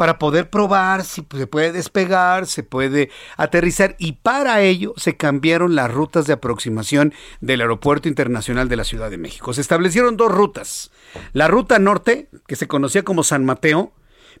[0.00, 5.74] para poder probar si se puede despegar, se puede aterrizar y para ello se cambiaron
[5.74, 7.12] las rutas de aproximación
[7.42, 9.52] del Aeropuerto Internacional de la Ciudad de México.
[9.52, 10.90] Se establecieron dos rutas.
[11.34, 13.92] La ruta norte, que se conocía como San Mateo,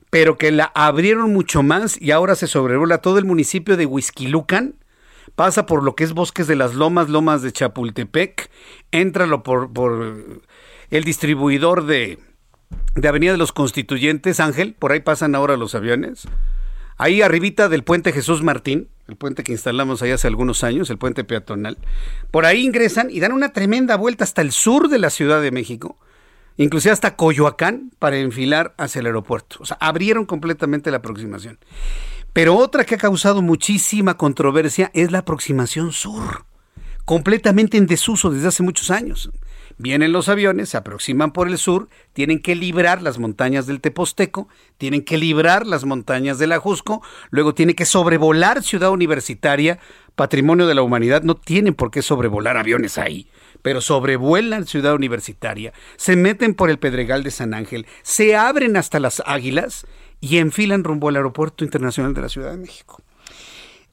[0.08, 4.76] pero que la abrieron mucho más y ahora se sobrevuela todo el municipio de Huizquilucan,
[5.34, 8.50] pasa por lo que es Bosques de las Lomas, Lomas de Chapultepec,
[8.92, 10.40] entra por, por
[10.88, 12.18] el distribuidor de,
[12.94, 16.26] de Avenida de los Constituyentes, Ángel, por ahí pasan ahora los aviones.
[16.98, 20.98] Ahí arribita del puente Jesús Martín, el puente que instalamos ahí hace algunos años, el
[20.98, 21.78] puente peatonal.
[22.30, 25.50] Por ahí ingresan y dan una tremenda vuelta hasta el sur de la Ciudad de
[25.50, 25.96] México,
[26.56, 29.56] inclusive hasta Coyoacán para enfilar hacia el aeropuerto.
[29.60, 31.58] O sea, abrieron completamente la aproximación.
[32.32, 36.44] Pero otra que ha causado muchísima controversia es la aproximación sur,
[37.04, 39.30] completamente en desuso desde hace muchos años.
[39.82, 44.46] Vienen los aviones, se aproximan por el sur, tienen que librar las montañas del Teposteco,
[44.76, 47.00] tienen que librar las montañas del Ajusco,
[47.30, 49.78] luego tienen que sobrevolar Ciudad Universitaria,
[50.16, 53.30] patrimonio de la humanidad, no tienen por qué sobrevolar aviones ahí,
[53.62, 59.00] pero sobrevuelan Ciudad Universitaria, se meten por el Pedregal de San Ángel, se abren hasta
[59.00, 59.86] las Águilas
[60.20, 63.02] y enfilan rumbo al Aeropuerto Internacional de la Ciudad de México.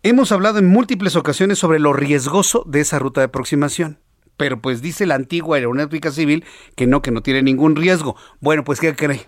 [0.03, 3.99] Hemos hablado en múltiples ocasiones sobre lo riesgoso de esa ruta de aproximación.
[4.37, 6.45] Pero pues dice la antigua aeronáutica civil
[6.75, 8.15] que no, que no tiene ningún riesgo.
[8.39, 9.27] Bueno, pues ¿qué cree?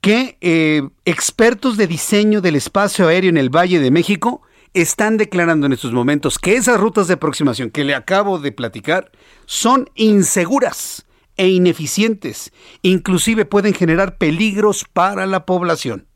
[0.00, 4.42] Que eh, expertos de diseño del espacio aéreo en el Valle de México
[4.74, 9.10] están declarando en estos momentos que esas rutas de aproximación que le acabo de platicar
[9.46, 11.06] son inseguras
[11.36, 12.52] e ineficientes.
[12.82, 16.06] Inclusive pueden generar peligros para la población.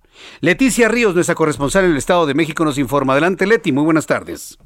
[0.41, 3.13] Leticia Ríos, nuestra corresponsal en el Estado de México, nos informa.
[3.13, 3.73] Adelante, Leti.
[3.73, 4.59] Muy buenas tardes.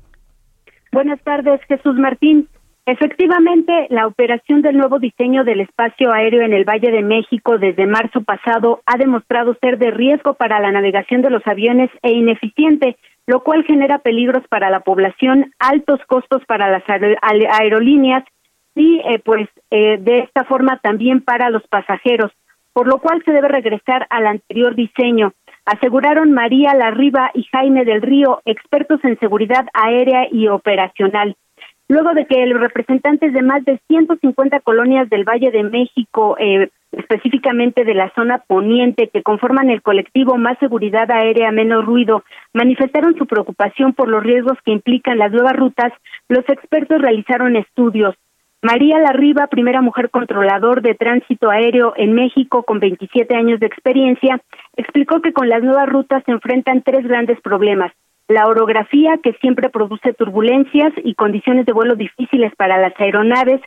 [0.92, 2.48] Buenas tardes, Jesús Martín.
[2.84, 7.86] Efectivamente, la operación del nuevo diseño del espacio aéreo en el Valle de México desde
[7.86, 12.96] marzo pasado ha demostrado ser de riesgo para la navegación de los aviones e ineficiente,
[13.28, 16.82] lo cual genera peligros para la población, altos costos para las
[17.52, 18.24] aerolíneas
[18.74, 22.32] y, eh, pues, eh, de esta forma también para los pasajeros,
[22.72, 25.34] por lo cual se debe regresar al anterior diseño.
[25.66, 31.36] Aseguraron María Larriba y Jaime del Río, expertos en seguridad aérea y operacional
[31.88, 36.70] luego de que los representantes de más de 150 colonias del Valle de México, eh,
[36.92, 43.16] específicamente de la zona poniente, que conforman el colectivo Más Seguridad Aérea, Menos Ruido, manifestaron
[43.16, 45.92] su preocupación por los riesgos que implican las nuevas rutas,
[46.28, 48.14] los expertos realizaron estudios.
[48.62, 54.40] María Larriba, primera mujer controlador de tránsito aéreo en México con 27 años de experiencia,
[54.76, 57.92] explicó que con las nuevas rutas se enfrentan tres grandes problemas
[58.28, 63.60] la orografía que siempre produce turbulencias y condiciones de vuelo difíciles para las aeronaves,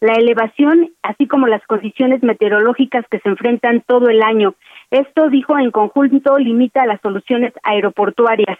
[0.00, 4.54] la elevación, así como las condiciones meteorológicas que se enfrentan todo el año.
[4.90, 8.58] Esto, dijo en conjunto, limita las soluciones aeroportuarias.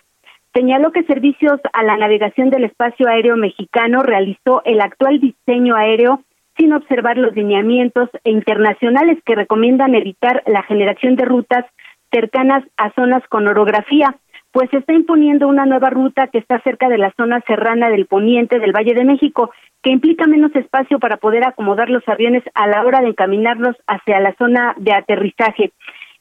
[0.55, 6.23] Señaló que Servicios a la Navegación del Espacio Aéreo Mexicano realizó el actual diseño aéreo
[6.57, 11.65] sin observar los lineamientos internacionales que recomiendan evitar la generación de rutas
[12.13, 14.15] cercanas a zonas con orografía
[14.53, 18.07] pues se está imponiendo una nueva ruta que está cerca de la zona serrana del
[18.07, 19.51] poniente del Valle de México,
[19.83, 24.21] que implica menos espacio para poder acomodar los aviones a la hora de encaminarlos hacia
[24.21, 25.73] la zona de aterrizaje.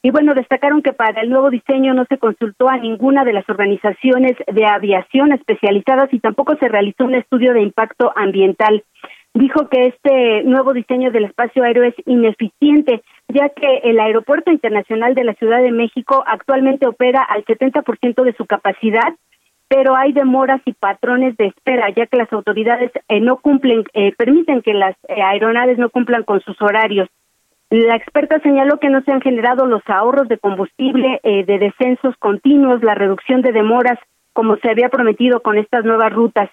[0.04, 3.48] Y bueno, destacaron que para el nuevo diseño no se consultó a ninguna de las
[3.48, 8.82] organizaciones de aviación especializadas y tampoco se realizó un estudio de impacto ambiental
[9.34, 15.14] dijo que este nuevo diseño del espacio aéreo es ineficiente, ya que el Aeropuerto Internacional
[15.14, 19.14] de la Ciudad de México actualmente opera al 70% de su capacidad,
[19.68, 24.12] pero hay demoras y patrones de espera, ya que las autoridades eh, no cumplen, eh,
[24.18, 27.08] permiten que las eh, aeronaves no cumplan con sus horarios.
[27.70, 32.82] La experta señaló que no se han generado los ahorros de combustible, de descensos continuos,
[32.82, 33.98] la reducción de demoras,
[34.34, 36.50] como se había prometido con estas nuevas rutas.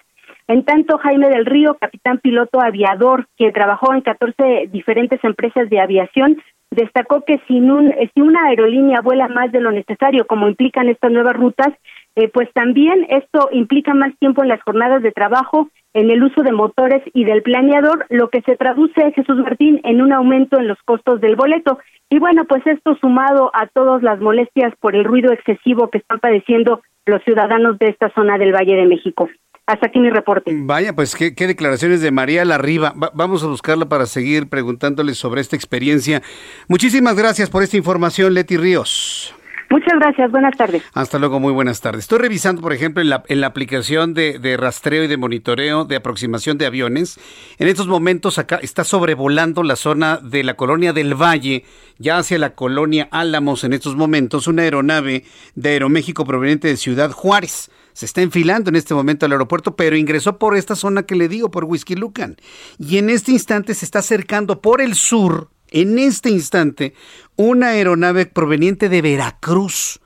[0.50, 5.78] En tanto, Jaime del Río, capitán piloto aviador, que trabajó en 14 diferentes empresas de
[5.78, 11.12] aviación, destacó que si, si una aerolínea vuela más de lo necesario, como implican estas
[11.12, 11.68] nuevas rutas,
[12.16, 16.42] eh, pues también esto implica más tiempo en las jornadas de trabajo, en el uso
[16.42, 20.66] de motores y del planeador, lo que se traduce, Jesús Martín, en un aumento en
[20.66, 21.78] los costos del boleto.
[22.08, 26.18] Y bueno, pues esto sumado a todas las molestias por el ruido excesivo que están
[26.18, 29.28] padeciendo los ciudadanos de esta zona del Valle de México.
[29.70, 30.50] Hasta aquí mi reporte.
[30.52, 32.92] Vaya, pues qué, declaraciones de María Larriba.
[33.14, 36.22] vamos a buscarla para seguir preguntándole sobre esta experiencia.
[36.66, 39.32] Muchísimas gracias por esta información, Leti Ríos.
[39.70, 40.82] Muchas gracias, buenas tardes.
[40.92, 42.00] Hasta luego, muy buenas tardes.
[42.00, 45.84] Estoy revisando, por ejemplo, en la, en la aplicación de, de, rastreo y de monitoreo
[45.84, 47.20] de aproximación de aviones.
[47.60, 51.64] En estos momentos acá está sobrevolando la zona de la colonia del Valle,
[51.98, 55.22] ya hacia la colonia Álamos en estos momentos, una aeronave
[55.54, 59.96] de Aeroméxico proveniente de Ciudad Juárez se está enfilando en este momento al aeropuerto, pero
[59.96, 62.36] ingresó por esta zona que le digo, por Whisky Lucan.
[62.78, 66.94] Y en este instante se está acercando por el sur, en este instante
[67.36, 70.00] una aeronave proveniente de Veracruz.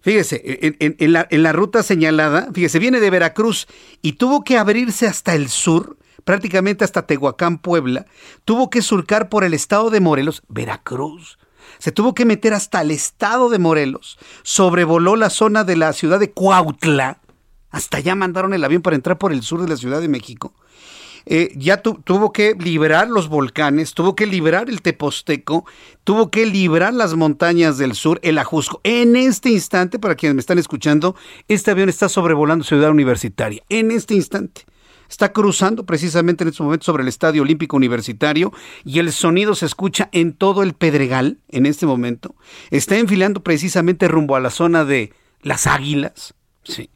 [0.00, 0.42] Fíjese,
[0.78, 3.66] en, la, en la ruta señalada, fíjese, viene de Veracruz
[4.02, 8.04] y tuvo que abrirse hasta el sur, prácticamente hasta Tehuacán, Puebla.
[8.44, 11.38] Tuvo que surcar por el estado de Morelos, Veracruz.
[11.84, 14.18] Se tuvo que meter hasta el estado de Morelos.
[14.42, 17.18] Sobrevoló la zona de la ciudad de Cuautla.
[17.68, 20.54] Hasta allá mandaron el avión para entrar por el sur de la Ciudad de México
[21.26, 25.64] eh, ya tuvo que liberar los volcanes, tuvo que liberar el Teposteco,
[26.04, 28.80] tuvo que liberar las montañas del sur, el Ajusco.
[28.84, 31.16] En este instante, para quienes me están escuchando,
[31.48, 33.62] este avión está sobrevolando Ciudad Universitaria.
[33.68, 34.66] En este instante.
[35.14, 38.52] Está cruzando precisamente en este momento sobre el Estadio Olímpico Universitario
[38.84, 42.34] y el sonido se escucha en todo el Pedregal en este momento.
[42.72, 46.34] Está enfilando precisamente rumbo a la zona de las Águilas.
[46.64, 46.90] Sí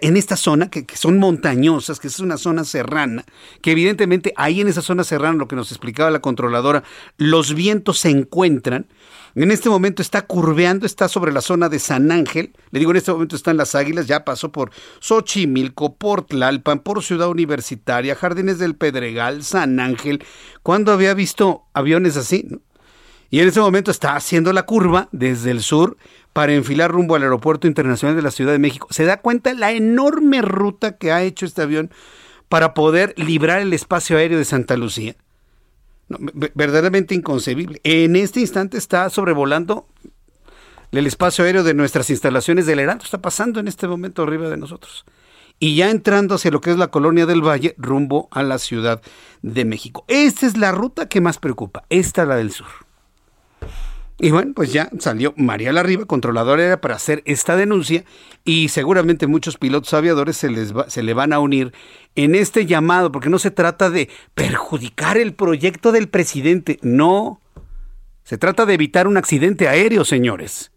[0.00, 3.24] en esta zona, que, son montañosas, que es una zona serrana,
[3.60, 6.84] que evidentemente ahí en esa zona serrana, lo que nos explicaba la controladora,
[7.16, 8.86] los vientos se encuentran.
[9.34, 12.52] En este momento está curveando, está sobre la zona de San Ángel.
[12.70, 17.02] Le digo, en este momento están las águilas, ya pasó por Xochimilco, por Tlalpan, por
[17.02, 20.22] Ciudad Universitaria, Jardines del Pedregal, San Ángel.
[20.62, 22.46] ¿Cuándo había visto aviones así?
[23.30, 25.96] Y en ese momento está haciendo la curva desde el sur
[26.34, 28.88] para enfilar rumbo al Aeropuerto Internacional de la Ciudad de México.
[28.90, 31.90] ¿Se da cuenta la enorme ruta que ha hecho este avión
[32.50, 35.16] para poder librar el espacio aéreo de Santa Lucía?
[36.54, 37.80] Verdaderamente inconcebible.
[37.84, 39.86] En este instante está sobrevolando
[40.92, 43.04] el espacio aéreo de nuestras instalaciones del Heraldo.
[43.04, 45.04] Está pasando en este momento arriba de nosotros.
[45.58, 49.00] Y ya entrando hacia lo que es la colonia del Valle, rumbo a la Ciudad
[49.42, 50.04] de México.
[50.08, 52.66] Esta es la ruta que más preocupa, esta la del sur.
[54.18, 58.04] Y bueno, pues ya salió María Larriba, controladora era para hacer esta denuncia
[58.44, 61.72] y seguramente muchos pilotos aviadores se, les se le van a unir
[62.14, 67.40] en este llamado, porque no se trata de perjudicar el proyecto del presidente, no.
[68.22, 70.70] Se trata de evitar un accidente aéreo, señores.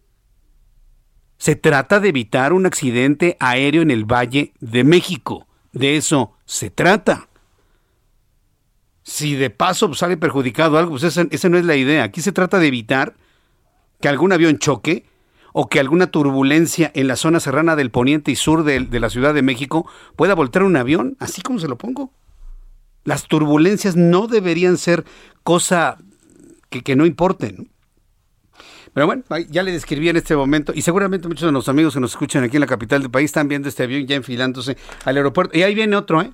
[1.38, 5.46] Se trata de evitar un accidente aéreo en el Valle de México.
[5.72, 7.28] De eso se trata.
[9.02, 12.04] Si de paso sale perjudicado algo, pues esa, esa no es la idea.
[12.04, 13.14] Aquí se trata de evitar
[14.00, 15.06] que algún avión choque
[15.58, 19.32] o que alguna turbulencia en la zona serrana del poniente y sur de, la Ciudad
[19.32, 22.12] de México pueda voltear un avión, así como se lo pongo.
[23.04, 25.04] Las turbulencias no deberían ser
[25.44, 25.96] cosa
[26.68, 27.70] que, no importen.
[28.92, 32.00] Pero bueno, ya le describí en este momento, y seguramente muchos de los amigos que
[32.00, 35.16] nos escuchan aquí en la capital del país están viendo este avión ya enfilándose al
[35.16, 35.56] aeropuerto.
[35.56, 36.32] Y ahí viene otro, ¿eh?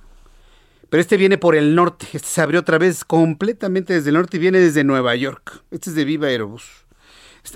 [0.89, 2.07] Pero este viene por el norte.
[2.11, 5.63] Este se abrió otra vez completamente desde el norte y viene desde Nueva York.
[5.71, 6.82] Este es de Viva Aerobús.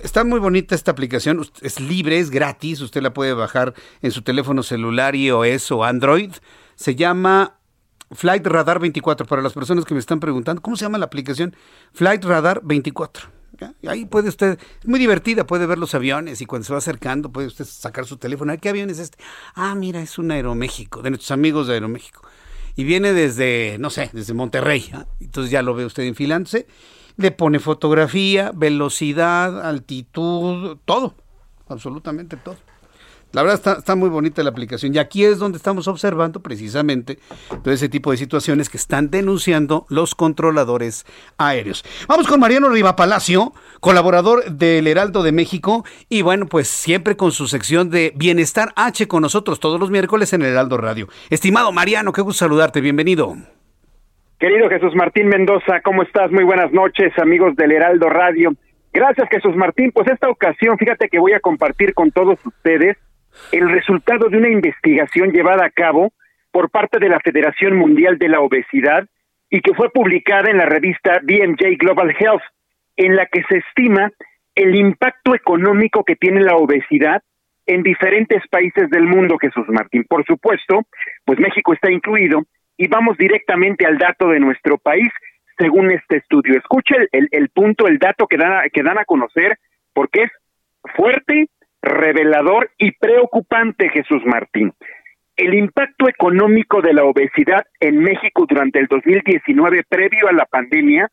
[0.03, 4.21] Está muy bonita esta aplicación, es libre, es gratis, usted la puede bajar en su
[4.21, 6.31] teléfono celular, iOS o Android.
[6.75, 7.59] Se llama
[8.11, 9.25] Flight Radar 24.
[9.25, 11.55] Para las personas que me están preguntando, ¿cómo se llama la aplicación?
[11.93, 13.29] Flight Radar 24.
[13.87, 17.31] Ahí puede usted, es muy divertida, puede ver los aviones y cuando se va acercando
[17.31, 18.55] puede usted sacar su teléfono.
[18.59, 19.17] ¿Qué avión es este?
[19.55, 22.21] Ah, mira, es un Aeroméxico, de nuestros amigos de Aeroméxico.
[22.75, 24.91] Y viene desde, no sé, desde Monterrey.
[24.93, 25.07] ¿ah?
[25.19, 26.67] Entonces ya lo ve usted enfilándose
[27.17, 31.15] le pone fotografía, velocidad, altitud, todo,
[31.67, 32.55] absolutamente todo.
[33.33, 37.19] La verdad está, está, muy bonita la aplicación y aquí es donde estamos observando precisamente
[37.61, 41.05] todo ese tipo de situaciones que están denunciando los controladores
[41.37, 41.83] aéreos.
[42.07, 47.33] Vamos con Mariano Riva Palacio, colaborador del Heraldo de México y bueno, pues siempre con
[47.33, 51.09] su sección de Bienestar H con nosotros todos los miércoles en el Heraldo Radio.
[51.29, 53.35] Estimado Mariano, qué gusto saludarte, bienvenido.
[54.39, 56.31] Querido Jesús Martín Mendoza, ¿cómo estás?
[56.31, 58.51] Muy buenas noches, amigos del Heraldo Radio.
[58.93, 59.91] Gracias, Jesús Martín.
[59.91, 62.97] Pues esta ocasión, fíjate que voy a compartir con todos ustedes
[63.51, 66.13] el resultado de una investigación llevada a cabo
[66.51, 69.07] por parte de la Federación Mundial de la Obesidad
[69.49, 72.43] y que fue publicada en la revista BMJ Global Health,
[72.95, 74.11] en la que se estima
[74.53, 77.23] el impacto económico que tiene la obesidad
[77.65, 80.05] en diferentes países del mundo, Jesús Martín.
[80.07, 80.83] Por supuesto,
[81.25, 82.43] pues México está incluido
[82.77, 85.09] y vamos directamente al dato de nuestro país
[85.57, 86.57] según este estudio.
[86.57, 89.57] Escuche el, el, punto, el dato que dan, que dan a conocer,
[89.93, 90.31] porque es
[90.95, 91.49] fuerte,
[91.81, 94.73] revelador y preocupante, Jesús Martín.
[95.35, 101.09] El impacto económico de la obesidad en México durante el 2019, previo a la pandemia,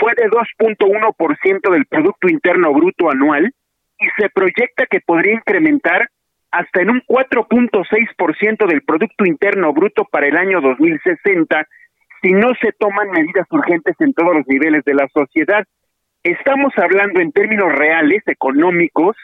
[0.00, 3.52] fue de 2.1% del Producto Interno Bruto anual
[3.98, 6.08] y se proyecta que podría incrementar
[6.52, 11.66] hasta en un 4.6% del Producto Interno Bruto para el año 2060
[12.22, 15.66] si no se toman medidas urgentes en todos los niveles de la sociedad.
[16.22, 19.16] Estamos hablando en términos reales, económicos,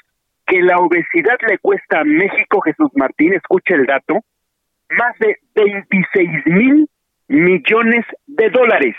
[0.47, 4.25] que la obesidad le cuesta a México, Jesús Martín, escuche el dato,
[4.91, 6.89] más de 26 mil
[7.29, 8.97] millones de dólares.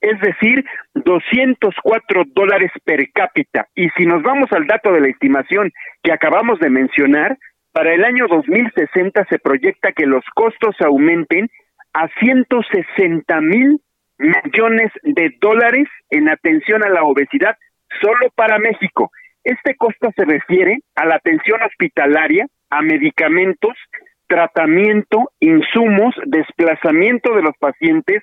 [0.00, 3.66] es decir, 204 dólares per cápita.
[3.74, 5.72] Y si nos vamos al dato de la estimación
[6.02, 7.36] que acabamos de mencionar,
[7.76, 11.50] para el año 2060 se proyecta que los costos aumenten
[11.92, 13.82] a 160 mil
[14.16, 17.54] millones de dólares en atención a la obesidad
[18.00, 19.10] solo para México.
[19.44, 23.76] Este costo se refiere a la atención hospitalaria, a medicamentos,
[24.26, 28.22] tratamiento, insumos, desplazamiento de los pacientes,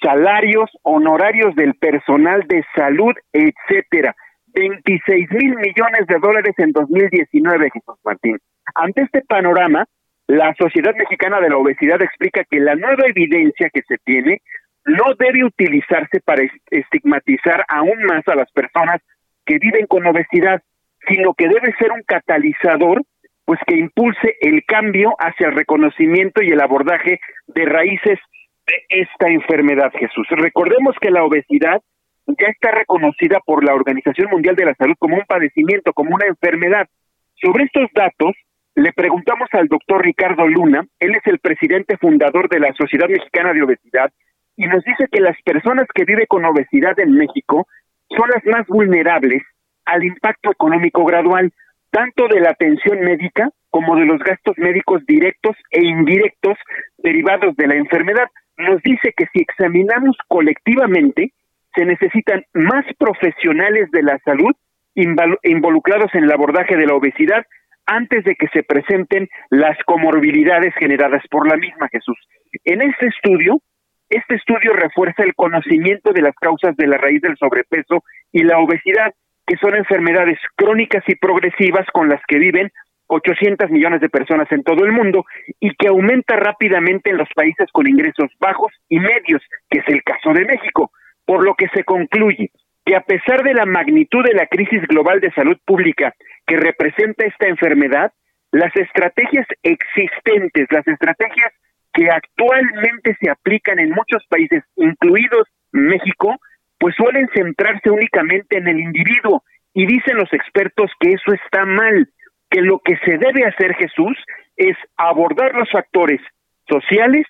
[0.00, 4.16] salarios, honorarios del personal de salud, etcétera.
[4.56, 8.38] 26 mil millones de dólares en 2019, Jesús Martín.
[8.74, 9.84] Ante este panorama,
[10.26, 14.40] la Sociedad Mexicana de la Obesidad explica que la nueva evidencia que se tiene
[14.86, 19.02] no debe utilizarse para estigmatizar aún más a las personas
[19.44, 20.62] que viven con obesidad,
[21.06, 23.02] sino que debe ser un catalizador
[23.44, 28.18] pues que impulse el cambio hacia el reconocimiento y el abordaje de raíces
[28.66, 30.26] de esta enfermedad, Jesús.
[30.30, 31.80] Recordemos que la obesidad
[32.26, 36.26] ya está reconocida por la Organización Mundial de la Salud como un padecimiento, como una
[36.26, 36.88] enfermedad.
[37.34, 38.34] Sobre estos datos,
[38.74, 43.52] le preguntamos al doctor Ricardo Luna, él es el presidente fundador de la Sociedad Mexicana
[43.52, 44.12] de Obesidad,
[44.56, 47.68] y nos dice que las personas que viven con obesidad en México
[48.08, 49.42] son las más vulnerables
[49.84, 51.52] al impacto económico gradual,
[51.90, 56.56] tanto de la atención médica como de los gastos médicos directos e indirectos
[56.98, 58.28] derivados de la enfermedad.
[58.56, 61.32] Nos dice que si examinamos colectivamente,
[61.76, 64.52] se necesitan más profesionales de la salud
[64.94, 67.44] involucrados en el abordaje de la obesidad
[67.84, 72.16] antes de que se presenten las comorbilidades generadas por la misma Jesús.
[72.64, 73.60] En este estudio,
[74.08, 78.58] este estudio refuerza el conocimiento de las causas de la raíz del sobrepeso y la
[78.58, 79.12] obesidad,
[79.46, 82.70] que son enfermedades crónicas y progresivas con las que viven
[83.08, 85.24] 800 millones de personas en todo el mundo
[85.60, 90.02] y que aumenta rápidamente en los países con ingresos bajos y medios, que es el
[90.02, 90.90] caso de México,
[91.26, 92.50] por lo que se concluye
[92.86, 96.14] que a pesar de la magnitud de la crisis global de salud pública
[96.46, 98.12] que representa esta enfermedad,
[98.52, 101.52] las estrategias existentes, las estrategias
[101.92, 106.36] que actualmente se aplican en muchos países, incluidos México,
[106.78, 109.42] pues suelen centrarse únicamente en el individuo.
[109.74, 112.08] Y dicen los expertos que eso está mal,
[112.50, 114.16] que lo que se debe hacer Jesús
[114.56, 116.20] es abordar los factores
[116.68, 117.26] sociales,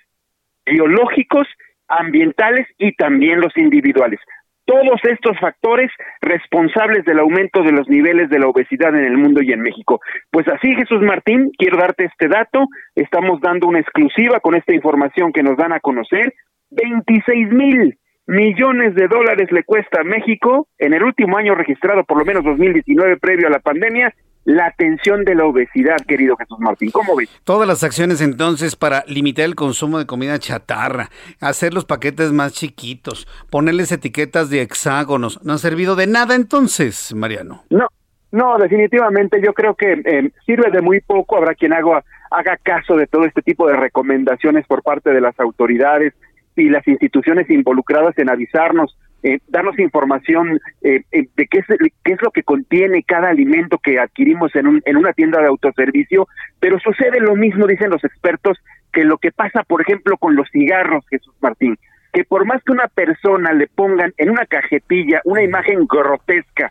[0.67, 1.49] biológicos,
[1.89, 4.21] ambientales y también los individuales
[4.67, 5.91] todos estos factores
[6.21, 10.01] responsables del aumento de los niveles de la obesidad en el mundo y en México.
[10.31, 12.67] Pues así, Jesús Martín, quiero darte este dato.
[12.95, 16.35] Estamos dando una exclusiva con esta información que nos dan a conocer.
[16.71, 17.97] 26 mil
[18.27, 22.43] millones de dólares le cuesta a México en el último año registrado, por lo menos
[22.43, 24.13] 2019, previo a la pandemia,
[24.47, 26.91] la atención de la obesidad, querido Jesús Martín.
[26.93, 27.29] ¿Cómo ves?
[27.45, 31.11] Todas las acciones entonces para limitar el consumo de comida chatarra,
[31.41, 37.13] hacer los paquetes más chiquitos, ponerles etiquetas de hexágonos, ¿no ha servido de nada entonces,
[37.13, 37.65] Mariano?
[37.71, 37.89] No,
[38.31, 41.37] no, definitivamente yo creo que eh, sirve de muy poco.
[41.37, 45.39] Habrá quien haga, haga caso de todo este tipo de recomendaciones por parte de las
[45.41, 46.15] autoridades
[46.55, 48.97] y las instituciones involucradas en avisarnos
[49.27, 51.67] eh, darnos información eh, eh, de qué es,
[52.05, 55.49] qué es lo que contiene cada alimento que adquirimos en, un, en una tienda de
[55.49, 56.29] autoservicio,
[56.61, 58.57] pero sucede lo mismo, dicen los expertos,
[58.93, 61.77] que lo que pasa, por ejemplo, con los cigarros, Jesús Martín,
[62.13, 66.71] que por más que una persona le pongan en una cajetilla una imagen grotesca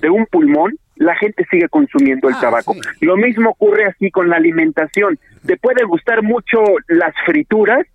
[0.00, 2.74] de un pulmón, la gente sigue consumiendo el ah, tabaco.
[3.02, 5.18] Lo mismo ocurre así con la alimentación.
[5.46, 7.86] Te puede gustar mucho las frituras,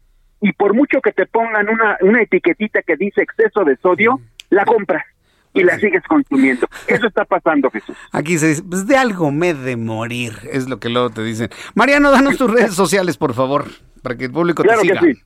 [0.45, 4.19] y por mucho que te pongan una, una etiquetita que dice exceso de sodio,
[4.51, 5.03] la compras
[5.55, 6.67] y la sigues consumiendo.
[6.87, 7.97] Eso está pasando, Jesús.
[8.11, 11.49] Aquí se dice, pues de algo me de morir, es lo que luego te dicen.
[11.73, 13.65] Mariano, danos tus redes sociales, por favor,
[14.03, 14.99] para que el público claro te siga.
[14.99, 15.21] Que sí.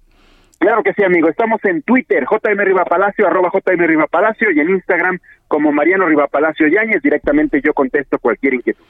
[0.58, 1.28] Claro que sí, amigo.
[1.28, 5.20] Estamos en Twitter, JM Rivapalacio, arroba JM Rivapalacio, y en Instagram
[5.50, 7.02] como Mariano Rivapalacio Yáñez.
[7.02, 8.84] Directamente yo contesto cualquier inquietud.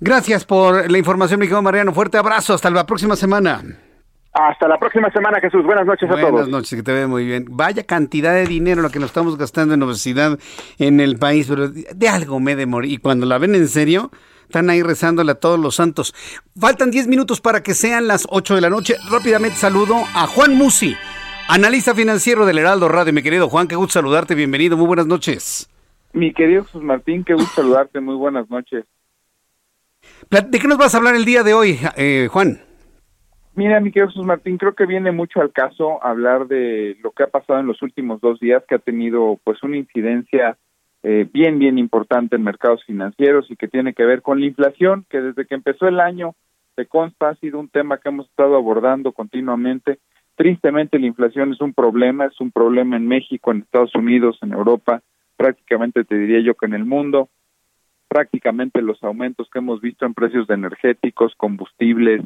[0.00, 1.92] Gracias por la información, mi querido Mariano.
[1.92, 2.54] Fuerte abrazo.
[2.54, 3.62] Hasta la próxima semana.
[4.32, 5.64] Hasta la próxima semana, Jesús.
[5.64, 6.30] Buenas noches a todos.
[6.30, 7.46] Buenas noches, que te ve muy bien.
[7.50, 10.38] Vaya cantidad de dinero lo que nos estamos gastando en obesidad
[10.78, 12.92] en el país, pero de algo me de morir.
[12.92, 14.12] Y cuando la ven en serio,
[14.42, 16.14] están ahí rezándole a todos los santos.
[16.58, 18.94] Faltan 10 minutos para que sean las 8 de la noche.
[19.10, 20.94] Rápidamente saludo a Juan Musi,
[21.48, 23.12] analista financiero del Heraldo Radio.
[23.12, 24.36] Mi querido Juan, qué gusto saludarte.
[24.36, 24.76] Bienvenido.
[24.76, 25.68] Muy buenas noches.
[26.12, 27.98] Mi querido Jesús Martín, qué gusto saludarte.
[28.00, 28.84] Muy buenas noches.
[30.30, 32.69] ¿De qué nos vas a hablar el día de hoy, eh, Juan?
[33.54, 37.24] Mira, mi querido Jesús Martín, creo que viene mucho al caso hablar de lo que
[37.24, 40.56] ha pasado en los últimos dos días, que ha tenido pues una incidencia
[41.02, 45.04] eh, bien, bien importante en mercados financieros y que tiene que ver con la inflación,
[45.10, 46.34] que desde que empezó el año,
[46.76, 49.98] se consta, ha sido un tema que hemos estado abordando continuamente,
[50.40, 54.54] Tristemente la inflación es un problema, es un problema en México, en Estados Unidos, en
[54.54, 55.02] Europa,
[55.36, 57.28] prácticamente te diría yo que en el mundo.
[58.08, 62.22] Prácticamente los aumentos que hemos visto en precios de energéticos, combustibles,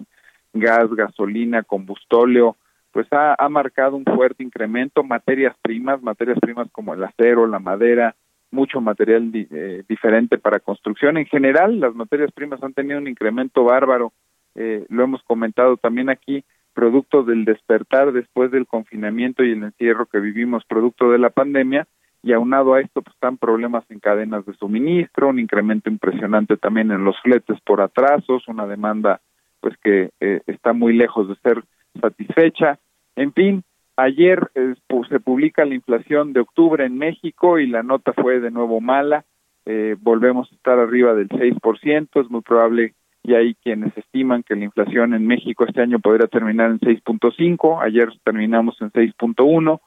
[0.54, 2.56] gas, gasolina, combustóleo,
[2.92, 5.02] pues ha, ha marcado un fuerte incremento.
[5.02, 8.14] Materias primas, materias primas como el acero, la madera,
[8.54, 11.18] mucho material eh, diferente para construcción.
[11.18, 14.12] En general, las materias primas han tenido un incremento bárbaro.
[14.54, 20.06] Eh, lo hemos comentado también aquí, producto del despertar después del confinamiento y el encierro
[20.06, 21.86] que vivimos producto de la pandemia.
[22.22, 26.90] Y aunado a esto, pues están problemas en cadenas de suministro, un incremento impresionante también
[26.90, 29.20] en los fletes por atrasos, una demanda
[29.64, 31.64] pues que eh, está muy lejos de ser
[31.98, 32.78] satisfecha.
[33.16, 33.64] En fin,
[33.96, 34.74] Ayer eh,
[35.08, 39.24] se publica la inflación de octubre en México y la nota fue de nuevo mala.
[39.66, 42.20] Eh, volvemos a estar arriba del 6%.
[42.20, 46.26] Es muy probable, y hay quienes estiman que la inflación en México este año podría
[46.26, 47.82] terminar en 6.5.
[47.82, 49.80] Ayer terminamos en 6.1.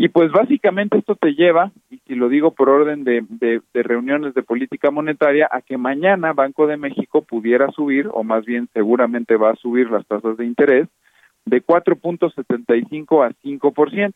[0.00, 4.32] Y pues básicamente esto te lleva, y si lo digo por orden de, de, reuniones
[4.32, 9.34] de política monetaria, a que mañana Banco de México pudiera subir, o más bien seguramente
[9.34, 10.86] va a subir las tasas de interés,
[11.46, 14.14] de 4.75 a 5%.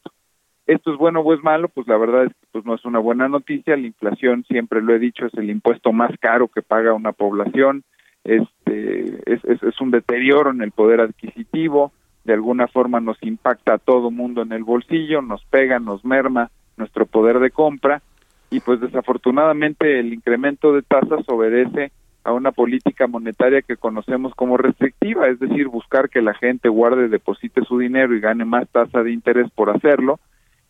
[0.69, 1.69] ¿Esto es bueno o es malo?
[1.69, 3.77] Pues la verdad es que pues no es una buena noticia.
[3.77, 7.83] La inflación, siempre lo he dicho, es el impuesto más caro que paga una población.
[8.23, 11.91] Este, es, es, es un deterioro en el poder adquisitivo.
[12.25, 16.51] De alguna forma nos impacta a todo mundo en el bolsillo, nos pega, nos merma
[16.77, 18.03] nuestro poder de compra.
[18.51, 21.91] Y pues desafortunadamente el incremento de tasas obedece
[22.25, 27.09] a una política monetaria que conocemos como restrictiva, es decir, buscar que la gente guarde,
[27.09, 30.21] deposite su dinero y gane más tasa de interés por hacerlo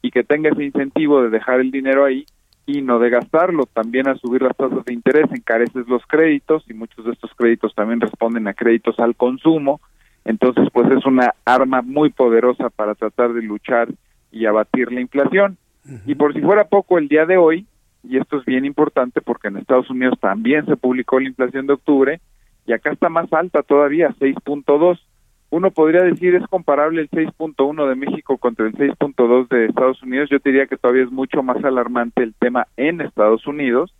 [0.01, 2.25] y que tenga ese incentivo de dejar el dinero ahí
[2.67, 3.67] y no de gastarlo.
[3.67, 7.75] También a subir las tasas de interés encareces los créditos y muchos de estos créditos
[7.75, 9.81] también responden a créditos al consumo.
[10.25, 13.89] Entonces, pues es una arma muy poderosa para tratar de luchar
[14.31, 15.57] y abatir la inflación.
[16.07, 17.67] Y por si fuera poco, el día de hoy
[18.05, 21.75] y esto es bien importante porque en Estados Unidos también se publicó la inflación de
[21.75, 22.21] octubre
[22.67, 25.01] y acá está más alta todavía, 6.2.
[25.51, 30.31] Uno podría decir es comparable el 6.1 de México contra el 6.2 de Estados Unidos.
[30.31, 33.93] Yo diría que todavía es mucho más alarmante el tema en Estados Unidos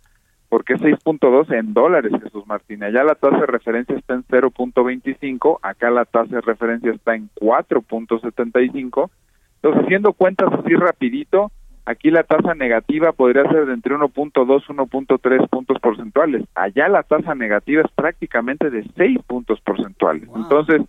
[0.53, 2.83] porque es 6.2 en dólares, Jesús Martín.
[2.83, 7.31] Allá la tasa de referencia está en 0.25, acá la tasa de referencia está en
[7.41, 9.09] 4.75.
[9.55, 11.51] Entonces, haciendo cuentas así rapidito,
[11.85, 16.45] Aquí la tasa negativa podría ser de entre 1.2 y 1.3 puntos porcentuales.
[16.55, 20.29] Allá la tasa negativa es prácticamente de 6 puntos porcentuales.
[20.33, 20.81] Entonces,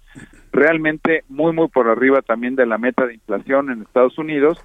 [0.52, 4.62] realmente muy, muy por arriba también de la meta de inflación en Estados Unidos.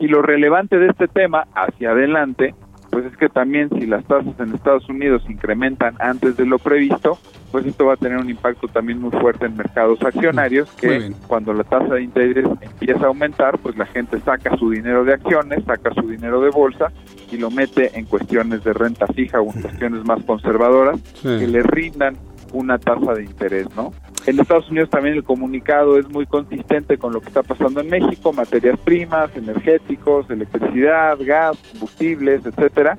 [0.00, 2.54] Y lo relevante de este tema hacia adelante
[2.96, 7.18] pues es que también si las tasas en Estados Unidos incrementan antes de lo previsto,
[7.52, 11.52] pues esto va a tener un impacto también muy fuerte en mercados accionarios, que cuando
[11.52, 15.62] la tasa de interés empieza a aumentar, pues la gente saca su dinero de acciones,
[15.66, 16.90] saca su dinero de bolsa
[17.30, 21.62] y lo mete en cuestiones de renta fija o en cuestiones más conservadoras que le
[21.64, 22.16] rindan
[22.52, 23.92] una tasa de interés, ¿no?
[24.26, 27.88] En Estados Unidos también el comunicado es muy consistente con lo que está pasando en
[27.88, 32.98] México, materias primas, energéticos, electricidad, gas, combustibles, etcétera.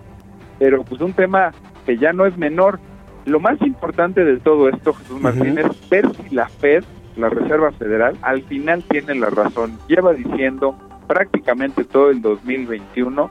[0.58, 1.52] Pero pues un tema
[1.86, 2.80] que ya no es menor.
[3.26, 6.86] Lo más importante de todo esto, Jesús Martínez, es ver si la Fed,
[7.18, 9.78] la Reserva Federal, al final tiene la razón.
[9.90, 13.30] Lleva diciendo prácticamente todo el 2021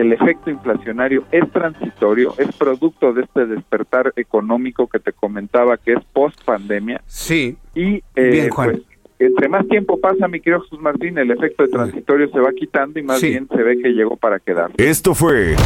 [0.00, 5.94] el efecto inflacionario es transitorio, es producto de este despertar económico que te comentaba que
[5.94, 7.02] es post pandemia.
[7.06, 7.56] Sí.
[7.74, 8.80] Y eh, Pues,
[9.18, 13.00] entre más tiempo pasa, mi querido Jesús Martín, el efecto de transitorio se va quitando
[13.00, 14.70] y más bien se ve que llegó para quedar.
[14.76, 15.56] Esto fue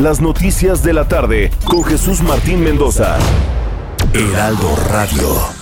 [0.00, 3.18] las noticias de la tarde con Jesús Martín Mendoza.
[4.12, 5.61] Heraldo Radio.